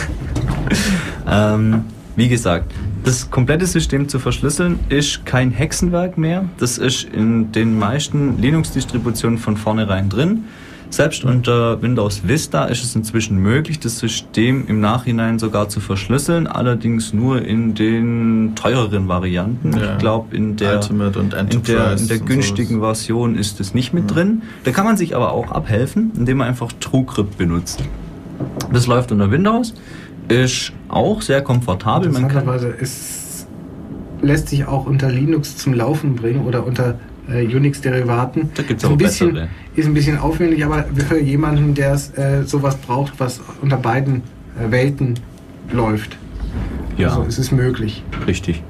ähm, 1.28 1.84
wie 2.14 2.28
gesagt, 2.28 2.72
das 3.04 3.30
komplette 3.30 3.66
System 3.66 4.08
zu 4.08 4.18
verschlüsseln 4.18 4.78
ist 4.88 5.26
kein 5.26 5.50
Hexenwerk 5.50 6.18
mehr. 6.18 6.44
Das 6.58 6.78
ist 6.78 7.04
in 7.04 7.50
den 7.50 7.78
meisten 7.78 8.38
Linux-Distributionen 8.38 9.38
von 9.38 9.56
vornherein 9.56 10.08
drin. 10.08 10.44
Selbst 10.92 11.24
unter 11.24 11.80
Windows 11.80 12.28
Vista 12.28 12.66
ist 12.66 12.84
es 12.84 12.94
inzwischen 12.94 13.38
möglich, 13.38 13.80
das 13.80 13.98
System 13.98 14.66
im 14.68 14.80
Nachhinein 14.80 15.38
sogar 15.38 15.70
zu 15.70 15.80
verschlüsseln, 15.80 16.46
allerdings 16.46 17.14
nur 17.14 17.40
in 17.40 17.74
den 17.74 18.52
teureren 18.56 19.08
Varianten. 19.08 19.72
Ja. 19.72 19.92
Ich 19.92 19.98
glaube, 19.98 20.36
in 20.36 20.56
der, 20.56 20.74
Ultimate 20.74 21.18
und 21.18 21.32
in 21.32 21.62
der, 21.62 21.96
in 21.96 22.08
der 22.08 22.20
und 22.20 22.26
günstigen 22.26 22.74
sowas. 22.76 22.98
Version 22.98 23.36
ist 23.36 23.58
es 23.58 23.72
nicht 23.72 23.94
mit 23.94 24.14
drin. 24.14 24.42
Da 24.64 24.72
kann 24.72 24.84
man 24.84 24.98
sich 24.98 25.16
aber 25.16 25.32
auch 25.32 25.50
abhelfen, 25.50 26.12
indem 26.14 26.36
man 26.36 26.48
einfach 26.48 26.70
TrueCrypt 26.78 27.38
benutzt. 27.38 27.82
Das 28.70 28.86
läuft 28.86 29.12
unter 29.12 29.30
Windows, 29.30 29.72
ist 30.28 30.74
auch 30.88 31.22
sehr 31.22 31.40
komfortabel. 31.40 32.10
Man 32.10 32.28
kann, 32.28 32.46
ist, 32.78 33.46
lässt 34.20 34.50
sich 34.50 34.66
auch 34.66 34.84
unter 34.84 35.10
Linux 35.10 35.56
zum 35.56 35.72
Laufen 35.72 36.16
bringen 36.16 36.44
oder 36.44 36.66
unter 36.66 36.98
äh, 37.30 37.44
Unix-Derivaten. 37.44 38.50
Da 38.54 38.62
Ist 38.62 38.84
ein 38.84 38.92
auch 38.92 38.96
bisschen, 38.96 39.34
bessere. 39.34 39.48
Ist 39.76 39.86
ein 39.86 39.94
bisschen 39.94 40.18
aufwendig, 40.18 40.64
aber 40.64 40.84
für 41.08 41.20
jemanden, 41.20 41.74
der 41.74 41.92
es, 41.92 42.16
äh, 42.16 42.42
sowas 42.44 42.76
braucht, 42.76 43.18
was 43.18 43.40
unter 43.60 43.76
beiden 43.76 44.22
äh, 44.58 44.70
Welten 44.70 45.18
läuft, 45.72 46.16
ja. 46.96 47.08
also 47.08 47.22
es 47.22 47.38
ist 47.38 47.52
möglich. 47.52 48.02
Richtig. 48.26 48.62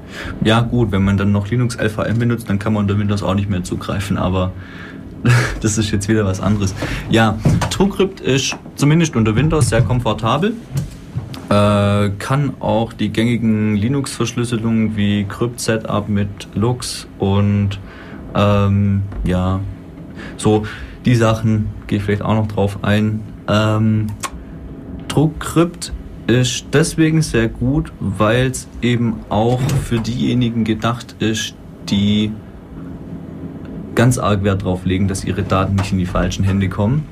Ja, 0.43 0.61
gut, 0.61 0.91
wenn 0.91 1.03
man 1.03 1.17
dann 1.17 1.31
noch 1.31 1.49
Linux 1.49 1.77
LVM 1.77 2.19
benutzt, 2.19 2.49
dann 2.49 2.59
kann 2.59 2.73
man 2.73 2.83
unter 2.83 2.97
Windows 2.97 3.23
auch 3.23 3.35
nicht 3.35 3.49
mehr 3.49 3.63
zugreifen, 3.63 4.17
aber 4.17 4.51
das 5.61 5.77
ist 5.77 5.91
jetzt 5.91 6.07
wieder 6.07 6.25
was 6.25 6.39
anderes. 6.39 6.73
Ja, 7.09 7.37
TrueCrypt 7.69 8.21
ist 8.21 8.55
zumindest 8.75 9.15
unter 9.15 9.35
Windows 9.35 9.69
sehr 9.69 9.81
komfortabel. 9.81 10.53
Äh, 11.49 12.11
kann 12.19 12.53
auch 12.59 12.93
die 12.93 13.09
gängigen 13.09 13.75
Linux-Verschlüsselungen 13.75 14.95
wie 14.95 15.25
Crypt-Setup 15.25 16.07
mit 16.07 16.29
Lux 16.55 17.07
und 17.19 17.79
ähm, 18.35 19.03
ja, 19.23 19.59
so 20.37 20.65
die 21.05 21.15
Sachen 21.15 21.69
gehe 21.87 21.97
ich 21.97 22.03
vielleicht 22.03 22.21
auch 22.21 22.35
noch 22.35 22.47
drauf 22.47 22.79
ein. 22.81 23.21
Ähm, 23.47 24.07
TrueCrypt 25.07 25.91
ist 26.27 26.67
deswegen 26.71 27.21
sehr 27.21 27.49
gut, 27.49 27.91
weil 27.99 28.47
es 28.47 28.67
eben 28.81 29.17
auch 29.29 29.59
für 29.83 29.99
diejenigen 29.99 30.63
gedacht 30.63 31.15
ist, 31.19 31.55
die 31.89 32.31
ganz 33.95 34.17
arg 34.17 34.43
Wert 34.43 34.63
drauf 34.63 34.85
legen, 34.85 35.07
dass 35.07 35.25
ihre 35.25 35.43
Daten 35.43 35.75
nicht 35.75 35.91
in 35.91 35.97
die 35.97 36.05
falschen 36.05 36.43
Hände 36.43 36.69
kommen. 36.69 37.05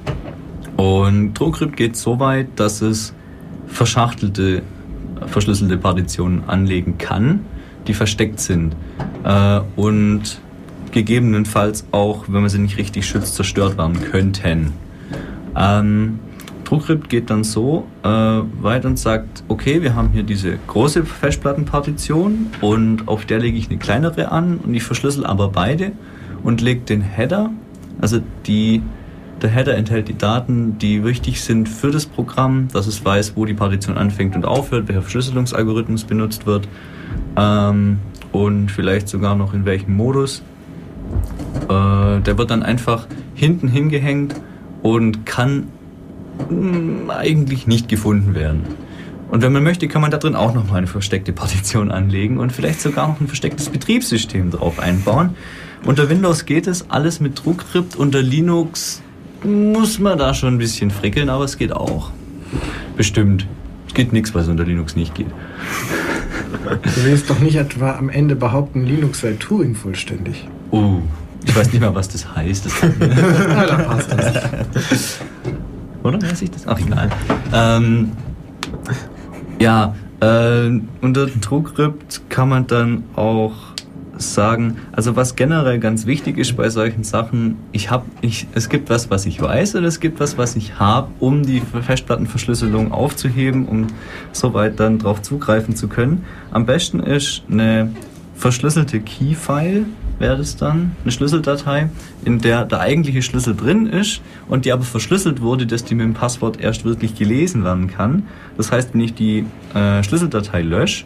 Und 0.78 1.36
TrueCrypt 1.36 1.76
geht 1.76 1.96
so 1.96 2.20
weit, 2.20 2.48
dass 2.56 2.82
es 2.82 3.14
verschachtelte, 3.68 4.64
verschlüsselte 5.28 5.78
Partitionen 5.78 6.44
anlegen 6.48 6.98
kann, 6.98 7.42
die 7.88 7.94
versteckt 7.94 8.40
sind 8.40 8.76
äh, 9.24 9.60
und 9.76 10.40
gegebenenfalls 10.92 11.86
auch, 11.92 12.26
wenn 12.28 12.42
man 12.42 12.50
sie 12.50 12.60
nicht 12.60 12.78
richtig 12.78 13.06
schützt, 13.06 13.36
zerstört 13.36 13.78
werden 13.78 14.02
könnten. 14.02 14.74
Ähm, 15.56 16.20
TrueCrypt 16.72 17.10
geht 17.10 17.30
dann 17.30 17.44
so 17.44 17.86
äh, 18.04 18.08
weit 18.08 18.86
und 18.86 18.98
sagt, 18.98 19.44
okay, 19.50 19.82
wir 19.82 19.94
haben 19.94 20.10
hier 20.14 20.24
diese 20.24 20.58
große 20.68 21.04
Festplattenpartition 21.04 22.48
und 22.62 23.10
auf 23.10 23.26
der 23.26 23.40
lege 23.40 23.58
ich 23.58 23.70
eine 23.70 23.78
kleinere 23.78 24.32
an 24.32 24.58
und 24.58 24.74
ich 24.74 24.84
verschlüssel 24.84 25.26
aber 25.26 25.50
beide 25.50 25.92
und 26.44 26.62
lege 26.62 26.80
den 26.80 27.02
Header, 27.02 27.50
also 28.00 28.22
die, 28.48 28.82
der 29.42 29.50
Header 29.50 29.76
enthält 29.76 30.08
die 30.08 30.18
Daten, 30.18 30.78
die 30.78 31.04
wichtig 31.04 31.42
sind 31.42 31.68
für 31.68 31.92
das 31.92 32.06
Programm, 32.06 32.70
dass 32.72 32.88
es 32.88 33.04
weiß, 33.04 33.34
wo 33.36 33.44
die 33.44 33.54
Partition 33.54 33.98
anfängt 33.98 34.38
und 34.38 34.46
aufhört, 34.46 34.88
welcher 34.88 35.02
Verschlüsselungsalgorithmus 35.02 36.06
benutzt 36.06 36.46
wird 36.46 36.70
ähm, 37.36 38.00
und 38.32 38.72
vielleicht 38.72 39.10
sogar 39.10 39.36
noch 39.36 39.54
in 39.54 39.66
welchem 39.66 39.98
Modus. 39.98 40.42
Äh, 41.70 42.22
der 42.22 42.38
wird 42.38 42.52
dann 42.52 42.64
einfach 42.64 43.08
hinten 43.34 43.68
hingehängt 43.68 44.36
und 44.82 45.26
kann 45.26 45.68
mh, 46.50 47.14
eigentlich 47.14 47.68
nicht 47.68 47.88
gefunden 47.88 48.36
werden. 48.36 48.64
Und 49.30 49.42
wenn 49.42 49.54
man 49.54 49.64
möchte, 49.64 49.88
kann 49.88 50.02
man 50.02 50.12
da 50.12 50.18
drin 50.18 50.36
auch 50.36 50.54
nochmal 50.54 50.80
eine 50.80 50.88
versteckte 50.88 51.32
Partition 51.32 51.90
anlegen 51.90 52.38
und 52.38 52.52
vielleicht 52.52 52.82
sogar 52.82 53.08
noch 53.08 53.22
ein 53.22 53.28
verstecktes 53.28 53.70
Betriebssystem 53.70 54.52
drauf 54.52 54.80
einbauen. 54.80 55.36
Unter 55.86 56.10
Windows 56.10 56.46
geht 56.46 56.68
es 56.68 56.90
alles 56.90 57.20
mit 57.22 57.38
TrueCrypt, 57.38 57.96
unter 57.96 58.22
Linux 58.22 59.02
muss 59.44 60.00
man 60.00 60.18
da 60.18 60.34
schon 60.34 60.56
ein 60.56 60.58
bisschen 60.58 60.92
frickeln, 60.92 61.30
aber 61.30 61.46
es 61.46 61.58
geht 61.58 61.72
auch. 61.72 62.12
Bestimmt. 62.98 63.48
Es 63.88 63.94
geht 63.94 64.14
nichts, 64.14 64.36
was 64.36 64.48
unter 64.48 64.64
Linux 64.64 64.96
nicht 64.96 65.16
geht. 65.16 65.28
Du 66.68 67.04
willst 67.04 67.30
doch 67.30 67.40
nicht 67.40 67.56
etwa 67.56 67.94
am 67.96 68.10
Ende 68.10 68.36
behaupten, 68.36 68.86
Linux 68.86 69.22
sei 69.22 69.34
Turing 69.34 69.76
vollständig. 69.76 70.48
Oh, 70.70 71.00
ich 71.44 71.56
weiß 71.56 71.72
nicht 71.72 71.82
mal, 71.82 71.94
was 71.94 72.10
das 72.10 72.36
heißt. 72.36 72.66
Das 72.66 72.74
Na, 73.00 73.66
da 73.68 73.78
passt 73.78 74.12
das. 74.12 75.20
Oder 76.04 76.22
weiß 76.22 76.42
ich 76.42 76.52
das? 76.52 76.68
Ach, 76.68 76.80
egal. 76.80 77.10
Ähm, 77.54 78.12
ja, 79.60 79.96
äh, 80.20 80.70
unter 81.02 81.28
TrueCrypt 81.42 82.30
kann 82.30 82.50
man 82.50 82.68
dann 82.68 83.04
auch 83.16 83.54
sagen, 84.18 84.78
also 84.92 85.16
was 85.16 85.36
generell 85.36 85.80
ganz 85.80 86.06
wichtig 86.06 86.38
ist 86.38 86.56
bei 86.56 86.70
solchen 86.70 87.04
Sachen, 87.04 87.58
ich 87.72 87.90
habe, 87.90 88.06
ich, 88.22 88.48
es 88.54 88.70
gibt 88.70 88.90
was, 88.90 89.10
was 89.10 89.26
ich 89.26 89.42
weiß 89.42 89.76
und 89.76 89.84
es 89.84 90.00
gibt 90.00 90.20
was, 90.20 90.38
was 90.38 90.56
ich 90.56 90.80
habe, 90.80 91.10
um 91.20 91.44
die 91.44 91.62
Festplattenverschlüsselung 91.62 92.92
aufzuheben, 92.92 93.66
um 93.66 93.88
soweit 94.32 94.80
dann 94.80 95.00
darauf 95.00 95.22
zugreifen 95.22 95.76
zu 95.76 95.88
können. 95.88 96.24
Am 96.52 96.66
besten 96.66 97.00
ist 97.00 97.44
eine 97.50 97.92
verschlüsselte 98.36 99.00
Key-File, 99.00 99.86
wäre 100.22 100.38
das 100.38 100.56
dann, 100.56 100.96
eine 101.04 101.12
Schlüsseldatei, 101.12 101.90
in 102.24 102.40
der 102.40 102.66
der 102.66 102.80
eigentliche 102.80 103.22
Schlüssel 103.22 103.56
drin 103.56 103.88
ist 103.88 104.22
und 104.48 104.66
die 104.66 104.72
aber 104.72 104.84
verschlüsselt 104.84 105.42
wurde, 105.42 105.66
dass 105.66 105.84
die 105.84 105.96
mit 105.96 106.06
dem 106.06 106.14
Passwort 106.14 106.60
erst 106.60 106.86
wirklich 106.86 107.16
gelesen 107.16 107.64
werden 107.64 107.88
kann. 107.88 108.24
Das 108.56 108.72
heißt, 108.72 108.94
wenn 108.94 109.02
ich 109.02 109.14
die 109.14 109.46
äh, 109.74 110.04
Schlüsseldatei 110.04 110.62
lösche, 110.62 111.06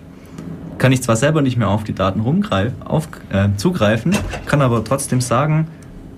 kann 0.77 0.91
ich 0.91 1.01
zwar 1.01 1.15
selber 1.15 1.41
nicht 1.41 1.57
mehr 1.57 1.69
auf 1.69 1.83
die 1.83 1.93
Daten 1.93 2.19
rumgreif, 2.19 2.73
auf, 2.83 3.07
äh, 3.31 3.49
zugreifen, 3.57 4.15
kann 4.45 4.61
aber 4.61 4.83
trotzdem 4.83 5.21
sagen, 5.21 5.67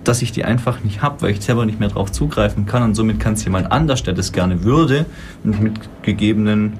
dass 0.03 0.21
ich 0.21 0.31
die 0.31 0.45
einfach 0.45 0.83
nicht 0.83 1.01
habe, 1.01 1.21
weil 1.21 1.31
ich 1.31 1.41
selber 1.41 1.65
nicht 1.65 1.79
mehr 1.79 1.89
darauf 1.89 2.11
zugreifen 2.11 2.65
kann 2.65 2.83
und 2.83 2.95
somit 2.95 3.19
kann 3.19 3.33
es 3.33 3.43
jemand 3.43 3.71
anders, 3.71 4.03
der 4.03 4.13
das 4.13 4.31
gerne 4.31 4.63
würde 4.63 5.05
und 5.43 5.61
mit 5.61 5.79
gegebenen 6.01 6.73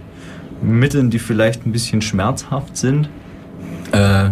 Mitteln, 0.62 1.10
die 1.10 1.20
vielleicht 1.20 1.66
ein 1.66 1.72
bisschen 1.72 2.02
schmerzhaft 2.02 2.78
sind, 2.78 3.10
äh, 3.92 4.30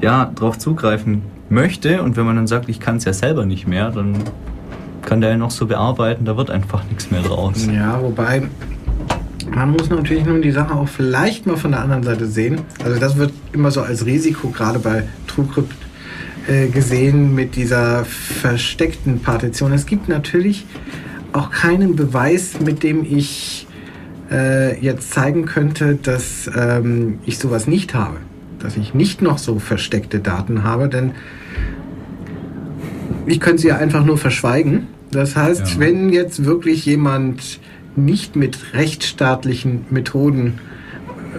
ja, 0.00 0.30
darauf 0.34 0.58
zugreifen 0.58 1.22
möchte 1.48 2.02
und 2.02 2.16
wenn 2.16 2.26
man 2.26 2.36
dann 2.36 2.46
sagt, 2.46 2.68
ich 2.68 2.80
kann 2.80 2.96
es 2.96 3.04
ja 3.04 3.12
selber 3.12 3.46
nicht 3.46 3.66
mehr, 3.66 3.90
dann 3.90 4.16
kann 5.02 5.20
der 5.20 5.30
ja 5.30 5.36
noch 5.36 5.50
so 5.50 5.66
bearbeiten, 5.66 6.24
da 6.24 6.36
wird 6.36 6.50
einfach 6.50 6.84
nichts 6.84 7.10
mehr 7.10 7.22
draus. 7.22 7.66
Ja, 7.72 8.00
wobei 8.02 8.42
man 9.54 9.70
muss 9.70 9.88
natürlich 9.88 10.24
nun 10.26 10.42
die 10.42 10.50
Sache 10.50 10.74
auch 10.74 10.88
vielleicht 10.88 11.46
mal 11.46 11.56
von 11.56 11.70
der 11.70 11.80
anderen 11.80 12.02
Seite 12.02 12.26
sehen. 12.26 12.60
Also 12.84 13.00
das 13.00 13.16
wird 13.16 13.32
immer 13.52 13.70
so 13.70 13.80
als 13.80 14.04
Risiko 14.04 14.48
gerade 14.48 14.78
bei 14.78 15.04
TrueCrypt 15.26 15.74
äh, 16.46 16.68
gesehen 16.68 17.34
mit 17.34 17.56
dieser 17.56 18.04
versteckten 18.04 19.20
Partition. 19.20 19.72
Es 19.72 19.86
gibt 19.86 20.08
natürlich 20.08 20.66
auch 21.32 21.50
keinen 21.50 21.96
Beweis, 21.96 22.60
mit 22.60 22.82
dem 22.82 23.04
ich 23.04 23.66
äh, 24.30 24.78
jetzt 24.80 25.12
zeigen 25.12 25.46
könnte, 25.46 25.94
dass 25.94 26.50
ähm, 26.54 27.18
ich 27.24 27.38
sowas 27.38 27.66
nicht 27.66 27.94
habe. 27.94 28.16
Dass 28.58 28.76
ich 28.76 28.94
nicht 28.94 29.22
noch 29.22 29.38
so 29.38 29.58
versteckte 29.58 30.18
Daten 30.20 30.64
habe, 30.64 30.88
denn 30.88 31.12
ich 33.26 33.40
könnte 33.40 33.62
sie 33.62 33.68
ja 33.68 33.76
einfach 33.76 34.04
nur 34.04 34.18
verschweigen. 34.18 34.86
Das 35.10 35.36
heißt, 35.36 35.74
Ja. 35.74 35.78
wenn 35.80 36.10
jetzt 36.10 36.44
wirklich 36.44 36.84
jemand 36.86 37.60
nicht 37.96 38.36
mit 38.36 38.74
rechtsstaatlichen 38.74 39.86
Methoden, 39.90 40.54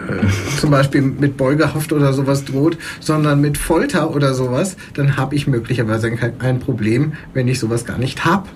äh, 0.08 0.58
zum 0.60 0.72
Beispiel 0.72 1.02
mit 1.02 1.38
Beugehaft 1.38 1.94
oder 1.94 2.14
sowas 2.14 2.46
droht, 2.46 2.78
sondern 3.00 3.42
mit 3.42 3.58
Folter 3.58 4.14
oder 4.16 4.34
sowas, 4.34 4.76
dann 4.94 5.18
habe 5.18 5.36
ich 5.36 5.48
möglicherweise 5.48 6.12
ein 6.40 6.60
Problem, 6.60 7.14
wenn 7.34 7.48
ich 7.48 7.60
sowas 7.60 7.86
gar 7.86 7.98
nicht 7.98 8.26
habe. 8.26 8.48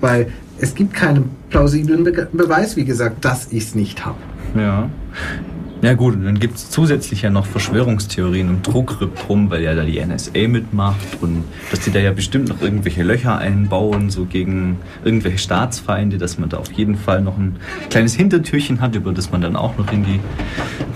Weil 0.00 0.32
es 0.58 0.74
gibt 0.74 0.94
keinen 0.94 1.30
plausiblen 1.50 2.04
Be 2.04 2.28
Beweis, 2.32 2.76
wie 2.76 2.84
gesagt, 2.84 3.24
dass 3.24 3.52
ich 3.52 3.64
es 3.64 3.74
nicht 3.74 4.04
habe. 4.04 4.18
Ja. 4.56 4.88
Ja 5.84 5.92
gut, 5.92 6.14
und 6.14 6.24
dann 6.24 6.40
gibt 6.40 6.56
es 6.56 6.70
zusätzlich 6.70 7.20
ja 7.20 7.28
noch 7.28 7.44
Verschwörungstheorien 7.44 8.48
um 8.48 8.62
TrueCrypt 8.62 9.28
rum, 9.28 9.50
weil 9.50 9.62
ja 9.62 9.74
da 9.74 9.84
die 9.84 10.02
NSA 10.02 10.48
mitmacht 10.48 11.18
und 11.20 11.44
dass 11.70 11.80
die 11.80 11.90
da 11.90 11.98
ja 11.98 12.10
bestimmt 12.10 12.48
noch 12.48 12.62
irgendwelche 12.62 13.02
Löcher 13.02 13.36
einbauen, 13.36 14.08
so 14.08 14.24
gegen 14.24 14.78
irgendwelche 15.04 15.36
Staatsfeinde, 15.36 16.16
dass 16.16 16.38
man 16.38 16.48
da 16.48 16.56
auf 16.56 16.72
jeden 16.72 16.96
Fall 16.96 17.20
noch 17.20 17.36
ein 17.36 17.56
kleines 17.90 18.14
Hintertürchen 18.14 18.80
hat, 18.80 18.94
über 18.94 19.12
das 19.12 19.30
man 19.30 19.42
dann 19.42 19.56
auch 19.56 19.76
noch 19.76 19.92
in 19.92 20.06
die 20.06 20.20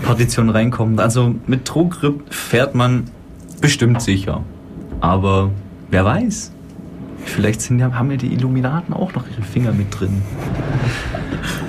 Partition 0.01 0.49
reinkommt. 0.49 0.99
Also 0.99 1.35
mit 1.45 1.65
TrueCrypt 1.65 2.33
fährt 2.33 2.73
man 2.73 3.03
bestimmt 3.61 4.01
sicher. 4.01 4.43
Aber 5.01 5.51
wer 5.91 6.03
weiß? 6.03 6.51
Vielleicht 7.25 7.61
sind 7.61 7.79
ja, 7.79 7.93
haben 7.93 8.09
ja 8.11 8.17
die 8.17 8.33
Illuminaten 8.33 8.93
auch 8.93 9.13
noch 9.13 9.25
ihre 9.29 9.41
Finger 9.43 9.71
mit 9.71 9.87
drin. 9.99 10.21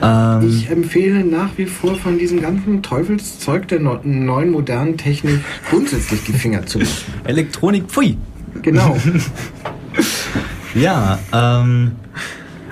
Ähm, 0.03 0.49
Ich 0.49 0.71
empfehle 0.71 1.25
nach 1.25 1.51
wie 1.57 1.67
vor 1.67 1.95
von 1.97 2.19
diesem 2.19 2.41
ganzen 2.41 2.83
Teufelszeug 2.83 3.69
der 3.69 3.81
no 3.81 3.99
neuen 4.03 4.51
modernen 4.51 4.97
Technik 4.97 5.41
grundsätzlich 5.69 6.25
die 6.25 6.33
Finger 6.33 6.65
zu 6.67 6.79
lassen. 6.79 7.05
Elektronik, 7.25 7.85
pfui! 7.89 8.17
Genau. 8.63 8.97
Ja, 10.75 11.19
ähm, 11.33 11.93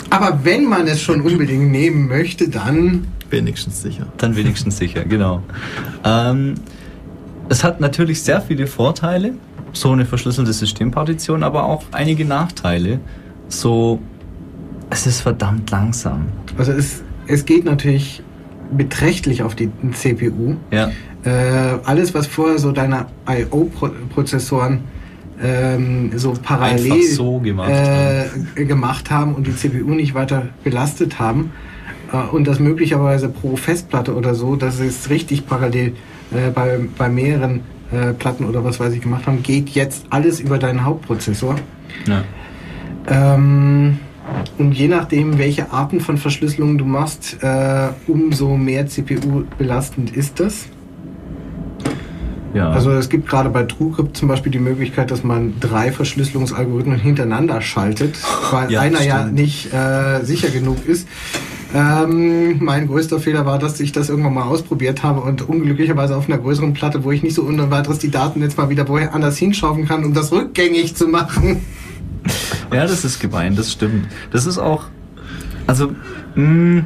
Aber 0.08 0.38
wenn 0.44 0.66
man 0.66 0.86
es 0.86 1.02
schon 1.02 1.20
unbedingt 1.20 1.72
nehmen 1.72 2.06
möchte, 2.06 2.48
dann 2.48 3.08
Wenigstens 3.28 3.82
sicher. 3.82 4.06
dann 4.18 4.36
wenigstens 4.36 4.78
sicher, 4.78 5.04
genau. 5.04 5.42
Ähm, 6.04 6.54
es 7.48 7.64
hat 7.64 7.80
natürlich 7.80 8.22
sehr 8.22 8.40
viele 8.40 8.68
Vorteile, 8.68 9.34
so 9.80 9.92
eine 9.92 10.04
verschlüsselte 10.04 10.52
Systempartition, 10.52 11.42
aber 11.42 11.64
auch 11.64 11.84
einige 11.92 12.24
Nachteile. 12.24 13.00
So, 13.48 14.00
es 14.90 15.06
ist 15.06 15.20
verdammt 15.20 15.70
langsam. 15.70 16.26
Also 16.56 16.72
es, 16.72 17.02
es 17.26 17.44
geht 17.44 17.64
natürlich 17.64 18.22
beträchtlich 18.76 19.42
auf 19.42 19.54
die 19.54 19.70
CPU. 19.92 20.56
Ja, 20.70 20.90
Äh, 21.24 21.78
alles, 21.84 22.14
was 22.14 22.28
vorher 22.28 22.58
so 22.58 22.70
deine 22.70 23.06
IO-Prozessoren 23.28 24.82
ähm, 25.42 26.12
so 26.16 26.32
parallel 26.40 27.02
so 27.02 27.38
gemacht 27.40 27.70
äh, 27.70 28.64
gemacht 28.64 29.10
haben 29.10 29.34
und 29.34 29.46
die 29.46 29.54
CPU 29.54 29.94
nicht 29.94 30.14
weiter 30.14 30.48
belastet 30.62 31.18
haben 31.18 31.50
äh, 32.12 32.16
und 32.34 32.46
das 32.46 32.60
möglicherweise 32.60 33.28
pro 33.28 33.56
Festplatte 33.56 34.14
oder 34.14 34.34
so, 34.34 34.56
dass 34.56 34.78
es 34.78 35.10
richtig 35.10 35.46
parallel 35.46 35.94
äh, 36.32 36.50
bei, 36.54 36.78
bei 36.96 37.08
mehreren 37.08 37.62
äh, 37.92 38.12
Platten 38.12 38.44
oder 38.44 38.64
was 38.64 38.78
weiß 38.80 38.92
ich 38.94 39.00
gemacht 39.00 39.26
haben, 39.26 39.42
geht 39.42 39.70
jetzt 39.70 40.06
alles 40.10 40.40
über 40.40 40.58
deinen 40.58 40.84
Hauptprozessor. 40.84 41.56
ja. 42.06 42.22
Ähm, 43.10 43.98
und 44.58 44.72
je 44.72 44.88
nachdem, 44.88 45.38
welche 45.38 45.72
Arten 45.72 46.00
von 46.02 46.18
Verschlüsselungen 46.18 46.76
du 46.76 46.84
machst, 46.84 47.38
äh, 47.42 47.88
umso 48.06 48.56
mehr 48.58 48.86
CPU 48.86 49.44
belastend 49.56 50.14
ist 50.14 50.38
das. 50.38 50.66
ja. 52.52 52.68
Also 52.70 52.90
es 52.92 53.08
gibt 53.08 53.26
gerade 53.26 53.48
bei 53.48 53.62
TrueCrypt 53.62 54.16
zum 54.16 54.28
Beispiel 54.28 54.52
die 54.52 54.58
Möglichkeit, 54.58 55.10
dass 55.10 55.24
man 55.24 55.54
drei 55.60 55.92
Verschlüsselungsalgorithmen 55.92 56.98
hintereinander 56.98 57.62
schaltet, 57.62 58.16
weil 58.50 58.70
Ja, 58.70 58.80
einer 58.82 59.02
ja 59.02 59.20
stimmt. 59.20 59.34
nicht 59.34 59.72
äh, 59.72 60.22
sicher 60.24 60.50
genug 60.50 60.86
ist. 60.86 61.08
Ähm, 61.74 62.64
mein 62.64 62.86
größter 62.86 63.20
Fehler 63.20 63.44
war, 63.44 63.58
dass 63.58 63.78
ich 63.80 63.92
das 63.92 64.08
irgendwann 64.08 64.34
mal 64.34 64.44
ausprobiert 64.44 65.02
habe 65.02 65.20
und 65.20 65.46
unglücklicherweise 65.48 66.16
auf 66.16 66.26
einer 66.28 66.38
größeren 66.38 66.72
Platte, 66.72 67.04
wo 67.04 67.10
ich 67.12 67.22
nicht 67.22 67.34
so 67.34 67.42
ohne 67.42 67.70
weiteres 67.70 67.98
die 67.98 68.10
Daten 68.10 68.40
jetzt 68.40 68.56
mal 68.56 68.70
wieder 68.70 68.88
woher 68.88 69.14
anders 69.14 69.38
kann, 69.38 70.04
um 70.04 70.14
das 70.14 70.32
rückgängig 70.32 70.94
zu 70.96 71.08
machen. 71.08 71.60
Ja, 72.72 72.82
das 72.86 73.04
ist 73.04 73.20
gemein, 73.20 73.54
das 73.54 73.72
stimmt. 73.72 74.08
Das 74.30 74.46
ist 74.46 74.58
auch, 74.58 74.84
also, 75.66 75.92
mh, 76.34 76.84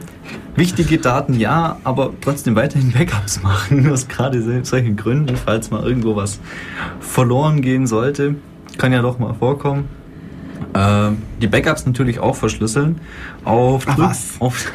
wichtige 0.57 0.99
Daten 0.99 1.35
ja, 1.39 1.78
aber 1.85 2.12
trotzdem 2.20 2.57
weiterhin 2.57 2.91
Backups 2.93 3.43
machen. 3.43 3.89
Aus 3.93 4.09
gerade 4.09 4.43
so- 4.43 4.64
solchen 4.64 4.97
Gründen, 4.97 5.37
falls 5.37 5.70
mal 5.70 5.83
irgendwo 5.85 6.16
was 6.16 6.41
verloren 7.01 7.62
gehen 7.62 7.87
sollte, 7.87 8.35
kann 8.78 8.93
ja 8.93 9.03
doch 9.03 9.18
mal 9.18 9.35
vorkommen. 9.35 9.85
Ähm, 10.75 11.18
die 11.41 11.47
Backups 11.49 11.85
natürlich 11.87 12.18
auch 12.18 12.35
verschlüsseln. 12.37 13.01
Auf, 13.45 13.85
Ach, 13.87 13.97
Trü- 13.97 14.09
was? 14.09 14.31
auf, 14.41 14.73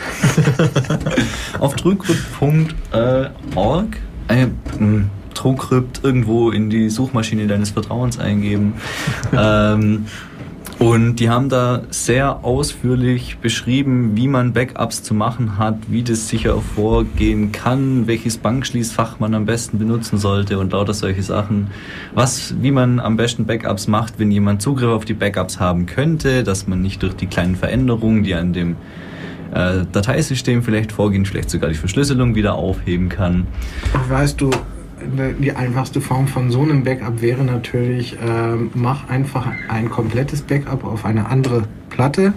auf 1.60 1.76
trücrypt.org 1.76 3.98
äh, 4.30 4.48
mh, 4.80 5.06
TrueCrypt 5.34 6.04
irgendwo 6.04 6.52
in 6.52 6.70
die 6.70 6.90
Suchmaschine 6.90 7.48
deines 7.48 7.70
Vertrauens 7.72 8.20
eingeben. 8.20 8.74
ähm, 9.38 10.06
Und 10.80 11.16
die 11.16 11.30
haben 11.30 11.50
da 11.50 11.82
sehr 11.90 12.46
ausführlich 12.46 13.40
beschrieben, 13.40 14.12
wie 14.16 14.28
man 14.28 14.54
Backups 14.54 15.02
zu 15.02 15.16
machen 15.16 15.58
hat, 15.58 15.76
wie 15.90 16.04
das 16.04 16.28
sicher 16.28 16.62
vorgehen 16.62 17.52
kann, 17.52 18.06
welches 18.06 18.38
Bankschließfach 18.38 19.20
man 19.20 19.34
am 19.34 19.46
besten 19.46 19.80
benutzen 19.80 20.20
sollte 20.20 20.60
und 20.60 20.74
lauter 20.74 20.94
solche 20.94 21.24
Sachen. 21.24 21.72
Was, 22.14 22.54
wie 22.62 22.70
man 22.70 23.00
am 23.00 23.18
besten 23.18 23.46
Backups 23.46 23.88
macht, 23.88 24.20
wenn 24.20 24.30
jemand 24.30 24.62
Zugriff 24.62 24.90
auf 24.90 25.06
die 25.06 25.16
Backups 25.16 25.60
haben 25.60 25.88
könnte, 25.88 26.44
dass 26.44 26.68
man 26.68 26.82
nicht 26.82 27.02
durch 27.02 27.16
die 27.16 27.28
kleinen 27.28 27.56
Veränderungen, 27.56 28.24
die 28.24 28.36
an 28.36 28.54
dem 28.54 28.76
äh, 29.54 29.84
Dateisystem 29.92 30.62
vielleicht 30.62 30.92
vorgehen, 30.92 31.26
vielleicht 31.26 31.50
sogar 31.50 31.70
die 31.70 31.76
Verschlüsselung 31.76 32.36
wieder 32.36 32.54
aufheben 32.54 33.10
kann. 33.10 33.48
Weißt 34.10 34.40
du, 34.40 34.52
die 35.40 35.52
einfachste 35.52 36.02
Form 36.02 36.28
von 36.28 36.52
so 36.52 36.62
einem 36.62 36.84
Backup 36.84 37.22
wäre 37.22 37.44
natürlich, 37.44 38.14
äh, 38.14 38.56
mach 38.74 39.10
einfach 39.10 39.48
ein 39.70 39.90
komplettes 39.90 40.42
Backup 40.42 40.84
auf 40.84 41.06
eine 41.06 41.28
andere 41.28 41.64
Platte, 41.90 42.34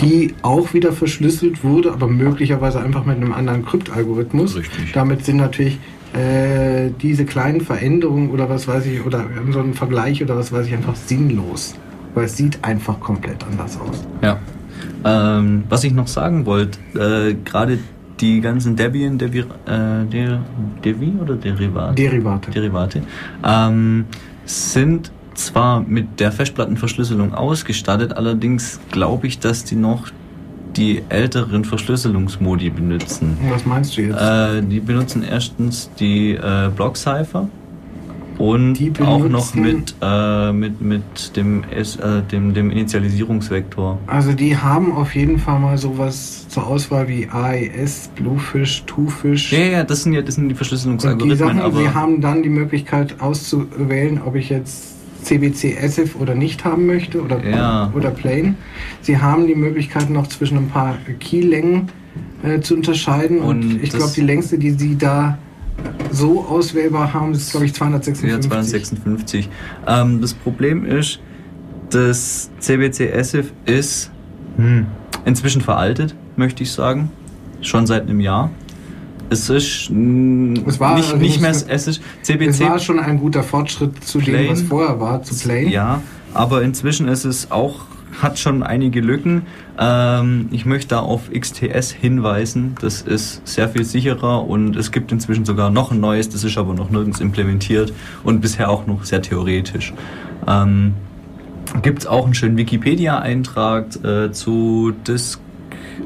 die 0.00 0.34
auch 0.42 0.74
wieder 0.74 0.92
verschlüsselt 0.92 1.64
wurde, 1.64 1.92
aber 1.92 2.06
möglicherweise 2.06 2.80
einfach 2.80 3.04
mit 3.04 3.16
einem 3.16 3.32
anderen 3.32 3.64
Kryptalgorithmus. 3.64 4.56
Richtig. 4.56 4.92
Damit 4.92 5.24
sind 5.24 5.36
natürlich 5.36 5.78
äh, 6.12 6.90
diese 7.02 7.24
kleinen 7.24 7.60
Veränderungen 7.60 8.30
oder 8.30 8.48
was 8.48 8.68
weiß 8.68 8.86
ich, 8.86 9.04
oder 9.04 9.26
so 9.50 9.60
ein 9.60 9.74
Vergleich 9.74 10.22
oder 10.22 10.36
was 10.36 10.52
weiß 10.52 10.66
ich, 10.66 10.74
einfach 10.74 10.96
sinnlos. 10.96 11.74
Weil 12.14 12.26
es 12.26 12.36
sieht 12.36 12.58
einfach 12.62 13.00
komplett 13.00 13.44
anders 13.44 13.78
aus. 13.80 14.06
Ja. 14.22 14.38
Ähm, 15.04 15.64
was 15.68 15.82
ich 15.84 15.92
noch 15.92 16.06
sagen 16.06 16.46
wollte, 16.46 16.78
äh, 16.94 17.34
gerade 17.44 17.78
die 18.20 18.40
ganzen 18.40 18.76
Debian, 18.76 19.18
Debi, 19.18 19.40
äh, 19.40 19.44
Der, 20.10 20.40
Devi 20.84 21.12
oder 21.20 21.34
Derivate? 21.36 21.94
Derivate. 21.94 22.50
Derivate 22.50 23.02
ähm, 23.44 24.06
sind 24.44 25.10
zwar 25.34 25.80
mit 25.80 26.20
der 26.20 26.30
Festplattenverschlüsselung 26.32 27.34
ausgestattet, 27.34 28.12
allerdings 28.16 28.80
glaube 28.90 29.26
ich, 29.26 29.40
dass 29.40 29.64
die 29.64 29.76
noch 29.76 30.08
die 30.76 31.02
älteren 31.08 31.64
Verschlüsselungsmodi 31.64 32.70
benutzen. 32.70 33.36
Was 33.48 33.64
meinst 33.64 33.96
du 33.96 34.02
jetzt? 34.02 34.20
Äh, 34.20 34.62
die 34.62 34.80
benutzen 34.80 35.22
erstens 35.22 35.90
die 35.98 36.32
äh, 36.32 36.70
Block-Cipher 36.74 37.48
und 38.38 38.74
Die 38.74 38.92
auch 39.00 39.28
noch 39.28 39.54
mit, 39.54 39.94
äh, 40.02 40.52
mit, 40.52 40.80
mit 40.80 41.36
dem, 41.36 41.64
S, 41.70 41.96
äh, 41.96 42.22
dem, 42.22 42.54
dem 42.54 42.70
Initialisierungsvektor. 42.70 43.98
Also 44.06 44.32
die 44.32 44.56
haben 44.56 44.92
auf 44.92 45.14
jeden 45.14 45.38
Fall 45.38 45.58
mal 45.60 45.78
sowas 45.78 46.48
zur 46.48 46.66
Auswahl 46.66 47.08
wie 47.08 47.28
AES, 47.28 48.10
Bluefish, 48.14 48.84
Twofish. 48.86 49.52
Ja, 49.52 49.58
ja, 49.58 49.84
das 49.84 50.02
sind 50.02 50.12
ja 50.12 50.22
das 50.22 50.34
sind 50.34 50.44
die 50.44 50.46
Und 50.46 50.48
die 50.50 50.54
Verschlüsselungsalgorithmen, 50.56 51.36
Sachen, 51.38 51.60
aber 51.60 51.78
wir 51.80 51.94
haben 51.94 52.20
dann 52.20 52.42
die 52.42 52.48
Möglichkeit 52.48 53.20
auszuwählen, 53.20 54.20
ob 54.24 54.34
ich 54.36 54.48
jetzt 54.50 54.94
CBC 55.24 55.78
ASIF 55.82 56.16
oder 56.16 56.34
nicht 56.34 56.64
haben 56.64 56.86
möchte 56.86 57.22
oder, 57.22 57.44
Ja. 57.44 57.90
oder 57.94 58.10
Plain. 58.10 58.56
Sie 59.00 59.18
haben 59.18 59.46
die 59.46 59.54
Möglichkeit 59.54 60.10
noch 60.10 60.26
zwischen 60.26 60.58
ein 60.58 60.68
paar 60.68 60.98
Keylängen 61.18 61.88
äh, 62.42 62.60
zu 62.60 62.74
unterscheiden 62.74 63.38
und, 63.38 63.64
Und 63.64 63.82
ich 63.82 63.90
glaube, 63.90 64.12
die 64.14 64.20
längste, 64.20 64.58
die 64.58 64.72
sie 64.72 64.96
da 64.96 65.38
so 66.10 66.44
auswählbar 66.44 67.12
haben, 67.12 67.32
ist 67.32 67.50
glaube 67.50 67.66
ich 67.66 67.74
256. 67.74 68.30
Ja, 68.30 68.40
256. 68.40 69.48
Ähm, 69.86 70.20
das 70.20 70.34
Problem 70.34 70.84
ist, 70.84 71.20
das 71.90 72.50
CBC 72.60 73.12
ASIF 73.14 73.52
ist 73.66 74.10
hm, 74.56 74.86
inzwischen 75.24 75.60
veraltet, 75.60 76.14
möchte 76.36 76.62
ich 76.62 76.72
sagen. 76.72 77.10
Schon 77.60 77.86
seit 77.86 78.02
einem 78.02 78.20
Jahr. 78.20 78.50
Es 79.30 79.48
ist 79.48 79.90
Es 79.90 80.80
war 80.80 80.96
nicht, 80.96 81.16
nicht 81.16 81.40
mehr, 81.40 81.50
es 81.50 81.62
ist 81.62 81.88
Es 81.88 82.00
CBC. 82.22 82.60
war 82.60 82.78
schon 82.78 83.00
ein 83.00 83.18
guter 83.18 83.42
Fortschritt 83.42 84.04
zu 84.04 84.18
dem, 84.18 84.34
Plain. 84.34 84.50
was 84.50 84.62
vorher 84.62 85.00
war, 85.00 85.22
zu 85.22 85.34
Plain. 85.34 85.68
Ja, 85.68 86.02
aber 86.34 86.62
inzwischen 86.62 87.08
ist 87.08 87.24
es 87.24 87.50
auch, 87.50 87.86
hat 88.22 88.38
schon 88.38 88.62
einige 88.62 89.00
Lücken. 89.00 89.42
Ähm, 89.78 90.48
ich 90.50 90.66
möchte 90.66 90.88
da 90.88 91.00
auf 91.00 91.30
XTS 91.30 91.90
hinweisen. 91.90 92.74
Das 92.80 93.02
ist 93.02 93.46
sehr 93.46 93.68
viel 93.68 93.84
sicherer 93.84 94.46
und 94.46 94.76
es 94.76 94.92
gibt 94.92 95.12
inzwischen 95.12 95.44
sogar 95.44 95.70
noch 95.70 95.90
ein 95.90 96.00
neues, 96.00 96.28
das 96.28 96.44
ist 96.44 96.58
aber 96.58 96.74
noch 96.74 96.90
nirgends 96.90 97.20
implementiert 97.20 97.92
und 98.22 98.40
bisher 98.40 98.70
auch 98.70 98.86
noch 98.86 99.04
sehr 99.04 99.22
theoretisch. 99.22 99.94
Ähm, 100.46 100.94
gibt 101.82 102.00
es 102.00 102.06
auch 102.06 102.24
einen 102.24 102.34
schönen 102.34 102.56
Wikipedia-Eintrag 102.56 104.04
äh, 104.04 104.32
zu 104.32 104.92
Disk, 105.06 105.40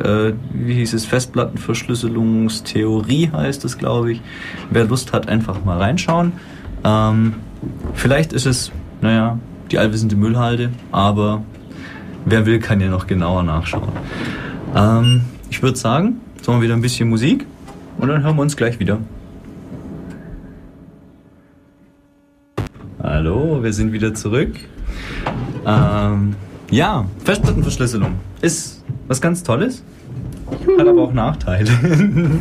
äh, 0.02 0.32
wie 0.52 0.74
hieß 0.74 0.92
es, 0.94 1.04
Festplattenverschlüsselungstheorie 1.06 3.30
heißt 3.32 3.64
es, 3.64 3.78
glaube 3.78 4.12
ich. 4.12 4.20
Wer 4.70 4.84
Lust 4.84 5.12
hat, 5.12 5.28
einfach 5.28 5.64
mal 5.64 5.78
reinschauen. 5.78 6.32
Ähm, 6.84 7.34
vielleicht 7.94 8.32
ist 8.32 8.46
es, 8.46 8.70
naja, 9.00 9.40
die 9.70 9.78
allwissende 9.78 10.16
Müllhalde, 10.16 10.70
aber 10.92 11.42
wer 12.24 12.46
will, 12.46 12.58
kann 12.58 12.80
ja 12.80 12.88
noch 12.88 13.06
genauer 13.06 13.42
nachschauen. 13.42 13.92
Ähm, 14.74 15.22
ich 15.50 15.62
würde 15.62 15.78
sagen, 15.78 16.20
sollen 16.42 16.58
wir 16.58 16.64
wieder 16.64 16.74
ein 16.74 16.82
bisschen 16.82 17.08
Musik 17.08 17.46
und 17.98 18.08
dann 18.08 18.22
hören 18.22 18.36
wir 18.36 18.42
uns 18.42 18.56
gleich 18.56 18.78
wieder. 18.78 18.98
Hallo, 23.02 23.62
wir 23.62 23.72
sind 23.72 23.92
wieder 23.92 24.14
zurück. 24.14 24.54
Ähm, 25.66 26.34
ja, 26.70 27.06
Festplattenverschlüsselung 27.24 28.14
ist 28.40 28.84
was 29.06 29.20
ganz 29.20 29.42
Tolles, 29.42 29.82
hat 30.78 30.86
aber 30.86 31.02
auch 31.02 31.12
Nachteile. 31.12 31.70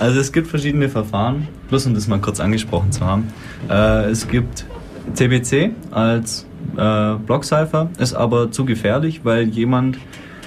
also 0.00 0.20
es 0.20 0.32
gibt 0.32 0.48
verschiedene 0.48 0.88
Verfahren, 0.88 1.48
bloß 1.68 1.86
um 1.86 1.94
das 1.94 2.08
mal 2.08 2.20
kurz 2.20 2.40
angesprochen 2.40 2.92
zu 2.92 3.04
haben. 3.04 3.28
Äh, 3.68 4.10
es 4.10 4.28
gibt 4.28 4.64
CBC 5.12 5.72
als 5.90 6.46
äh, 6.76 7.14
Blockcipher, 7.14 7.90
ist 7.98 8.14
aber 8.14 8.50
zu 8.50 8.64
gefährlich, 8.64 9.24
weil 9.24 9.48
jemand 9.48 9.98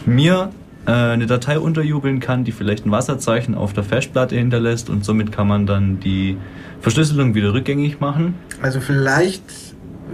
mir 0.06 0.52
äh, 0.86 0.92
eine 0.92 1.26
Datei 1.26 1.60
unterjubeln 1.60 2.20
kann, 2.20 2.44
die 2.44 2.52
vielleicht 2.52 2.86
ein 2.86 2.92
Wasserzeichen 2.92 3.56
auf 3.56 3.74
der 3.74 3.84
Festplatte 3.84 4.36
hinterlässt 4.36 4.90
und 4.90 5.04
somit 5.04 5.32
kann 5.32 5.48
man 5.48 5.66
dann 5.66 6.00
die 6.00 6.38
Verschlüsselung 6.82 7.36
wieder 7.36 7.54
rückgängig 7.54 8.00
machen. 8.00 8.36
Also 8.62 8.80
vielleicht 8.80 9.44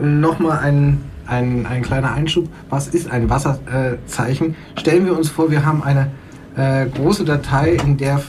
nochmal 0.02 0.60
ein, 0.60 1.02
ein, 1.28 1.66
ein 1.66 1.82
kleiner 1.84 2.14
Einschub. 2.14 2.50
Was 2.70 2.88
ist 2.88 3.10
ein 3.12 3.30
Wasserzeichen? 3.30 4.56
Stellen 4.80 5.06
wir 5.06 5.16
uns 5.16 5.30
vor, 5.30 5.52
wir 5.52 5.66
haben 5.66 5.84
eine 5.84 6.10
äh, 6.56 6.88
große 6.88 7.26
Datei, 7.26 7.78
in 7.84 7.98
der 7.98 8.22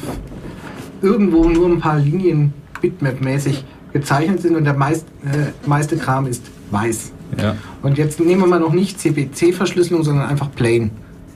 irgendwo 1.00 1.48
nur 1.48 1.68
ein 1.68 1.80
paar 1.80 1.98
Linien 1.98 2.52
bitmap-mäßig 2.80 3.64
gezeichnet 3.92 4.42
sind 4.42 4.56
und 4.56 4.64
der 4.64 4.74
meist, 4.74 5.06
äh, 5.24 5.68
meiste 5.68 5.96
Kram 5.96 6.26
ist 6.26 6.42
weiß. 6.70 7.12
Ja. 7.40 7.56
Und 7.82 7.98
jetzt 7.98 8.20
nehmen 8.20 8.42
wir 8.42 8.48
mal 8.48 8.60
noch 8.60 8.72
nicht 8.72 8.98
CPC-Verschlüsselung, 9.00 10.02
sondern 10.02 10.26
einfach 10.26 10.50
plain 10.54 10.90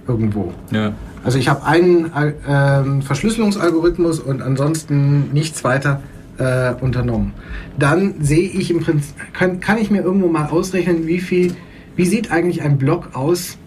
irgendwo. 0.06 0.52
Ja. 0.70 0.92
Also 1.24 1.38
ich 1.38 1.48
habe 1.48 1.64
einen 1.64 2.12
äh, 2.14 3.02
Verschlüsselungsalgorithmus 3.02 4.20
und 4.20 4.40
ansonsten 4.40 5.30
nichts 5.32 5.64
weiter 5.64 6.00
äh, 6.38 6.72
unternommen. 6.80 7.32
Dann 7.78 8.14
sehe 8.20 8.48
ich 8.48 8.70
im 8.70 8.80
Prinzip, 8.80 9.14
kann, 9.32 9.60
kann 9.60 9.78
ich 9.78 9.90
mir 9.90 10.02
irgendwo 10.02 10.28
mal 10.28 10.46
ausrechnen, 10.46 11.06
wie 11.06 11.20
viel, 11.20 11.54
wie 11.96 12.06
sieht 12.06 12.30
eigentlich 12.30 12.62
ein 12.62 12.78
Block 12.78 13.10
aus, 13.14 13.58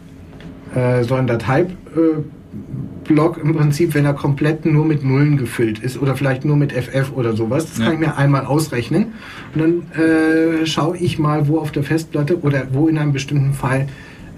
äh, 0.74 1.04
so 1.04 1.16
ein 1.16 1.28
Dateiblock 1.28 1.78
äh, 1.96 2.24
Block 3.06 3.38
im 3.38 3.56
Prinzip, 3.56 3.94
wenn 3.94 4.06
er 4.06 4.14
komplett 4.14 4.66
nur 4.66 4.86
mit 4.86 5.04
Nullen 5.04 5.38
gefüllt 5.38 5.80
ist 5.80 6.02
oder 6.02 6.16
vielleicht 6.16 6.46
nur 6.46 6.56
mit 6.58 6.72
FF 6.72 7.12
oder 7.16 7.34
sowas. 7.36 7.68
Das 7.68 7.78
Ja. 7.80 7.86
kann 7.86 7.94
ich 7.96 8.00
mir 8.00 8.18
einmal 8.18 8.46
ausrechnen. 8.46 9.14
Und 9.56 9.62
dann 9.62 10.02
äh, 10.02 10.66
schaue 10.66 10.98
ich 10.98 11.18
mal, 11.20 11.48
wo 11.48 11.60
auf 11.60 11.72
der 11.72 11.84
Festplatte 11.84 12.42
oder 12.42 12.64
wo 12.72 12.88
in 12.88 12.98
einem 12.98 13.14
bestimmten 13.14 13.54
Fall 13.54 13.88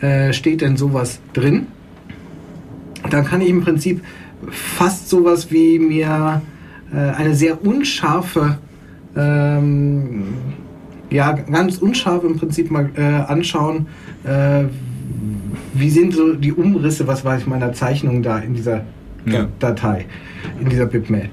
äh, 0.02 0.34
steht 0.34 0.62
denn 0.62 0.78
sowas 0.78 1.20
drin 1.34 1.68
dann 3.10 3.26
kann 3.26 3.42
ich 3.42 3.50
im 3.50 3.62
Prinzip 3.62 4.02
fast 4.50 5.10
sowas 5.10 5.52
wie 5.52 5.80
mir 5.80 6.42
äh, 6.94 6.98
eine 6.98 7.36
sehr 7.36 7.66
unscharfe, 7.66 8.58
ähm, 9.16 10.24
ja, 11.10 11.34
ganz 11.34 11.78
unscharf 11.78 12.24
im 12.24 12.38
Prinzip 12.38 12.72
mal 12.72 12.90
äh, 12.96 13.02
anschauen, 13.02 13.88
äh, 14.24 14.64
wie 15.74 15.90
sind 15.90 16.14
so 16.14 16.34
die 16.34 16.54
Umrisse, 16.54 17.08
was 17.08 17.26
weiß 17.26 17.42
ich, 17.42 17.48
meiner 17.48 17.74
Zeichnung 17.74 18.22
da 18.22 18.40
in 18.40 18.54
dieser 18.54 18.84
Ja. 19.26 19.48
Datei, 19.60 20.06
in 20.60 20.70
dieser 20.70 20.86
Bitmap. 20.86 21.30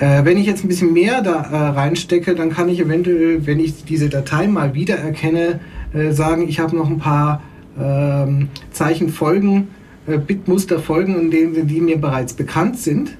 Äh, 0.00 0.24
wenn 0.24 0.36
ich 0.36 0.46
jetzt 0.46 0.64
ein 0.64 0.68
bisschen 0.68 0.92
mehr 0.92 1.22
da 1.22 1.42
äh, 1.42 1.68
reinstecke, 1.78 2.34
dann 2.34 2.50
kann 2.50 2.68
ich 2.68 2.80
eventuell, 2.80 3.46
wenn 3.46 3.60
ich 3.60 3.84
diese 3.84 4.08
Datei 4.08 4.48
mal 4.48 4.74
wiedererkenne, 4.74 5.60
äh, 5.94 6.12
sagen, 6.12 6.48
ich 6.48 6.58
habe 6.58 6.76
noch 6.76 6.88
ein 6.90 6.98
paar 6.98 7.42
ähm, 7.80 8.48
Zeichenfolgen, 8.72 9.68
äh, 10.06 10.18
Bitmusterfolgen, 10.18 11.20
in 11.20 11.30
denen 11.30 11.66
die 11.66 11.80
mir 11.80 11.98
bereits 11.98 12.32
bekannt 12.32 12.78
sind. 12.78 13.16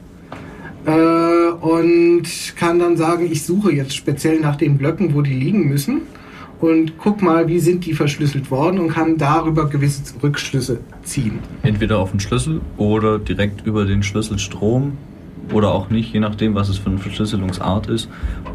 Äh, 0.87 0.91
und 1.61 2.25
kann 2.57 2.79
dann 2.79 2.97
sagen, 2.97 3.29
ich 3.31 3.45
suche 3.45 3.73
jetzt 3.73 3.95
speziell 3.95 4.41
nach 4.41 4.57
den 4.57 4.79
Blöcken, 4.79 5.15
wo 5.15 5.23
die 5.23 5.35
liegen 5.35 5.69
müssen 5.69 6.03
und 6.61 6.99
guck 6.99 7.23
mal, 7.23 7.49
wie 7.49 7.59
sind 7.59 7.85
die 7.87 7.93
verschlüsselt 7.93 8.51
worden 8.51 8.79
und 8.79 8.89
kann 8.89 9.17
darüber 9.19 9.69
gewisse 9.69 10.03
Rückschlüsse 10.23 10.81
ziehen. 11.03 11.39
Entweder 11.63 11.99
auf 11.99 12.11
den 12.11 12.21
Schlüssel 12.21 12.61
oder 12.77 13.19
direkt 13.19 13.67
über 13.67 13.85
den 13.85 14.03
Schlüsselstrom 14.03 14.93
oder 15.53 15.73
auch 15.73 15.91
nicht, 15.91 16.13
je 16.13 16.21
nachdem, 16.21 16.55
was 16.55 16.69
es 16.69 16.79
für 16.79 16.91
eine 16.91 16.99
Verschlüsselungsart 16.99 17.89
ist. 17.89 18.09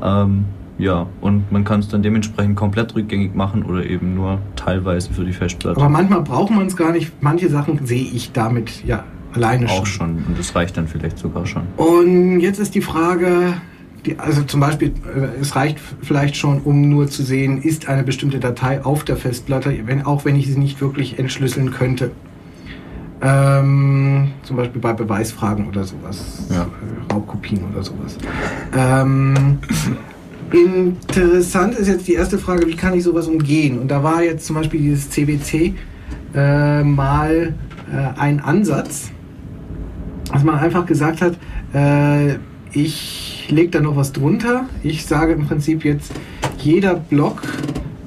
Ähm, 0.03 0.45
ja, 0.77 1.05
und 1.21 1.51
man 1.51 1.63
kann 1.63 1.79
es 1.79 1.89
dann 1.89 2.01
dementsprechend 2.01 2.55
komplett 2.55 2.95
rückgängig 2.95 3.35
machen 3.35 3.63
oder 3.63 3.85
eben 3.85 4.15
nur 4.15 4.39
teilweise 4.55 5.13
für 5.13 5.23
die 5.23 5.33
Festplatte. 5.33 5.79
Aber 5.79 5.89
manchmal 5.89 6.21
braucht 6.21 6.51
man 6.51 6.65
es 6.65 6.75
gar 6.75 6.91
nicht. 6.91 7.11
Manche 7.21 7.49
Sachen 7.49 7.85
sehe 7.85 8.03
ich 8.03 8.31
damit 8.31 8.83
ja 8.83 9.03
alleine 9.33 9.67
auch 9.67 9.85
schon. 9.85 10.17
schon. 10.17 10.25
Und 10.27 10.39
das 10.39 10.55
reicht 10.55 10.77
dann 10.77 10.87
vielleicht 10.87 11.19
sogar 11.19 11.45
schon. 11.45 11.63
Und 11.77 12.39
jetzt 12.39 12.59
ist 12.59 12.73
die 12.73 12.81
Frage, 12.81 13.53
die, 14.05 14.17
also 14.17 14.43
zum 14.43 14.59
Beispiel, 14.59 14.89
äh, 15.15 15.39
es 15.39 15.55
reicht 15.55 15.77
vielleicht 16.01 16.35
schon, 16.35 16.61
um 16.61 16.89
nur 16.89 17.07
zu 17.07 17.23
sehen, 17.23 17.61
ist 17.61 17.87
eine 17.87 18.03
bestimmte 18.03 18.39
Datei 18.39 18.83
auf 18.83 19.03
der 19.03 19.17
Festplatte, 19.17 19.73
wenn, 19.85 20.05
auch 20.05 20.25
wenn 20.25 20.35
ich 20.35 20.47
sie 20.47 20.57
nicht 20.59 20.81
wirklich 20.81 21.19
entschlüsseln 21.19 21.71
könnte. 21.71 22.11
Ähm, 23.23 24.31
zum 24.41 24.57
Beispiel 24.57 24.81
bei 24.81 24.93
Beweisfragen 24.93 25.67
oder 25.67 25.83
sowas, 25.83 26.47
Ja. 26.49 26.63
äh, 26.63 27.13
Raubkopien 27.13 27.59
oder 27.71 27.83
sowas. 27.83 28.17
Ähm, 28.75 29.59
interessant 30.51 31.75
ist 31.75 31.87
jetzt 31.87 32.07
die 32.07 32.13
erste 32.13 32.39
Frage, 32.39 32.65
wie 32.67 32.75
kann 32.75 32.95
ich 32.95 33.03
sowas 33.03 33.27
umgehen? 33.27 33.77
Und 33.77 33.89
da 33.89 34.01
war 34.03 34.23
jetzt 34.23 34.45
zum 34.47 34.55
Beispiel 34.55 34.79
dieses 34.79 35.09
CBC 35.11 35.75
äh, 36.33 36.83
mal 36.83 37.53
äh, 37.93 38.19
ein 38.19 38.39
Ansatz, 38.39 39.11
dass 40.33 40.43
man 40.43 40.55
einfach 40.57 40.87
gesagt 40.87 41.21
hat, 41.21 41.33
äh, 41.73 42.37
ich 42.73 43.47
lege 43.49 43.69
da 43.69 43.79
noch 43.81 43.95
was 43.95 44.13
drunter. 44.13 44.67
Ich 44.83 45.05
sage 45.05 45.33
im 45.33 45.47
Prinzip 45.47 45.83
jetzt, 45.83 46.13
jeder 46.57 46.95
Block 46.95 47.41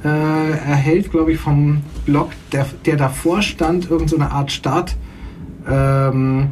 äh, 0.04 0.08
erhält, 0.08 1.10
glaube 1.10 1.32
ich, 1.32 1.38
vom 1.38 1.82
Block, 2.06 2.30
der, 2.52 2.66
der 2.84 2.96
davor 2.96 3.42
stand, 3.42 3.90
irgendeine 3.90 4.24
so 4.24 4.30
Art 4.30 4.52
Start. 4.52 4.96
Ähm, 5.68 6.48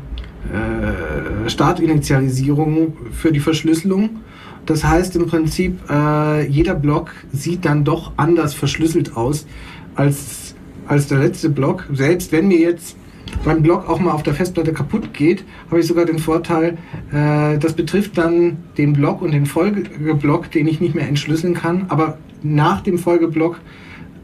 äh, 0.53 1.49
Startinitialisierung 1.49 2.97
für 3.13 3.33
die 3.33 3.41
Verschlüsselung. 3.41 4.21
Das 4.67 4.85
heißt 4.85 5.17
im 5.17 5.27
Prinzip, 5.27 5.79
äh, 5.91 6.47
jeder 6.47 6.75
Block 6.75 7.11
sieht 7.33 7.65
dann 7.65 7.85
doch 7.85 8.13
anders 8.17 8.55
verschlüsselt 8.55 9.17
aus 9.17 9.47
als, 9.95 10.55
als 10.87 11.09
der 11.09 11.19
letzte 11.19 11.49
Block. 11.49 11.85
Selbst 11.93 12.33
wenn 12.33 12.49
mir 12.49 12.59
jetzt 12.59 12.97
beim 13.45 13.63
Block 13.63 13.89
auch 13.89 13.99
mal 13.99 14.13
auf 14.13 14.23
der 14.23 14.35
Festplatte 14.35 14.73
kaputt 14.73 15.13
geht, 15.13 15.45
habe 15.71 15.81
ich 15.81 15.87
sogar 15.87 16.05
den 16.05 16.19
Vorteil, 16.19 16.79
äh, 17.13 17.59
das 17.59 17.73
betrifft 17.75 18.19
dann 18.19 18.59
den 18.79 18.93
Block 18.93 19.23
und 19.23 19.33
den 19.33 19.47
Folgeblock, 19.47 20.51
den 20.51 20.67
ich 20.67 20.81
nicht 20.81 20.95
mehr 20.95 21.09
entschlüsseln 21.09 21.55
kann. 21.55 21.87
Aber 21.89 22.19
nach 22.43 22.81
dem 22.81 22.99
Folgeblock 22.99 23.61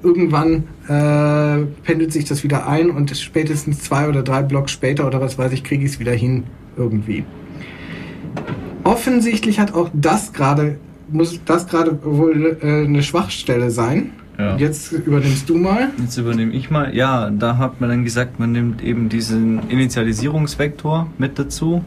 irgendwann 0.03 0.65
äh, 0.89 1.67
pendelt 1.85 2.13
sich 2.13 2.25
das 2.25 2.45
wieder 2.45 2.69
ein 2.69 2.91
und 2.91 3.17
spätestens 3.17 3.81
zwei 3.81 4.09
oder 4.09 4.23
drei 4.23 4.43
Blocks 4.43 4.73
später 4.73 5.07
oder 5.07 5.21
was 5.21 5.39
weiß 5.39 5.53
ich, 5.53 5.65
kriege 5.65 5.85
ich 5.85 5.93
es 5.93 6.01
wieder 6.01 6.13
hin 6.13 6.45
irgendwie. 6.77 7.25
Offensichtlich 8.85 9.59
hat 9.59 9.75
auch 9.75 9.91
das 9.93 10.33
gerade, 10.33 10.79
muss 11.11 11.41
das 11.45 11.67
gerade 11.67 11.99
wohl 12.05 12.59
äh, 12.63 12.85
eine 12.85 13.03
Schwachstelle 13.03 13.71
sein. 13.71 14.13
Ja. 14.39 14.57
Jetzt 14.57 14.93
übernimmst 14.93 15.49
du 15.49 15.57
mal. 15.57 15.91
Jetzt 15.99 16.16
übernehme 16.16 16.53
ich 16.53 16.70
mal. 16.70 16.95
Ja, 16.95 17.28
da 17.28 17.59
hat 17.59 17.80
man 17.80 17.91
dann 17.91 18.05
gesagt, 18.05 18.39
man 18.39 18.53
nimmt 18.53 18.82
eben 18.82 19.09
diesen 19.09 19.68
Initialisierungsvektor 19.68 21.09
mit 21.18 21.41
dazu. 21.41 21.84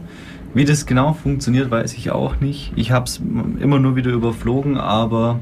Wie 0.52 0.66
das 0.66 0.84
genau 0.84 1.14
funktioniert, 1.14 1.70
weiß 1.70 1.94
ich 1.94 2.10
auch 2.10 2.40
nicht. 2.40 2.72
Ich 2.76 2.92
habe 2.92 3.06
es 3.06 3.22
immer 3.58 3.78
nur 3.78 3.96
wieder 3.96 4.10
überflogen, 4.10 4.76
aber 4.76 5.40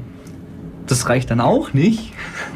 das 0.87 1.09
reicht 1.09 1.31
dann 1.31 1.41
auch 1.41 1.73
nicht. 1.73 2.13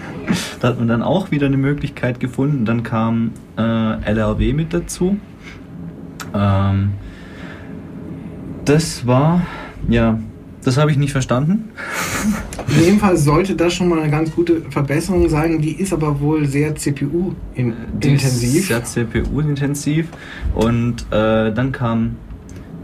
da 0.61 0.69
hat 0.69 0.79
man 0.79 0.87
dann 0.87 1.01
auch 1.01 1.31
wieder 1.31 1.47
eine 1.47 1.57
Möglichkeit 1.57 2.21
gefunden. 2.21 2.63
Dann 2.63 2.83
kam 2.83 3.31
äh, 3.57 3.61
LRW 4.09 4.53
mit 4.53 4.73
dazu. 4.73 5.17
Ähm, 6.33 6.91
das 8.63 9.05
war, 9.05 9.41
ja, 9.89 10.17
das 10.63 10.77
habe 10.77 10.91
ich 10.91 10.97
nicht 10.97 11.11
verstanden. 11.11 11.71
In 12.67 12.85
dem 12.85 12.99
Fall 12.99 13.17
sollte 13.17 13.55
das 13.55 13.73
schon 13.73 13.89
mal 13.89 13.99
eine 13.99 14.11
ganz 14.11 14.31
gute 14.31 14.61
Verbesserung 14.69 15.29
sein. 15.29 15.61
Die 15.61 15.73
ist 15.73 15.93
aber 15.93 16.19
wohl 16.19 16.45
sehr 16.45 16.75
CPU-intensiv. 16.75 18.67
Sehr 18.67 18.83
CPU-intensiv. 18.83 20.07
Und 20.55 21.05
äh, 21.11 21.53
dann 21.53 21.71
kam 21.71 22.15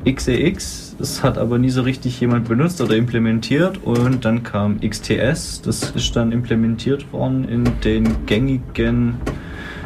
XEX, 0.06 0.96
das 0.98 1.22
hat 1.24 1.38
aber 1.38 1.60
nie 1.60 1.70
so 1.70 1.82
richtig 1.82 2.20
jemand 2.20 2.48
benutzt 2.48 2.82
oder 2.82 2.96
implementiert. 2.96 3.84
Und 3.84 4.26
dann 4.26 4.44
kam 4.44 4.80
XTS, 4.80 5.62
das 5.62 5.92
ist 5.92 6.16
dann 6.16 6.32
implementiert 6.32 7.12
worden 7.12 7.48
in 7.48 7.64
den 7.84 8.26
gängigen 8.26 9.16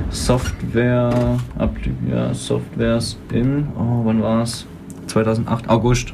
Software, 0.10 1.38
ja, 2.10 2.34
Softwares 2.34 3.18
im, 3.32 3.68
oh, 3.78 4.06
wann 4.06 4.22
war 4.22 4.44
es? 4.44 4.66
2008, 5.08 5.70
August. 5.70 6.14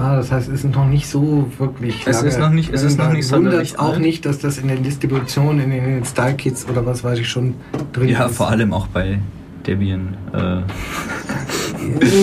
Ah, 0.00 0.16
das 0.16 0.30
heißt, 0.30 0.48
es 0.48 0.64
ist 0.64 0.74
noch 0.74 0.86
nicht 0.86 1.08
so 1.08 1.50
wirklich. 1.58 2.02
Es 2.06 2.22
ist 2.22 2.38
noch 2.38 2.50
nicht- 2.50 2.72
es 2.72 2.82
ist 2.82 2.98
noch 2.98 3.12
nicht 3.12 3.30
Wundert 3.32 3.44
sonderlich 3.52 3.78
auch 3.78 3.92
alt. 3.94 4.00
nicht, 4.00 4.26
dass 4.26 4.38
das 4.38 4.58
in 4.58 4.68
den 4.68 4.82
Distributionen, 4.82 5.70
in 5.72 5.84
den 5.84 6.04
Style-Kits 6.04 6.66
oder 6.68 6.84
was 6.84 7.02
weiß 7.02 7.18
ich 7.18 7.28
schon 7.28 7.54
drin 7.92 8.08
Ja, 8.08 8.26
ist. 8.26 8.36
vor 8.36 8.48
allem 8.50 8.72
auch 8.72 8.86
bei 8.88 9.18
Debian. 9.66 10.16
Äh, 10.34 10.60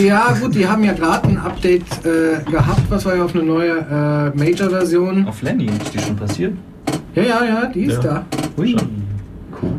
Ja, 0.05 0.33
gut, 0.41 0.55
die 0.55 0.67
haben 0.67 0.83
ja 0.83 0.93
gerade 0.93 1.27
ein 1.27 1.37
Update 1.37 1.83
äh, 2.05 2.43
gehabt, 2.49 2.81
was 2.89 3.05
war 3.05 3.15
ja 3.15 3.23
auf 3.23 3.33
eine 3.33 3.43
neue 3.43 3.71
äh, 3.71 4.37
Major-Version. 4.37 5.27
auf 5.27 5.41
Lenny, 5.41 5.65
ist 5.67 5.93
die 5.93 5.99
schon 5.99 6.15
passiert? 6.15 6.53
Ja, 7.15 7.23
ja, 7.23 7.45
ja, 7.45 7.65
die 7.67 7.83
ist 7.85 8.03
Ja. 8.03 8.09
da. 8.09 8.25
Hui. 8.57 8.71
Schon. 8.71 8.89
Cool. 9.61 9.69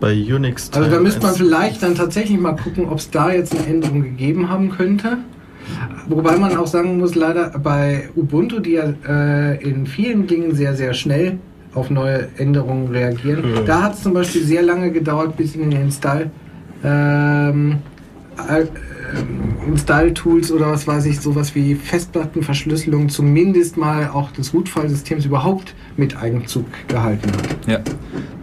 Bei 0.00 0.12
Unix. 0.14 0.70
Also 0.74 0.90
da 0.90 1.00
müsste 1.00 1.20
man 1.20 1.30
1. 1.30 1.38
vielleicht 1.38 1.82
dann 1.82 1.94
tatsächlich 1.94 2.38
mal 2.38 2.52
gucken, 2.56 2.88
ob 2.88 2.98
es 2.98 3.10
da 3.10 3.30
jetzt 3.30 3.54
eine 3.56 3.66
Änderung 3.66 4.02
gegeben 4.02 4.48
haben 4.48 4.70
könnte. 4.70 5.18
Wobei 6.08 6.36
man 6.36 6.56
auch 6.56 6.66
sagen 6.66 6.98
muss, 6.98 7.14
leider 7.14 7.50
bei 7.58 8.08
Ubuntu, 8.14 8.60
die 8.60 8.72
ja 8.72 8.92
äh, 9.08 9.62
in 9.62 9.86
vielen 9.86 10.26
Dingen 10.26 10.54
sehr, 10.54 10.74
sehr 10.74 10.94
schnell 10.94 11.38
auf 11.74 11.90
neue 11.90 12.28
Änderungen 12.38 12.88
reagieren, 12.88 13.44
Ja. 13.54 13.60
da 13.62 13.82
hat 13.82 13.94
es 13.94 14.02
zum 14.02 14.14
Beispiel 14.14 14.42
sehr 14.42 14.62
lange 14.62 14.90
gedauert, 14.92 15.36
bis 15.36 15.54
in 15.54 15.70
den 15.70 15.80
Install, 15.82 16.30
ähm, 16.84 17.78
äh, 18.48 18.60
ähm, 18.60 18.68
Install-Tools 19.72 20.52
oder 20.52 20.70
was 20.70 20.86
weiß 20.86 21.06
ich, 21.06 21.20
sowas 21.20 21.54
wie 21.54 21.74
Festplattenverschlüsselung 21.74 23.08
zumindest 23.08 23.76
mal 23.76 24.08
auch 24.12 24.30
des 24.32 24.54
Root-File-Systems 24.54 25.24
überhaupt 25.26 25.74
mit 25.96 26.16
Eigenzug 26.16 26.66
gehalten 26.88 27.30
hat. 27.32 27.68
Ja, 27.68 27.78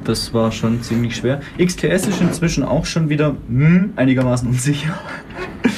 das 0.03 0.33
war 0.33 0.51
schon 0.51 0.81
ziemlich 0.81 1.15
schwer. 1.15 1.41
XTS 1.57 2.07
ist 2.07 2.21
inzwischen 2.21 2.63
auch 2.63 2.85
schon 2.85 3.09
wieder 3.09 3.35
hm, 3.47 3.93
einigermaßen 3.95 4.47
unsicher. 4.49 4.93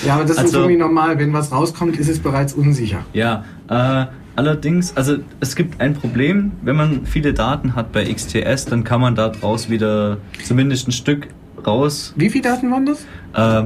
Ja, 0.05 0.15
aber 0.15 0.23
das 0.23 0.31
ist 0.31 0.39
Also- 0.39 0.59
irgendwie 0.59 0.77
normal. 0.77 1.17
Wenn 1.19 1.33
was 1.33 1.51
rauskommt, 1.51 1.97
ist 1.97 2.09
es 2.09 2.19
bereits 2.19 2.53
unsicher. 2.53 2.99
Ja, 3.13 3.43
äh, 3.69 4.05
allerdings, 4.35 4.95
also 4.95 5.17
es 5.39 5.55
gibt 5.55 5.81
ein 5.81 5.93
Problem, 5.93 6.51
wenn 6.61 6.75
man 6.75 7.05
viele 7.05 7.33
Daten 7.33 7.75
hat 7.75 7.91
bei 7.91 8.05
XTS, 8.05 8.65
dann 8.65 8.83
kann 8.83 9.01
man 9.01 9.15
daraus 9.15 9.69
wieder 9.69 10.17
zumindest 10.43 10.87
ein 10.87 10.91
Stück 10.91 11.27
raus, 11.65 12.13
Wie 12.15 12.29
viele 12.29 12.43
Daten 12.43 12.69
waren 12.71 12.85
das? 12.85 13.05
äh, 13.33 13.63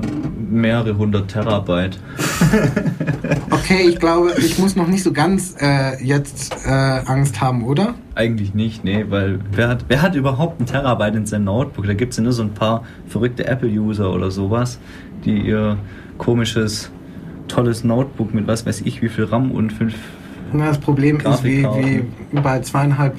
mehrere 0.50 0.98
hundert 0.98 1.30
Terabyte. 1.30 2.00
Okay, 3.52 3.88
ich 3.88 4.00
glaube, 4.00 4.32
ich 4.40 4.58
muss 4.58 4.76
noch 4.76 4.88
nicht 4.88 5.04
so 5.04 5.12
ganz 5.12 5.56
äh, 5.60 6.04
jetzt 6.04 6.56
äh, 6.66 6.70
Angst 6.70 7.40
haben, 7.42 7.64
oder? 7.64 7.94
Eigentlich 8.16 8.54
nicht, 8.56 8.84
nee, 8.84 9.06
weil 9.10 9.40
wer 9.52 9.68
hat, 9.68 9.86
wer 9.90 10.02
hat 10.02 10.16
überhaupt 10.16 10.60
ein 10.60 10.66
Terabyte 10.66 11.16
in 11.16 11.26
seinem 11.28 11.44
Notebook? 11.46 11.86
Da 11.86 11.94
gibt 11.94 12.12
es 12.14 12.18
ja 12.18 12.24
nur 12.24 12.32
so 12.34 12.42
ein 12.42 12.54
paar 12.54 12.84
verrückte 13.08 13.46
Apple-User 13.46 14.12
oder 14.12 14.32
sowas, 14.32 14.80
die 15.26 15.38
ihr 15.40 15.78
komisches, 16.20 16.92
tolles 17.48 17.84
Notebook 17.84 18.36
mit 18.36 18.46
was 18.46 18.68
weiß 18.68 18.82
ich 18.82 19.02
wie 19.02 19.10
viel 19.10 19.24
RAM 19.24 19.52
und 19.52 19.74
fünf. 19.74 19.96
Na, 20.54 20.68
das 20.68 20.78
Problem 20.78 21.20
ist, 21.20 21.44
wie, 21.44 21.64
wie 21.64 22.04
bei 22.32 22.60
zweieinhalb 22.60 23.16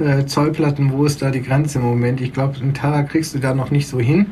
äh, 0.00 0.26
Zollplatten, 0.26 0.92
wo 0.92 1.04
ist 1.04 1.22
da 1.22 1.30
die 1.30 1.42
Grenze 1.42 1.78
im 1.78 1.84
Moment? 1.84 2.20
Ich 2.20 2.32
glaube, 2.32 2.58
einen 2.60 2.74
Tera 2.74 3.02
kriegst 3.02 3.34
du 3.34 3.38
da 3.38 3.54
noch 3.54 3.70
nicht 3.70 3.86
so 3.88 4.00
hin. 4.00 4.26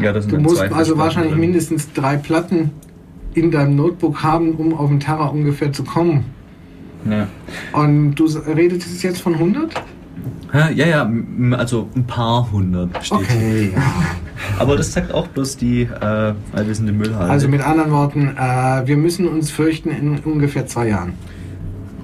Ja, 0.00 0.12
das 0.12 0.24
sind 0.24 0.34
Du 0.34 0.40
musst 0.40 0.60
also 0.60 0.96
wahrscheinlich 0.98 1.32
drin. 1.32 1.40
mindestens 1.40 1.92
drei 1.92 2.16
Platten 2.16 2.70
in 3.34 3.50
deinem 3.50 3.76
Notebook 3.76 4.22
haben, 4.22 4.52
um 4.52 4.74
auf 4.74 4.90
einen 4.90 5.00
Tera 5.00 5.26
ungefähr 5.26 5.72
zu 5.72 5.84
kommen. 5.84 6.24
Ja. 7.08 7.28
Und 7.72 8.14
du 8.16 8.24
redest 8.24 9.02
jetzt 9.02 9.20
von 9.20 9.34
100? 9.34 9.74
Ja, 10.74 10.86
ja, 10.86 11.10
also 11.58 11.88
ein 11.94 12.06
paar 12.06 12.50
hundert 12.50 13.04
steht. 13.04 13.18
Okay, 13.18 13.72
ja. 13.74 13.82
Aber 14.58 14.76
das 14.76 14.92
zeigt 14.92 15.12
auch 15.12 15.26
bloß 15.28 15.56
die 15.56 15.82
äh, 15.82 16.32
allwissende 16.52 16.92
Müllhalde. 16.92 17.30
Also 17.30 17.48
mit 17.48 17.60
anderen 17.62 17.90
Worten, 17.90 18.36
äh, 18.36 18.86
wir 18.86 18.96
müssen 18.96 19.28
uns 19.28 19.50
fürchten 19.50 19.90
in 19.90 20.18
ungefähr 20.20 20.66
zwei 20.66 20.88
Jahren. 20.88 21.14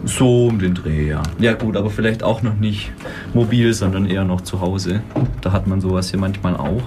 so 0.05 0.48
um 0.48 0.59
den 0.59 0.74
Dreh, 0.74 1.09
ja. 1.09 1.22
Ja 1.38 1.53
gut, 1.55 1.76
aber 1.76 1.88
vielleicht 1.90 2.22
auch 2.22 2.42
noch 2.42 2.57
nicht 2.57 2.92
mobil, 3.34 3.72
sondern 3.72 4.07
eher 4.07 4.24
noch 4.24 4.40
zu 4.40 4.61
Hause. 4.61 5.03
Da 5.40 5.53
hat 5.53 5.66
man 5.66 5.80
sowas 5.80 6.11
hier 6.11 6.18
manchmal 6.18 6.57
auch. 6.57 6.82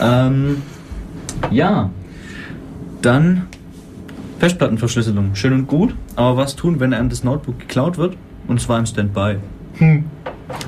Ähm, 0.00 0.62
ja, 1.50 1.90
dann 3.02 3.46
Festplattenverschlüsselung. 4.38 5.34
Schön 5.34 5.52
und 5.52 5.66
gut, 5.66 5.94
aber 6.16 6.36
was 6.36 6.56
tun, 6.56 6.80
wenn 6.80 6.92
einem 6.94 7.08
das 7.08 7.24
Notebook 7.24 7.58
geklaut 7.58 7.98
wird? 7.98 8.16
Und 8.46 8.60
zwar 8.60 8.78
im 8.78 8.86
Standby. 8.86 9.36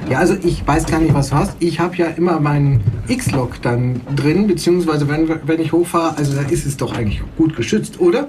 Ja, 0.08 0.18
also 0.18 0.34
ich 0.42 0.66
weiß 0.66 0.86
gar 0.86 1.00
nicht, 1.00 1.14
was 1.14 1.30
du 1.30 1.36
hast. 1.36 1.56
Ich 1.58 1.80
habe 1.80 1.96
ja 1.96 2.06
immer 2.06 2.40
meinen 2.40 2.82
X-Log 3.08 3.60
dann 3.62 4.00
drin, 4.14 4.46
beziehungsweise 4.46 5.08
wenn, 5.08 5.28
wenn 5.44 5.60
ich 5.60 5.72
hochfahre, 5.72 6.16
also 6.16 6.34
da 6.34 6.42
ist 6.42 6.64
es 6.64 6.76
doch 6.76 6.94
eigentlich 6.96 7.22
gut 7.36 7.56
geschützt, 7.56 8.00
oder? 8.00 8.28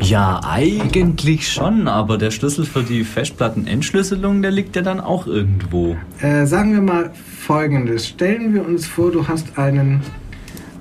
Ja, 0.00 0.40
eigentlich 0.44 1.48
schon, 1.48 1.88
aber 1.88 2.18
der 2.18 2.30
Schlüssel 2.30 2.64
für 2.64 2.82
die 2.82 3.04
Festplattenentschlüsselung, 3.04 4.42
der 4.42 4.50
liegt 4.50 4.76
ja 4.76 4.82
dann 4.82 5.00
auch 5.00 5.26
irgendwo. 5.26 5.96
Äh, 6.20 6.46
sagen 6.46 6.74
wir 6.74 6.82
mal 6.82 7.12
folgendes. 7.14 8.08
Stellen 8.08 8.54
wir 8.54 8.66
uns 8.66 8.86
vor, 8.86 9.10
du 9.10 9.26
hast 9.26 9.56
einen, 9.56 10.02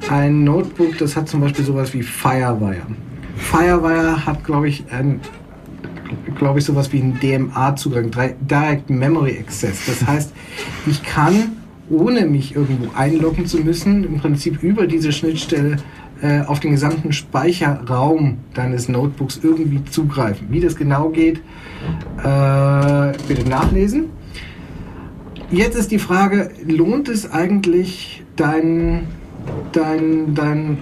ein 0.10 0.44
Notebook, 0.44 0.98
das 0.98 1.16
hat 1.16 1.30
zum 1.30 1.42
Beispiel 1.42 1.64
sowas 1.64 1.94
wie 1.94 2.04
Firewire. 2.04 2.82
Firewire 3.38 4.26
hat, 4.26 4.44
glaube 4.44 4.68
ich, 4.68 4.84
ein 4.92 5.22
glaube 6.38 6.60
ich, 6.60 6.66
sowas 6.66 6.92
wie 6.92 7.02
einen 7.02 7.20
DMA-Zugang, 7.20 8.12
Direct 8.42 8.90
Memory 8.90 9.38
Access. 9.40 9.86
Das 9.86 10.06
heißt, 10.06 10.34
ich 10.88 11.04
kann, 11.04 11.54
ohne 11.90 12.26
mich 12.26 12.56
irgendwo 12.56 12.90
einloggen 12.96 13.46
zu 13.46 13.58
müssen, 13.58 14.04
im 14.04 14.20
Prinzip 14.20 14.64
über 14.64 14.88
diese 14.88 15.12
Schnittstelle 15.12 15.78
äh, 16.22 16.42
auf 16.42 16.60
den 16.60 16.72
gesamten 16.72 17.12
Speicherraum 17.12 18.38
deines 18.54 18.88
Notebooks 18.88 19.40
irgendwie 19.44 19.84
zugreifen. 19.86 20.48
Wie 20.50 20.62
das 20.62 20.76
genau 20.76 21.10
geht, 21.10 21.38
äh, 22.20 23.12
bitte 23.28 23.48
nachlesen. 23.50 24.06
Jetzt 25.52 25.76
ist 25.76 25.92
die 25.92 26.00
Frage, 26.00 26.50
lohnt 26.66 27.10
es 27.10 27.32
eigentlich 27.32 28.24
dein, 28.36 29.08
dein, 29.72 30.34
dein 30.34 30.78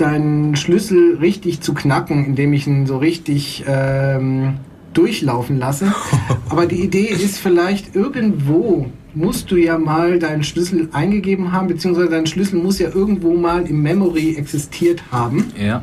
deinen 0.00 0.56
Schlüssel 0.56 1.18
richtig 1.18 1.60
zu 1.60 1.74
knacken, 1.74 2.24
indem 2.24 2.52
ich 2.52 2.66
ihn 2.66 2.86
so 2.86 2.98
richtig 2.98 3.64
ähm, 3.66 4.54
durchlaufen 4.92 5.58
lasse. 5.58 5.92
Aber 6.48 6.66
die 6.66 6.82
Idee 6.82 7.06
ist 7.06 7.38
vielleicht 7.38 7.94
irgendwo 7.94 8.86
musst 9.14 9.50
du 9.50 9.56
ja 9.56 9.78
mal 9.78 10.18
deinen 10.18 10.44
Schlüssel 10.44 10.88
eingegeben 10.92 11.52
haben, 11.52 11.68
beziehungsweise 11.68 12.10
dein 12.10 12.26
Schlüssel 12.26 12.60
muss 12.60 12.78
ja 12.78 12.90
irgendwo 12.94 13.34
mal 13.34 13.66
im 13.66 13.82
Memory 13.82 14.36
existiert 14.36 15.02
haben, 15.10 15.46
ja. 15.60 15.82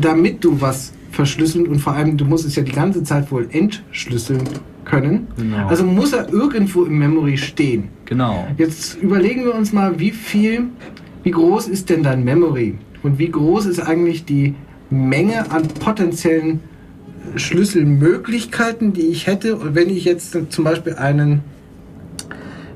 damit 0.00 0.42
du 0.42 0.60
was 0.60 0.92
verschlüsseln 1.10 1.66
und 1.66 1.80
vor 1.80 1.94
allem 1.94 2.16
du 2.16 2.24
musst 2.24 2.46
es 2.46 2.56
ja 2.56 2.62
die 2.62 2.72
ganze 2.72 3.02
Zeit 3.02 3.30
wohl 3.30 3.48
entschlüsseln 3.50 4.44
können. 4.84 5.26
Genau. 5.36 5.66
Also 5.66 5.84
muss 5.84 6.12
er 6.12 6.32
irgendwo 6.32 6.84
im 6.84 6.98
Memory 6.98 7.36
stehen. 7.36 7.88
Genau. 8.04 8.46
Jetzt 8.56 8.94
überlegen 9.02 9.44
wir 9.44 9.54
uns 9.54 9.72
mal, 9.72 9.98
wie 9.98 10.10
viel, 10.10 10.64
wie 11.22 11.30
groß 11.30 11.68
ist 11.68 11.90
denn 11.90 12.02
dein 12.02 12.24
Memory? 12.24 12.74
Und 13.06 13.18
wie 13.18 13.30
groß 13.30 13.66
ist 13.66 13.80
eigentlich 13.80 14.24
die 14.24 14.54
Menge 14.90 15.50
an 15.50 15.68
potenziellen 15.68 16.60
Schlüsselmöglichkeiten, 17.36 18.92
die 18.92 19.08
ich 19.08 19.26
hätte, 19.26 19.56
und 19.56 19.74
wenn 19.74 19.90
ich 19.90 20.04
jetzt 20.04 20.36
zum 20.50 20.64
Beispiel 20.64 20.94
einen, 20.94 21.42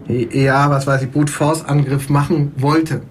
ja, 0.09 0.71
was 0.71 0.87
weiß 0.87 1.03
ich, 1.03 1.11
Brute 1.11 1.33
Force 1.33 1.65
Angriff 1.65 2.09
machen 2.09 2.53
wollte, 2.57 3.03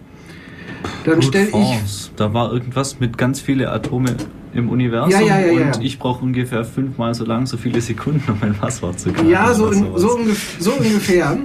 dann 1.05 1.21
stelle 1.21 1.49
ich. 1.49 2.11
Da 2.15 2.33
war 2.33 2.51
irgendwas 2.51 2.99
mit 2.99 3.17
ganz 3.17 3.39
viele 3.39 3.71
Atome 3.71 4.15
im 4.53 4.69
Universum 4.69 5.11
ja, 5.11 5.39
ja, 5.39 5.39
ja, 5.39 5.65
und 5.67 5.83
ich 5.83 5.99
brauche 5.99 6.23
ungefähr 6.23 6.65
fünfmal 6.65 7.13
so 7.13 7.23
lang, 7.23 7.45
so 7.45 7.57
viele 7.57 7.81
Sekunden, 7.81 8.31
um 8.31 8.37
mein 8.41 8.53
Passwort 8.55 8.99
zu 8.99 9.11
kriegen. 9.11 9.29
Ja, 9.29 9.53
so, 9.53 9.69
in, 9.71 9.85
so, 9.95 10.15
ungef 10.15 10.57
so 10.59 10.71
ungefähr. 10.71 11.37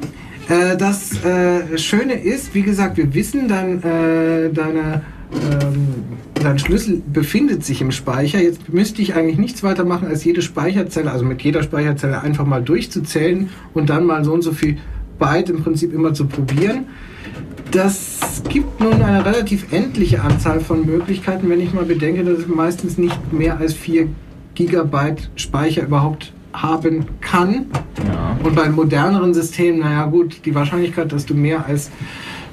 Äh, 0.48 0.76
das 0.76 1.22
äh, 1.24 1.78
Schöne 1.78 2.14
ist, 2.14 2.54
wie 2.54 2.62
gesagt, 2.62 2.96
wir 2.96 3.12
wissen 3.14 3.48
dann 3.48 3.82
äh, 3.82 4.50
deine 4.52 5.02
ähm, 5.34 5.94
dein 6.34 6.58
Schlüssel 6.58 7.02
befindet 7.12 7.64
sich 7.64 7.80
im 7.80 7.90
Speicher. 7.90 8.40
Jetzt 8.40 8.72
müsste 8.72 9.02
ich 9.02 9.14
eigentlich 9.14 9.38
nichts 9.38 9.62
weiter 9.62 9.84
machen, 9.84 10.08
als 10.08 10.24
jede 10.24 10.42
Speicherzelle, 10.42 11.10
also 11.10 11.24
mit 11.24 11.42
jeder 11.42 11.62
Speicherzelle 11.62 12.20
einfach 12.20 12.46
mal 12.46 12.62
durchzuzählen 12.62 13.50
und 13.72 13.90
dann 13.90 14.06
mal 14.06 14.24
so 14.24 14.32
und 14.32 14.42
so 14.42 14.52
viel 14.52 14.78
Byte 15.18 15.50
im 15.50 15.62
Prinzip 15.62 15.92
immer 15.92 16.14
zu 16.14 16.26
probieren. 16.26 16.86
Das 17.70 18.42
gibt 18.48 18.80
nun 18.80 19.02
eine 19.02 19.24
relativ 19.24 19.72
endliche 19.72 20.22
Anzahl 20.22 20.60
von 20.60 20.86
Möglichkeiten, 20.86 21.48
wenn 21.48 21.60
ich 21.60 21.72
mal 21.72 21.84
bedenke, 21.84 22.22
dass 22.22 22.40
es 22.40 22.46
meistens 22.46 22.98
nicht 22.98 23.32
mehr 23.32 23.58
als 23.58 23.74
4 23.74 24.08
Gigabyte 24.54 25.30
Speicher 25.34 25.82
überhaupt 25.82 26.32
haben 26.52 27.06
kann. 27.20 27.66
Ja. 28.06 28.38
Und 28.44 28.54
bei 28.54 28.68
moderneren 28.68 29.34
Systemen, 29.34 29.80
naja 29.80 30.06
gut, 30.06 30.44
die 30.44 30.54
Wahrscheinlichkeit, 30.54 31.10
dass 31.10 31.26
du 31.26 31.34
mehr 31.34 31.66
als 31.66 31.90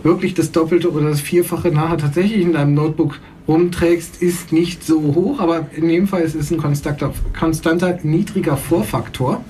wirklich 0.04 0.34
das 0.34 0.52
Doppelte 0.52 0.92
oder 0.92 1.10
das 1.10 1.22
Vierfache 1.22 1.70
nachher 1.70 1.98
tatsächlich 1.98 2.42
in 2.42 2.54
deinem 2.54 2.74
Notebook 2.74 3.20
rumträgst, 3.48 4.22
ist 4.22 4.52
nicht 4.52 4.84
so 4.84 5.02
hoch, 5.16 5.40
aber 5.40 5.68
in 5.76 5.88
dem 5.88 6.08
Fall 6.08 6.22
ist 6.22 6.36
es 6.36 6.52
ein 6.52 6.58
konstanter, 6.58 7.14
konstanter 7.38 8.00
niedriger 8.04 8.58
Vorfaktor. 8.58 9.44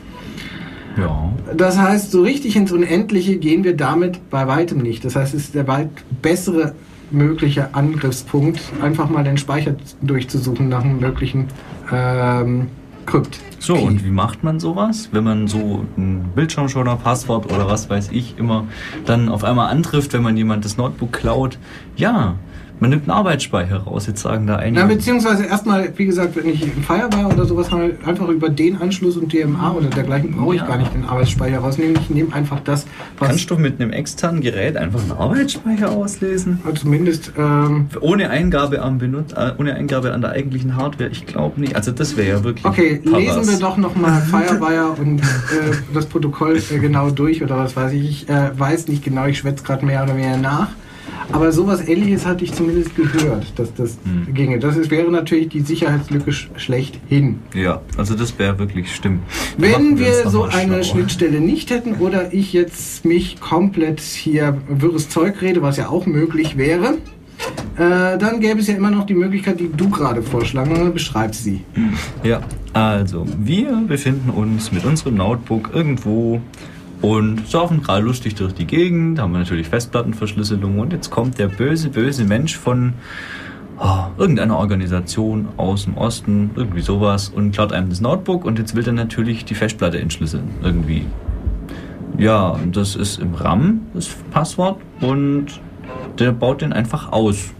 Ja. 0.97 1.31
Das 1.55 1.77
heißt, 1.77 2.11
so 2.11 2.21
richtig 2.21 2.55
ins 2.55 2.71
Unendliche 2.71 3.37
gehen 3.37 3.63
wir 3.63 3.75
damit 3.75 4.29
bei 4.29 4.47
weitem 4.47 4.79
nicht. 4.79 5.05
Das 5.05 5.15
heißt, 5.15 5.33
es 5.33 5.45
ist 5.45 5.55
der 5.55 5.67
weit 5.67 5.89
bessere 6.21 6.73
mögliche 7.11 7.73
Angriffspunkt, 7.75 8.59
einfach 8.81 9.09
mal 9.09 9.23
den 9.23 9.37
Speicher 9.37 9.75
durchzusuchen 10.01 10.69
nach 10.69 10.83
einem 10.83 10.99
möglichen 10.99 11.47
ähm, 11.91 12.67
Krypt. 13.11 13.41
So, 13.59 13.75
und 13.75 14.05
wie 14.05 14.09
macht 14.09 14.41
man 14.41 14.61
sowas? 14.61 15.09
Wenn 15.11 15.25
man 15.25 15.49
so 15.49 15.85
ein 15.97 16.31
Bildschirmschoner, 16.33 16.95
Passwort 16.95 17.51
oder 17.51 17.67
was 17.67 17.89
weiß 17.89 18.09
ich 18.13 18.37
immer 18.37 18.67
dann 19.05 19.27
auf 19.27 19.43
einmal 19.43 19.69
antrifft, 19.69 20.13
wenn 20.13 20.23
man 20.23 20.37
jemand 20.37 20.63
das 20.63 20.77
Notebook 20.77 21.11
klaut. 21.11 21.57
Ja, 21.97 22.35
man 22.81 22.89
nimmt 22.89 23.03
einen 23.03 23.11
Arbeitsspeicher 23.11 23.77
raus, 23.77 24.07
jetzt 24.07 24.23
sagen 24.23 24.47
da 24.47 24.55
einige. 24.55 24.81
Ja, 24.81 24.87
beziehungsweise 24.87 25.45
erstmal, 25.45 25.93
wie 25.97 26.05
gesagt, 26.07 26.35
wenn 26.35 26.49
ich 26.49 26.63
im 26.63 26.81
Firewire 26.81 27.27
oder 27.27 27.45
sowas 27.45 27.69
mal 27.69 27.95
einfach 28.03 28.27
über 28.27 28.49
den 28.49 28.81
Anschluss 28.81 29.17
und 29.17 29.31
DMA 29.31 29.73
oder 29.73 29.87
dergleichen 29.87 30.31
brauche 30.31 30.55
ich 30.55 30.61
ja. 30.61 30.67
gar 30.67 30.77
nicht 30.77 30.91
den 30.91 31.05
Arbeitsspeicher 31.05 31.59
rausnehmen. 31.59 31.95
Ich 32.01 32.09
nehme 32.09 32.33
einfach 32.33 32.59
das, 32.61 32.87
was. 33.19 33.29
Kannst 33.29 33.51
du 33.51 33.57
mit 33.57 33.79
einem 33.79 33.93
externen 33.93 34.41
Gerät 34.41 34.77
einfach 34.77 34.99
einen 34.99 35.11
Arbeitsspeicher 35.11 35.91
auslesen? 35.91 36.59
Also 36.65 36.81
zumindest. 36.81 37.33
Ähm, 37.37 37.85
ohne 37.99 38.31
Eingabe 38.31 38.81
am 38.81 38.97
Benut 38.97 39.33
äh, 39.33 39.51
ohne 39.59 39.75
Eingabe 39.75 40.11
an 40.11 40.21
der 40.21 40.31
eigentlichen 40.31 40.75
Hardware, 40.75 41.11
ich 41.11 41.27
glaube 41.27 41.61
nicht. 41.61 41.75
Also 41.75 41.91
das 41.91 42.17
wäre 42.17 42.29
ja 42.29 42.43
wirklich. 42.43 42.65
Okay, 42.65 42.99
lesen 43.03 43.47
wir 43.47 43.59
doch 43.59 43.77
nochmal 43.77 44.21
Firewire 44.21 44.95
und 44.99 45.21
äh, 45.21 45.23
das 45.93 46.07
Protokoll 46.07 46.57
äh, 46.57 46.79
genau 46.79 47.11
durch 47.11 47.43
oder 47.43 47.57
was 47.57 47.75
weiß 47.75 47.93
ich. 47.93 48.23
Ich 48.23 48.29
äh, 48.29 48.57
weiß 48.57 48.87
nicht 48.87 49.03
genau, 49.03 49.27
ich 49.27 49.37
schwätze 49.37 49.63
gerade 49.63 49.85
mehr 49.85 50.01
oder 50.03 50.15
weniger 50.15 50.37
nach. 50.37 50.69
Aber 51.31 51.51
sowas 51.51 51.87
ähnliches 51.87 52.25
hatte 52.25 52.43
ich 52.43 52.53
zumindest 52.53 52.95
gehört, 52.95 53.53
dass 53.57 53.73
das 53.73 53.97
hm. 54.03 54.33
ginge. 54.33 54.59
Das 54.59 54.77
ist, 54.77 54.91
wäre 54.91 55.09
natürlich 55.11 55.49
die 55.49 55.61
Sicherheitslücke 55.61 56.31
schlechthin. 56.31 57.39
Ja, 57.53 57.81
also 57.97 58.15
das 58.15 58.37
wäre 58.37 58.59
wirklich 58.59 58.93
stimmt. 58.93 59.21
Wenn 59.57 59.97
wir, 59.97 60.07
wir 60.07 60.29
so 60.29 60.43
eine. 60.43 60.83
Schnittstelle 60.83 61.39
nicht 61.39 61.69
hätten 61.69 61.95
oder 61.95 62.33
ich 62.33 62.53
jetzt 62.53 63.05
mich 63.05 63.39
komplett 63.39 63.99
hier 63.99 64.57
wirres 64.67 65.09
Zeug 65.09 65.41
rede, 65.41 65.61
was 65.61 65.77
ja 65.77 65.89
auch 65.89 66.05
möglich 66.05 66.57
wäre, 66.57 66.97
äh, 67.77 68.17
dann 68.17 68.39
gäbe 68.39 68.59
es 68.59 68.67
ja 68.67 68.75
immer 68.75 68.91
noch 68.91 69.05
die 69.05 69.13
Möglichkeit, 69.13 69.59
die 69.59 69.69
du 69.71 69.89
gerade 69.89 70.21
vorschlagen. 70.21 70.93
Beschreib 70.93 71.33
sie. 71.33 71.61
Ja, 72.23 72.41
also 72.73 73.25
wir 73.37 73.83
befinden 73.87 74.29
uns 74.29 74.71
mit 74.71 74.85
unserem 74.85 75.15
Notebook 75.15 75.71
irgendwo 75.73 76.41
und 77.01 77.47
saufen 77.47 77.81
gerade 77.81 78.03
lustig 78.03 78.35
durch 78.35 78.53
die 78.53 78.65
Gegend, 78.65 79.19
haben 79.19 79.31
wir 79.33 79.39
natürlich 79.39 79.67
Festplattenverschlüsselung 79.67 80.79
und 80.79 80.93
jetzt 80.93 81.09
kommt 81.09 81.39
der 81.39 81.47
böse, 81.47 81.89
böse 81.89 82.25
Mensch 82.25 82.57
von 82.57 82.93
oh, 83.79 84.05
irgendeiner 84.17 84.57
Organisation 84.57 85.49
aus 85.57 85.85
dem 85.85 85.97
Osten, 85.97 86.51
irgendwie 86.55 86.81
sowas 86.81 87.29
und 87.29 87.51
klaut 87.51 87.73
einem 87.73 87.89
das 87.89 88.01
Notebook 88.01 88.45
und 88.45 88.59
jetzt 88.59 88.75
will 88.75 88.85
er 88.85 88.93
natürlich 88.93 89.45
die 89.45 89.55
Festplatte 89.55 89.99
entschlüsseln, 89.99 90.49
irgendwie. 90.61 91.05
Ja, 92.17 92.59
das 92.71 92.95
ist 92.95 93.19
im 93.19 93.33
RAM, 93.33 93.81
das 93.93 94.07
Passwort 94.31 94.77
und 94.99 95.59
der 96.19 96.31
baut 96.31 96.61
den 96.61 96.73
einfach 96.73 97.11
aus. 97.11 97.51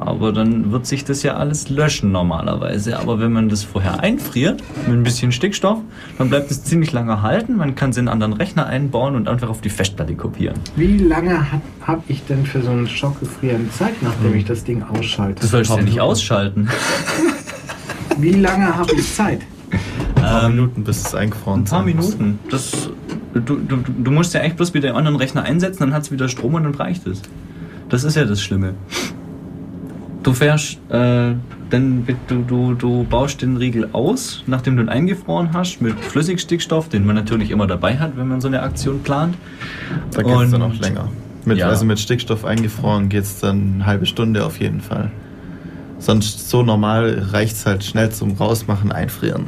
Aber 0.00 0.32
dann 0.32 0.72
wird 0.72 0.86
sich 0.86 1.04
das 1.04 1.22
ja 1.22 1.36
alles 1.36 1.68
löschen 1.68 2.12
normalerweise. 2.12 2.98
Aber 2.98 3.20
wenn 3.20 3.32
man 3.32 3.48
das 3.48 3.62
vorher 3.62 4.00
einfriert 4.00 4.62
mit 4.86 4.96
ein 4.96 5.02
bisschen 5.02 5.32
Stickstoff, 5.32 5.78
dann 6.18 6.30
bleibt 6.30 6.50
es 6.50 6.64
ziemlich 6.64 6.92
lange 6.92 7.22
halten. 7.22 7.56
Man 7.56 7.74
kann 7.74 7.90
es 7.90 7.96
in 7.96 8.08
einen 8.08 8.22
anderen 8.22 8.32
Rechner 8.34 8.66
einbauen 8.66 9.14
und 9.16 9.28
einfach 9.28 9.48
auf 9.48 9.60
die 9.60 9.70
Festplatte 9.70 10.14
kopieren. 10.14 10.58
Wie 10.76 10.98
lange 10.98 11.46
habe 11.82 12.02
ich 12.08 12.24
denn 12.24 12.46
für 12.46 12.62
so 12.62 12.70
einen 12.70 12.88
Schockgefrieren 12.88 13.70
Zeit, 13.70 13.94
nachdem 14.02 14.32
hm. 14.32 14.38
ich 14.38 14.44
das 14.44 14.64
Ding 14.64 14.82
ausschalte? 14.82 15.42
Das 15.42 15.50
sollst 15.50 15.70
du 15.70 15.76
ja 15.76 15.82
nicht 15.82 16.00
ausschalten. 16.00 16.68
Wie 18.18 18.32
lange 18.32 18.76
habe 18.76 18.92
ich 18.94 19.14
Zeit? 19.14 19.40
Ein 19.70 20.22
paar 20.22 20.44
ähm, 20.44 20.56
Minuten, 20.56 20.84
bis 20.84 21.06
es 21.06 21.14
eingefroren 21.14 21.64
ist. 21.64 21.72
Ein 21.72 21.76
paar 21.76 21.84
Minuten. 21.84 22.38
Das, 22.50 22.90
du, 23.34 23.40
du, 23.40 23.76
du 23.76 24.10
musst 24.10 24.34
ja 24.34 24.40
echt 24.40 24.56
bloß 24.56 24.74
wieder 24.74 24.88
einen 24.88 24.98
anderen 24.98 25.16
Rechner 25.16 25.42
einsetzen, 25.42 25.80
dann 25.80 25.94
hat 25.94 26.02
es 26.02 26.12
wieder 26.12 26.28
Strom 26.28 26.54
und 26.54 26.64
dann 26.64 26.74
reicht 26.74 27.06
es. 27.06 27.22
Das 27.88 28.04
ist 28.04 28.16
ja 28.16 28.24
das 28.24 28.42
Schlimme. 28.42 28.74
Du 30.24 30.32
fährst, 30.32 30.78
äh, 30.88 31.34
dann 31.68 32.06
du, 32.28 32.42
du, 32.42 32.74
du 32.74 33.04
baust 33.04 33.42
den 33.42 33.58
Riegel 33.58 33.90
aus, 33.92 34.42
nachdem 34.46 34.76
du 34.76 34.82
ihn 34.82 34.88
eingefroren 34.88 35.50
hast, 35.52 35.82
mit 35.82 36.00
Flüssigstickstoff, 36.00 36.88
den 36.88 37.04
man 37.04 37.14
natürlich 37.14 37.50
immer 37.50 37.66
dabei 37.66 37.98
hat, 37.98 38.16
wenn 38.16 38.28
man 38.28 38.40
so 38.40 38.48
eine 38.48 38.62
Aktion 38.62 39.02
plant. 39.02 39.36
Da 40.12 40.22
geht 40.22 40.34
es 40.34 40.50
dann 40.50 40.62
auch 40.62 40.74
länger. 40.74 41.10
Mit, 41.44 41.58
ja. 41.58 41.68
Also 41.68 41.84
mit 41.84 42.00
Stickstoff 42.00 42.46
eingefroren 42.46 43.10
geht 43.10 43.24
es 43.24 43.40
dann 43.40 43.74
eine 43.74 43.86
halbe 43.86 44.06
Stunde 44.06 44.46
auf 44.46 44.58
jeden 44.60 44.80
Fall. 44.80 45.10
Sonst 45.98 46.48
so 46.48 46.62
normal 46.62 47.28
reicht 47.32 47.56
es 47.56 47.66
halt 47.66 47.84
schnell 47.84 48.10
zum 48.10 48.32
Rausmachen, 48.32 48.92
einfrieren. 48.92 49.44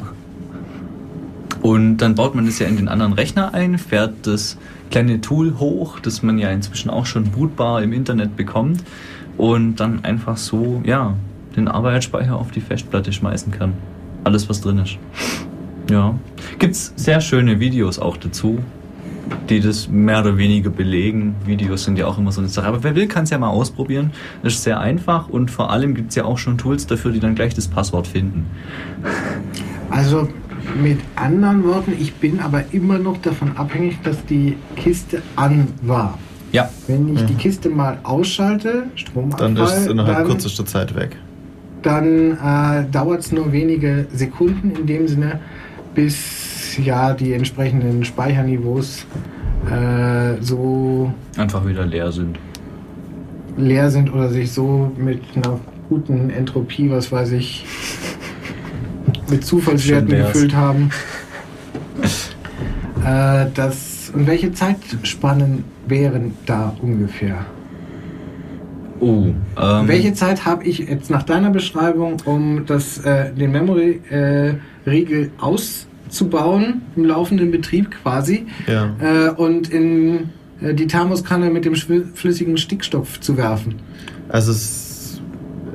Und 1.62 1.97
dann 1.98 2.15
baut 2.15 2.35
man 2.35 2.44
das 2.44 2.59
ja 2.59 2.66
in 2.66 2.77
den 2.77 2.89
anderen 2.89 3.15
Rechner 3.15 3.55
ein, 3.55 3.78
fährt 3.78 4.27
das 4.27 4.59
kleine 4.90 5.23
Tool 5.23 5.59
hoch, 5.59 6.01
das 6.01 6.23
man 6.23 6.39
ja 6.39 6.51
inzwischen 6.51 6.90
auch 6.90 7.07
schon 7.07 7.31
bootbar 7.31 7.82
im 7.82 7.94
Internet 7.94 8.36
bekommt 8.36 8.82
und 9.36 9.76
dann 9.76 10.04
einfach 10.04 10.36
so, 10.36 10.82
ja, 10.84 11.14
den 11.56 11.68
Arbeitsspeicher 11.68 12.36
auf 12.36 12.50
die 12.50 12.60
Festplatte 12.60 13.12
schmeißen 13.12 13.52
kann. 13.52 13.74
Alles, 14.24 14.48
was 14.48 14.60
drin 14.60 14.78
ist. 14.78 14.98
Ja. 15.90 16.18
Gibt's 16.58 16.92
sehr 16.96 17.20
schöne 17.20 17.60
Videos 17.60 17.98
auch 17.98 18.16
dazu, 18.16 18.58
die 19.48 19.60
das 19.60 19.88
mehr 19.88 20.20
oder 20.20 20.36
weniger 20.36 20.70
belegen. 20.70 21.36
Videos 21.44 21.84
sind 21.84 21.98
ja 21.98 22.06
auch 22.06 22.18
immer 22.18 22.32
so 22.32 22.40
eine 22.40 22.48
Sache. 22.48 22.66
Aber 22.66 22.82
wer 22.82 22.94
will, 22.94 23.06
kann 23.06 23.24
es 23.24 23.30
ja 23.30 23.38
mal 23.38 23.48
ausprobieren. 23.48 24.10
Das 24.42 24.54
ist 24.54 24.64
sehr 24.64 24.80
einfach 24.80 25.28
und 25.28 25.50
vor 25.50 25.70
allem 25.70 25.94
gibt 25.94 26.10
es 26.10 26.16
ja 26.16 26.24
auch 26.24 26.38
schon 26.38 26.58
Tools 26.58 26.86
dafür, 26.86 27.12
die 27.12 27.20
dann 27.20 27.34
gleich 27.34 27.54
das 27.54 27.68
Passwort 27.68 28.06
finden. 28.06 28.46
Also 29.90 30.28
mit 30.82 30.98
anderen 31.14 31.64
Worten, 31.64 31.92
ich 31.98 32.14
bin 32.14 32.40
aber 32.40 32.64
immer 32.72 32.98
noch 32.98 33.18
davon 33.18 33.56
abhängig, 33.56 33.98
dass 34.02 34.24
die 34.26 34.56
Kiste 34.74 35.22
an 35.36 35.68
war. 35.82 36.18
Ja. 36.56 36.68
Wenn 36.86 37.14
ich 37.14 37.22
die 37.26 37.34
Kiste 37.34 37.68
mal 37.68 37.98
ausschalte, 38.02 38.84
Stromabfall, 38.94 39.52
Dann 39.54 39.64
ist 39.64 39.72
es 39.76 39.86
innerhalb 39.88 40.16
dann, 40.18 40.26
kürzester 40.26 40.64
Zeit 40.64 40.94
weg. 40.94 41.16
dann 41.82 42.32
äh, 42.32 42.84
dauert 42.90 43.20
es 43.20 43.30
nur 43.32 43.52
wenige 43.52 44.06
Sekunden 44.14 44.70
in 44.80 44.86
dem 44.86 45.06
Sinne, 45.08 45.40
bis 45.94 46.76
ja 46.82 47.12
die 47.12 47.32
entsprechenden 47.34 48.04
Speicherniveaus 48.04 49.04
äh, 49.70 50.40
so 50.42 51.12
Einfach 51.36 51.66
wieder 51.66 51.84
leer 51.86 52.10
sind. 52.12 52.38
leer 53.56 53.90
sind 53.90 54.12
oder 54.12 54.28
sich 54.30 54.50
so 54.52 54.92
mit 54.96 55.22
einer 55.34 55.58
guten 55.88 56.30
Entropie, 56.30 56.90
was 56.90 57.10
weiß 57.12 57.32
ich, 57.32 57.64
mit 59.30 59.44
Zufallswerten 59.44 60.08
gefüllt 60.10 60.54
haben. 60.54 60.90
äh, 63.04 63.46
das, 63.54 64.10
und 64.14 64.26
welche 64.26 64.52
Zeitspannen 64.52 65.64
wären 65.86 66.34
da 66.46 66.74
ungefähr? 66.82 67.46
Oh. 69.00 69.26
Ähm, 69.60 69.88
welche 69.88 70.14
Zeit 70.14 70.44
habe 70.46 70.64
ich 70.64 70.78
jetzt 70.78 71.10
nach 71.10 71.22
deiner 71.22 71.50
Beschreibung, 71.50 72.16
um 72.24 72.64
das, 72.66 72.98
äh, 72.98 73.32
den 73.32 73.52
Memory-Riegel 73.52 75.30
auszubauen, 75.38 76.82
im 76.96 77.04
laufenden 77.04 77.50
Betrieb 77.50 77.90
quasi, 78.02 78.46
Ja. 78.66 78.94
äh, 79.00 79.30
und 79.30 79.68
in 79.68 80.30
äh, 80.62 80.72
die 80.72 80.86
Thermoskanne 80.86 81.50
mit 81.50 81.66
dem 81.66 81.74
flüssigen 81.74 82.56
Stickstoff 82.56 83.20
zu 83.20 83.36
werfen? 83.36 83.74
Also 84.28 84.52
es, 84.52 84.85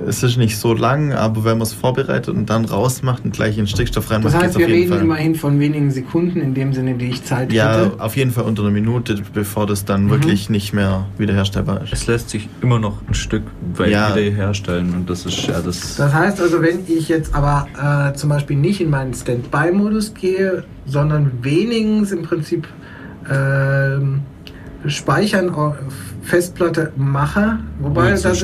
es 0.07 0.23
ist 0.23 0.37
nicht 0.37 0.57
so 0.57 0.73
lang, 0.73 1.13
aber 1.13 1.43
wenn 1.43 1.57
man 1.57 1.63
es 1.67 1.73
vorbereitet 1.73 2.29
und 2.35 2.49
dann 2.49 2.65
rausmacht 2.65 3.23
und 3.25 3.31
gleich 3.33 3.57
in 3.57 3.67
Stickstoff 3.67 4.09
reinmacht, 4.11 4.33
Das 4.33 4.41
heißt, 4.41 4.57
wir 4.57 4.65
auf 4.65 4.69
jeden 4.69 4.81
reden 4.83 4.93
Fall. 4.93 5.01
immerhin 5.03 5.35
von 5.35 5.59
wenigen 5.59 5.91
Sekunden, 5.91 6.39
in 6.41 6.53
dem 6.53 6.73
Sinne, 6.73 6.95
die 6.95 7.05
ich 7.09 7.23
Zeit 7.23 7.51
ja, 7.53 7.73
hätte. 7.85 7.99
auf 7.99 8.15
jeden 8.17 8.31
Fall 8.31 8.43
unter 8.45 8.61
einer 8.63 8.71
Minute, 8.71 9.21
bevor 9.33 9.65
das 9.67 9.85
dann 9.85 10.05
Mhm. 10.05 10.09
wirklich 10.11 10.49
nicht 10.49 10.73
mehr 10.73 11.05
wiederherstellbar 11.17 11.83
ist. 11.83 11.93
es 11.93 12.07
lässt 12.07 12.29
sich 12.29 12.49
immer 12.61 12.79
noch 12.79 12.97
ein 13.07 13.13
Stück 13.13 13.43
weit 13.75 13.89
Ja. 13.91 14.15
wieder 14.15 14.31
herstellen 14.35 14.93
und 14.93 15.09
das 15.09 15.25
ist 15.25 15.47
ja 15.47 15.59
das. 15.61 15.95
Das 15.95 16.13
heißt 16.13 16.41
also, 16.41 16.61
wenn 16.61 16.79
ich 16.87 17.07
jetzt 17.09 17.33
aber 17.35 17.67
äh, 18.11 18.13
zum 18.15 18.29
Beispiel 18.29 18.57
nicht 18.57 18.81
in 18.81 18.89
meinen 18.89 19.13
Standby-Modus 19.13 20.13
gehe, 20.13 20.63
sondern 20.85 21.31
wenigstens 21.41 22.11
im 22.11 22.23
Prinzip 22.23 22.67
ähm, 23.29 24.21
Speichern 24.87 25.49
auf 25.51 25.75
Festplatte 26.23 26.91
mache, 26.95 27.59
wobei 27.79 28.11
das. 28.11 28.43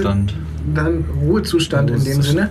Dann 0.73 1.05
Ruhezustand 1.21 1.89
in 1.91 2.03
dem 2.03 2.21
Sinne. 2.21 2.49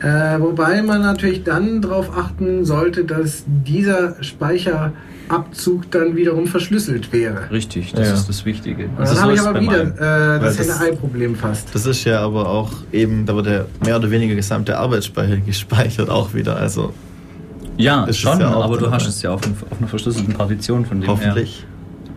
Äh, 0.00 0.40
wobei 0.40 0.82
man 0.82 1.02
natürlich 1.02 1.44
dann 1.44 1.80
darauf 1.80 2.16
achten 2.16 2.64
sollte, 2.64 3.04
dass 3.04 3.44
dieser 3.46 4.16
Speicherabzug 4.22 5.90
dann 5.90 6.16
wiederum 6.16 6.46
verschlüsselt 6.48 7.12
wäre. 7.12 7.50
Richtig, 7.50 7.92
das 7.92 8.08
Ja. 8.08 8.14
ist 8.14 8.28
das 8.28 8.44
Wichtige. 8.44 8.86
Und 8.86 8.98
Also 8.98 9.14
dann 9.14 9.22
habe 9.24 9.34
ich 9.34 9.40
aber 9.40 9.60
wieder 9.60 9.82
äh, 10.36 10.40
das 10.40 10.58
Henne-Ei-Problem 10.58 11.36
fast. 11.36 11.68
Das 11.74 11.86
ist 11.86 12.04
ja 12.04 12.20
aber 12.20 12.48
auch 12.48 12.72
eben, 12.92 13.26
da 13.26 13.34
wird 13.36 13.46
der 13.46 13.66
mehr 13.84 13.96
oder 13.96 14.10
weniger 14.10 14.34
gesamte 14.34 14.76
Arbeitsspeicher 14.76 15.36
gespeichert 15.46 16.10
auch 16.10 16.34
wieder. 16.34 16.56
Also 16.56 16.92
Ja, 17.76 18.04
ist 18.04 18.18
schon, 18.18 18.40
ja 18.40 18.50
aber 18.50 18.76
du 18.78 18.90
hast 18.90 19.06
es 19.06 19.22
ja 19.22 19.30
auf, 19.30 19.42
ein, 19.46 19.54
auf 19.70 19.78
einer 19.78 19.88
verschlüsselten 19.88 20.34
Partition 20.34 20.84
von 20.84 21.00
dem 21.00 21.08
hoffentlich. 21.08 21.64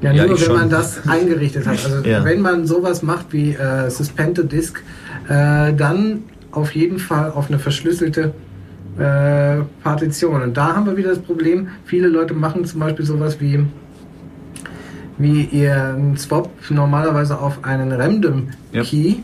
Ja, 0.02 0.12
Ja, 0.12 0.26
nur 0.26 0.36
ich 0.36 0.42
wenn 0.42 0.48
schon. 0.48 0.56
man 0.58 0.70
das 0.70 1.08
eingerichtet 1.08 1.66
hat. 1.68 1.78
Also 1.86 2.08
Ja. 2.08 2.24
wenn 2.26 2.42
man 2.42 2.66
sowas 2.68 3.02
macht 3.04 3.28
wie 3.32 3.52
äh, 3.54 3.90
Suspended 3.90 4.52
Disk, 4.52 4.84
äh, 5.28 5.74
dann 5.74 6.24
auf 6.52 6.74
jeden 6.76 7.00
Fall 7.00 7.32
auf 7.32 7.50
eine 7.50 7.60
verschlüsselte 7.60 8.34
äh, 8.98 9.64
Partition. 9.84 10.42
Und 10.42 10.56
da 10.56 10.76
haben 10.76 10.86
wir 10.86 10.96
wieder 10.96 11.10
das 11.10 11.20
Problem, 11.20 11.68
viele 11.86 12.08
Leute 12.08 12.34
machen 12.34 12.66
zum 12.66 12.80
Beispiel 12.80 13.06
sowas 13.06 13.40
wie 13.40 13.66
wie 15.18 15.44
ihren 15.44 16.18
Swap 16.18 16.50
normalerweise 16.70 17.40
auf 17.40 17.64
einen 17.64 17.92
Random 17.92 18.50
Yep. 18.74 18.84
Key. 18.86 19.16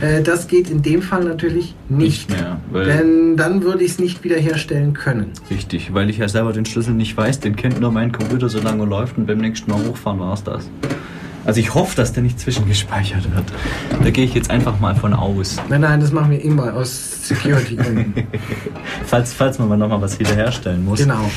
Äh, 0.00 0.22
das 0.22 0.48
geht 0.48 0.70
in 0.70 0.82
dem 0.82 1.02
Fall 1.02 1.24
natürlich 1.24 1.74
nicht. 1.88 2.28
Nicht 2.28 2.30
mehr, 2.30 2.60
denn 2.84 3.36
dann 3.36 3.62
würde 3.62 3.84
ich 3.84 3.92
es 3.92 3.98
nicht 3.98 4.22
wiederherstellen 4.24 4.92
können. 4.92 5.32
Richtig, 5.50 5.92
weil 5.94 6.10
ich 6.10 6.18
ja 6.18 6.28
selber 6.28 6.52
den 6.52 6.64
Schlüssel 6.66 6.94
nicht 6.94 7.16
weiß, 7.16 7.40
den 7.40 7.56
kennt 7.56 7.80
nur 7.80 7.90
mein 7.90 8.12
Computer, 8.12 8.48
solange 8.48 8.82
er 8.82 8.86
läuft 8.86 9.18
und 9.18 9.26
beim 9.26 9.38
nächsten 9.38 9.70
Mal 9.70 9.80
hochfahren 9.86 10.20
war 10.20 10.34
es 10.34 10.44
das. 10.44 10.70
Also 11.48 11.60
ich 11.60 11.72
hoffe, 11.72 11.96
dass 11.96 12.12
der 12.12 12.22
nicht 12.22 12.38
zwischengespeichert 12.38 13.34
wird. 13.34 13.46
Da 14.02 14.10
gehe 14.10 14.26
ich 14.26 14.34
jetzt 14.34 14.50
einfach 14.50 14.80
mal 14.80 14.94
von 14.94 15.14
aus. 15.14 15.56
Nein, 15.70 15.80
nein, 15.80 15.98
das 15.98 16.12
machen 16.12 16.30
wir 16.30 16.44
immer 16.44 16.74
aus 16.74 17.26
Security-Gründen. 17.26 18.26
Falls, 19.06 19.32
falls 19.32 19.58
man 19.58 19.70
mal 19.70 19.78
nochmal 19.78 20.02
was 20.02 20.18
wiederherstellen 20.20 20.84
muss. 20.84 20.98
genau. 20.98 21.30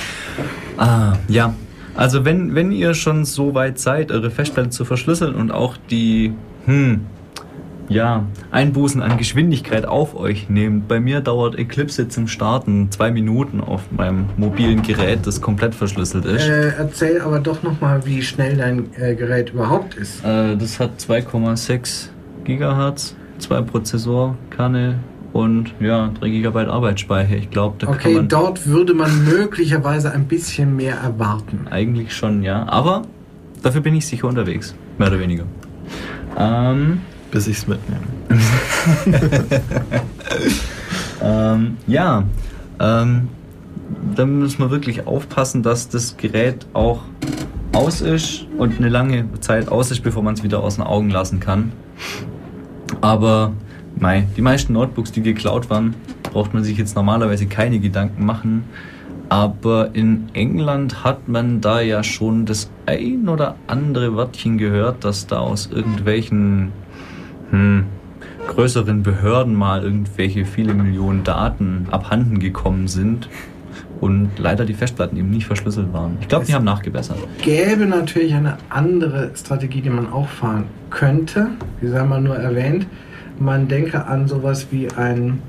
Ah, 0.75 1.13
ja. 1.29 1.53
Also 1.95 2.25
wenn, 2.25 2.55
wenn 2.55 2.73
ihr 2.73 2.93
schon 2.93 3.23
so 3.23 3.53
weit 3.53 3.79
seid, 3.79 4.11
eure 4.11 4.31
Festplatte 4.31 4.71
zu 4.71 4.83
verschlüsseln 4.83 5.33
und 5.33 5.49
auch 5.49 5.77
die, 5.89 6.33
hm, 6.65 7.05
ja, 7.91 8.25
Einbußen 8.51 9.01
an 9.01 9.17
Geschwindigkeit 9.17 9.85
auf 9.85 10.15
euch 10.15 10.49
nehmt. 10.49 10.87
Bei 10.87 10.99
mir 10.99 11.19
dauert 11.21 11.57
Eclipse 11.57 12.07
zum 12.07 12.27
Starten 12.27 12.89
zwei 12.89 13.11
Minuten 13.11 13.59
auf 13.61 13.91
meinem 13.91 14.25
mobilen 14.37 14.81
Gerät, 14.81 15.27
das 15.27 15.41
komplett 15.41 15.75
verschlüsselt 15.75 16.25
ist. 16.25 16.47
Äh, 16.47 16.69
erzähl 16.77 17.21
aber 17.21 17.39
doch 17.39 17.63
nochmal, 17.63 18.05
wie 18.05 18.21
schnell 18.21 18.55
dein 18.57 18.85
äh, 18.99 19.15
Gerät 19.15 19.51
überhaupt 19.51 19.95
ist. 19.95 20.23
Äh, 20.23 20.55
das 20.55 20.79
hat 20.79 20.91
2,6 20.99 22.07
Gigahertz, 22.45 23.15
zwei 23.39 23.61
Prozessorkerne 23.61 24.99
und 25.33 25.73
ja, 25.79 26.11
3 26.19 26.29
Gigabyte 26.29 26.67
Arbeitsspeicher. 26.69 27.35
Ich 27.35 27.49
glaube, 27.49 27.75
da 27.79 27.87
kann 27.87 27.95
Okay, 27.95 28.15
man 28.15 28.27
dort 28.27 28.65
würde 28.67 28.93
man 28.93 29.25
möglicherweise 29.25 30.11
ein 30.11 30.25
bisschen 30.25 30.75
mehr 30.75 30.95
erwarten. 30.95 31.67
eigentlich 31.69 32.13
schon, 32.15 32.41
ja. 32.43 32.67
Aber 32.67 33.03
dafür 33.63 33.81
bin 33.81 33.95
ich 33.95 34.05
sicher 34.07 34.27
unterwegs, 34.27 34.75
mehr 34.97 35.07
oder 35.09 35.19
weniger. 35.19 35.43
Ähm, 36.37 37.01
Bis 37.31 37.47
ich 37.47 37.57
es 37.57 37.67
mitnehme. 37.67 38.01
ähm, 41.23 41.77
ja, 41.87 42.23
ähm, 42.79 43.29
da 44.15 44.25
müssen 44.25 44.59
wir 44.59 44.71
wirklich 44.71 45.07
aufpassen, 45.07 45.63
dass 45.63 45.89
das 45.89 46.17
Gerät 46.17 46.65
auch 46.73 47.01
aus 47.73 48.01
ist 48.01 48.45
und 48.57 48.77
eine 48.77 48.89
lange 48.89 49.25
Zeit 49.39 49.69
aus 49.69 49.91
ist, 49.91 50.01
bevor 50.03 50.23
man 50.23 50.33
es 50.33 50.43
wieder 50.43 50.61
aus 50.61 50.75
den 50.75 50.83
Augen 50.83 51.09
lassen 51.09 51.39
kann. 51.39 51.71
Aber 52.99 53.53
mei, 53.97 54.27
die 54.35 54.41
meisten 54.41 54.73
Notebooks, 54.73 55.11
die 55.11 55.21
geklaut 55.21 55.69
waren, 55.69 55.95
braucht 56.23 56.53
man 56.53 56.63
sich 56.63 56.77
jetzt 56.77 56.95
normalerweise 56.95 57.45
keine 57.45 57.79
Gedanken 57.79 58.25
machen. 58.25 58.65
Aber 59.29 59.91
in 59.93 60.27
England 60.33 61.05
hat 61.05 61.29
man 61.29 61.61
da 61.61 61.79
ja 61.79 62.03
schon 62.03 62.45
das 62.45 62.69
ein 62.85 63.29
oder 63.29 63.55
andere 63.67 64.15
Wörtchen 64.15 64.57
gehört, 64.57 65.05
dass 65.05 65.27
da 65.27 65.39
aus 65.39 65.69
irgendwelchen 65.71 66.73
hm, 67.51 67.85
größeren 68.47 69.03
Behörden 69.03 69.55
mal 69.55 69.83
irgendwelche 69.83 70.45
viele 70.45 70.73
Millionen 70.73 71.23
Daten 71.23 71.87
abhanden 71.91 72.39
gekommen 72.39 72.87
sind 72.87 73.29
und 74.01 74.31
leider 74.37 74.65
die 74.65 74.73
Festplatten 74.73 75.15
eben 75.15 75.29
nicht 75.29 75.45
verschlüsselt 75.45 75.93
waren. 75.93 76.17
Ich 76.21 76.27
glaube, 76.27 76.45
die 76.45 76.53
haben 76.53 76.65
nachgebessert. 76.65 77.17
Gäbe 77.43 77.85
natürlich 77.85 78.33
eine 78.33 78.57
andere 78.69 79.31
Strategie, 79.35 79.81
die 79.81 79.91
man 79.91 80.11
auch 80.11 80.27
fahren 80.27 80.65
könnte. 80.89 81.47
Wie 81.79 81.87
sei 81.87 82.03
mal 82.03 82.19
nur 82.19 82.35
erwähnt. 82.35 82.87
Man 83.39 83.67
denke 83.67 84.05
an 84.05 84.27
sowas 84.27 84.67
wie 84.71 84.87
ein 84.91 85.39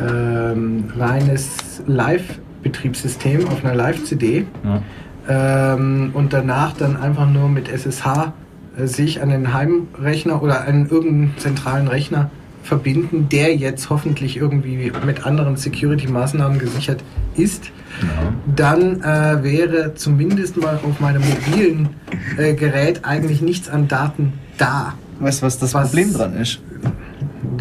ähm, 0.00 0.84
reines 0.96 1.82
Live-Betriebssystem 1.86 3.48
auf 3.48 3.64
einer 3.64 3.74
Live-CD. 3.74 4.46
Ja. 4.64 5.74
ähm, 5.74 6.10
und 6.14 6.32
danach 6.32 6.72
dann 6.74 6.96
einfach 6.96 7.28
nur 7.28 7.48
mit 7.48 7.68
SSH 7.68 8.32
sich 8.76 9.22
an 9.22 9.28
den 9.28 9.52
Heimrechner 9.54 10.42
oder 10.42 10.66
an 10.66 10.88
irgendeinen 10.88 11.34
zentralen 11.38 11.88
Rechner 11.88 12.30
verbinden, 12.62 13.28
der 13.30 13.54
jetzt 13.56 13.90
hoffentlich 13.90 14.36
irgendwie 14.38 14.90
mit 15.04 15.26
anderen 15.26 15.56
Security-Maßnahmen 15.56 16.58
gesichert 16.58 17.02
ist, 17.36 17.64
Ja. 18.00 18.32
dann 18.56 19.02
äh, 19.02 19.42
wäre 19.44 19.94
zumindest 19.94 20.56
mal 20.56 20.78
auf 20.82 20.98
meinem 20.98 21.22
mobilen 21.22 21.90
äh, 22.38 22.54
Gerät 22.54 23.04
eigentlich 23.04 23.42
nichts 23.42 23.68
an 23.68 23.86
Daten 23.86 24.32
da. 24.58 24.94
Weißt 25.20 25.42
du, 25.42 25.46
was 25.46 25.58
das 25.58 25.74
Was- 25.74 25.88
Problem 25.90 26.12
dran 26.14 26.34
ist? 26.36 26.60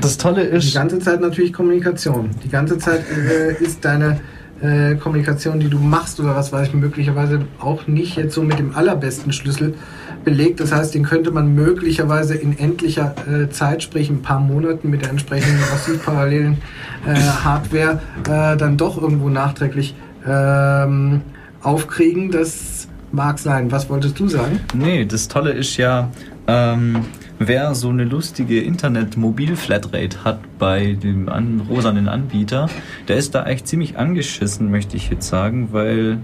Das 0.01 0.17
Tolle 0.17 0.45
Die 0.49 0.55
ist, 0.57 0.73
ganze 0.73 0.99
Zeit 0.99 1.21
natürlich 1.21 1.53
Kommunikation. 1.53 2.29
Die 2.43 2.49
ganze 2.49 2.77
Zeit 2.77 3.03
äh, 3.11 3.61
ist 3.63 3.83
deine 3.85 4.19
äh, 4.61 4.95
Kommunikation, 4.95 5.59
die 5.59 5.67
du 5.69 5.77
machst 5.79 6.19
oder 6.19 6.35
was 6.35 6.51
weiß 6.51 6.69
ich, 6.69 6.73
möglicherweise 6.73 7.41
auch 7.59 7.87
nicht 7.87 8.15
jetzt 8.17 8.33
so 8.33 8.41
mit 8.43 8.57
dem 8.59 8.75
allerbesten 8.75 9.31
Schlüssel 9.33 9.75
belegt. 10.23 10.59
Das 10.59 10.71
heißt, 10.71 10.93
den 10.93 11.03
könnte 11.03 11.31
man 11.31 11.53
möglicherweise 11.53 12.35
in 12.35 12.57
endlicher 12.57 13.15
äh, 13.27 13.49
Zeit, 13.49 13.83
sprich 13.83 14.09
ein 14.09 14.21
paar 14.21 14.39
Monaten 14.39 14.89
mit 14.89 15.01
der 15.01 15.09
entsprechenden 15.09 15.59
massiv 15.59 16.03
parallelen 16.03 16.57
äh, 17.05 17.15
Hardware, 17.15 18.01
äh, 18.27 18.57
dann 18.57 18.77
doch 18.77 19.01
irgendwo 19.01 19.29
nachträglich 19.29 19.95
ähm, 20.27 21.21
aufkriegen. 21.61 22.31
Das 22.31 22.87
mag 23.11 23.39
sein. 23.39 23.71
Was 23.71 23.89
wolltest 23.89 24.19
du 24.19 24.27
sagen? 24.27 24.59
Nee, 24.73 25.05
das 25.05 25.27
Tolle 25.27 25.51
ist 25.51 25.77
ja, 25.77 26.09
ähm, 26.47 27.05
wer 27.39 27.75
so 27.75 27.89
eine 27.89 28.03
lustige 28.03 28.61
Internet-Mobil-Flatrate 28.61 30.23
hat 30.23 30.39
bei 30.59 30.93
dem 30.93 31.29
an 31.29 31.61
rosanen 31.69 32.07
Anbieter, 32.07 32.69
der 33.07 33.17
ist 33.17 33.35
da 33.35 33.45
echt 33.45 33.67
ziemlich 33.67 33.97
angeschissen, 33.97 34.71
möchte 34.71 34.97
ich 34.97 35.09
jetzt 35.09 35.27
sagen, 35.27 35.69
weil 35.71 36.19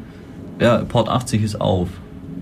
ja, 0.59 0.77
Port 0.79 1.09
80 1.09 1.43
ist 1.43 1.61
auf. 1.61 1.89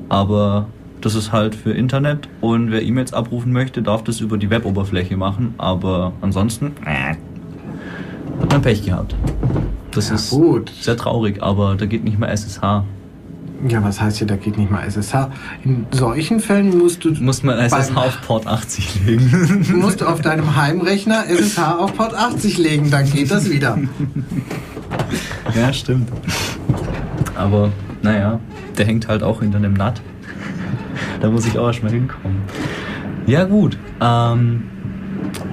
Aber 0.09 0.67
das 1.01 1.15
ist 1.15 1.31
halt 1.31 1.55
für 1.55 1.71
Internet 1.71 2.27
und 2.41 2.71
wer 2.71 2.81
E-Mails 2.83 3.13
abrufen 3.13 3.51
möchte, 3.53 3.81
darf 3.81 4.03
das 4.03 4.19
über 4.19 4.37
die 4.37 4.49
Web-Oberfläche 4.49 5.15
machen. 5.17 5.53
Aber 5.57 6.13
ansonsten 6.21 6.73
äh, 6.85 7.15
hat 8.41 8.51
man 8.51 8.61
Pech 8.61 8.83
gehabt. 8.85 9.15
Das 9.91 10.09
Ja, 10.09 10.15
ist 10.15 10.29
gut. 10.31 10.71
sehr 10.81 10.97
traurig, 10.97 11.41
aber 11.41 11.75
da 11.75 11.85
geht 11.85 12.03
nicht 12.03 12.19
mehr 12.19 12.29
SSH. 12.29 12.83
Ja, 13.67 13.83
was 13.83 13.99
heißt 13.99 14.17
hier, 14.19 14.27
da 14.27 14.35
geht 14.35 14.55
nicht 14.57 14.69
mal 14.69 14.83
SSH? 14.87 15.29
In 15.63 15.87
solchen 15.89 16.39
Fällen 16.39 16.77
musst 16.77 17.03
du, 17.03 17.11
Muss 17.19 17.41
man 17.41 17.57
SSH 17.57 17.95
auf 17.97 18.21
Port 18.21 18.45
80 18.45 19.05
legen. 19.07 19.65
musst 19.81 20.01
du 20.01 20.05
auf 20.05 20.21
deinem 20.21 20.55
Heimrechner 20.55 21.25
SSH 21.27 21.59
auf 21.79 21.95
Port 21.95 22.13
80 22.13 22.59
legen, 22.59 22.91
dann 22.91 23.09
geht 23.09 23.31
das 23.31 23.49
wieder. 23.49 23.77
Ja, 25.55 25.73
stimmt. 25.73 26.09
Aber 27.35 27.71
naja, 28.03 28.39
der 28.77 28.85
hängt 28.85 29.07
halt 29.07 29.23
auch 29.23 29.39
hinter 29.41 29.57
einem 29.57 29.73
NAT. 29.73 30.01
Da 31.21 31.29
muss 31.29 31.45
ich 31.45 31.57
auch 31.57 31.67
erstmal 31.67 31.91
hinkommen. 31.91 32.41
Ja 33.25 33.43
gut, 33.43 33.77
ähm, 34.01 34.63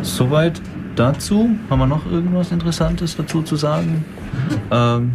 soweit 0.02 0.60
dazu. 0.96 1.50
Haben 1.70 1.78
wir 1.78 1.86
noch 1.86 2.10
irgendwas 2.10 2.52
Interessantes 2.52 3.16
dazu 3.16 3.42
zu 3.42 3.56
sagen? 3.56 4.04
Ähm, 4.70 5.12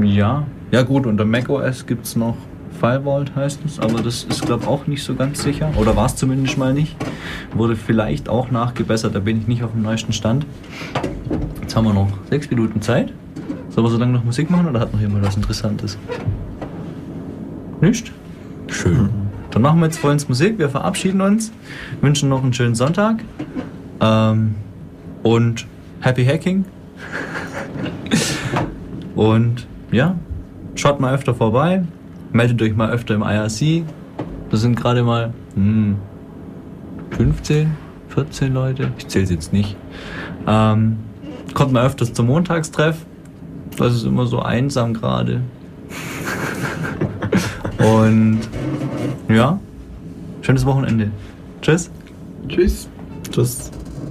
ja. 0.00 0.46
Ja 0.70 0.82
gut, 0.82 1.06
unter 1.06 1.24
macOS 1.24 1.86
gibt 1.86 2.06
es 2.06 2.16
noch 2.16 2.36
Firewall 2.82 3.26
heißt 3.36 3.60
es, 3.64 3.78
aber 3.78 4.02
das 4.02 4.24
ist 4.24 4.44
glaube 4.44 4.66
auch 4.66 4.88
nicht 4.88 5.04
so 5.04 5.14
ganz 5.14 5.42
sicher. 5.42 5.70
Oder 5.76 5.94
war 5.94 6.06
es 6.06 6.16
zumindest 6.16 6.58
mal 6.58 6.74
nicht. 6.74 6.96
Wurde 7.54 7.76
vielleicht 7.76 8.28
auch 8.28 8.50
nachgebessert, 8.50 9.14
da 9.14 9.20
bin 9.20 9.38
ich 9.38 9.46
nicht 9.46 9.62
auf 9.62 9.70
dem 9.72 9.82
neuesten 9.82 10.12
Stand. 10.12 10.46
Jetzt 11.60 11.76
haben 11.76 11.84
wir 11.84 11.92
noch 11.92 12.08
sechs 12.28 12.50
Minuten 12.50 12.82
Zeit. 12.82 13.12
Sollen 13.68 13.86
wir 13.86 13.90
so 13.90 13.98
lange 13.98 14.12
noch 14.12 14.24
Musik 14.24 14.50
machen 14.50 14.68
oder 14.68 14.80
hat 14.80 14.92
noch 14.92 15.00
jemand 15.00 15.24
was 15.24 15.36
Interessantes? 15.36 15.96
Nicht? 17.80 18.12
Schön. 18.68 19.10
Dann 19.50 19.62
machen 19.62 19.80
wir 19.80 19.86
jetzt 19.86 19.98
vollends 19.98 20.28
Musik. 20.28 20.58
Wir 20.58 20.68
verabschieden 20.68 21.20
uns, 21.20 21.52
wünschen 22.00 22.28
noch 22.28 22.42
einen 22.42 22.54
schönen 22.54 22.74
Sonntag 22.74 23.22
ähm, 24.00 24.54
und 25.22 25.66
Happy 26.00 26.24
Hacking. 26.24 26.64
und 29.14 29.66
ja, 29.90 30.16
schaut 30.74 31.00
mal 31.00 31.14
öfter 31.14 31.34
vorbei, 31.34 31.84
meldet 32.32 32.62
euch 32.62 32.74
mal 32.74 32.90
öfter 32.90 33.14
im 33.14 33.22
IRC. 33.22 33.84
Das 34.50 34.62
sind 34.62 34.74
gerade 34.74 35.02
mal 35.02 35.34
hm, 35.54 35.96
15, 37.10 37.76
14 38.08 38.54
Leute. 38.54 38.90
Ich 38.98 39.08
zähle 39.08 39.24
es 39.24 39.30
jetzt 39.30 39.52
nicht. 39.52 39.76
Ähm, 40.46 40.98
kommt 41.54 41.72
mal 41.72 41.84
öfters 41.84 42.12
zum 42.12 42.26
Montagstreff. 42.26 43.04
Das 43.76 43.94
ist 43.94 44.04
immer 44.04 44.26
so 44.26 44.40
einsam 44.40 44.94
gerade. 44.94 45.42
Und 47.82 48.40
ja, 49.28 49.58
schönes 50.42 50.64
Wochenende. 50.64 51.10
Tschüss. 51.60 51.90
Tschüss. 52.48 52.88
Tschüss. 53.30 53.70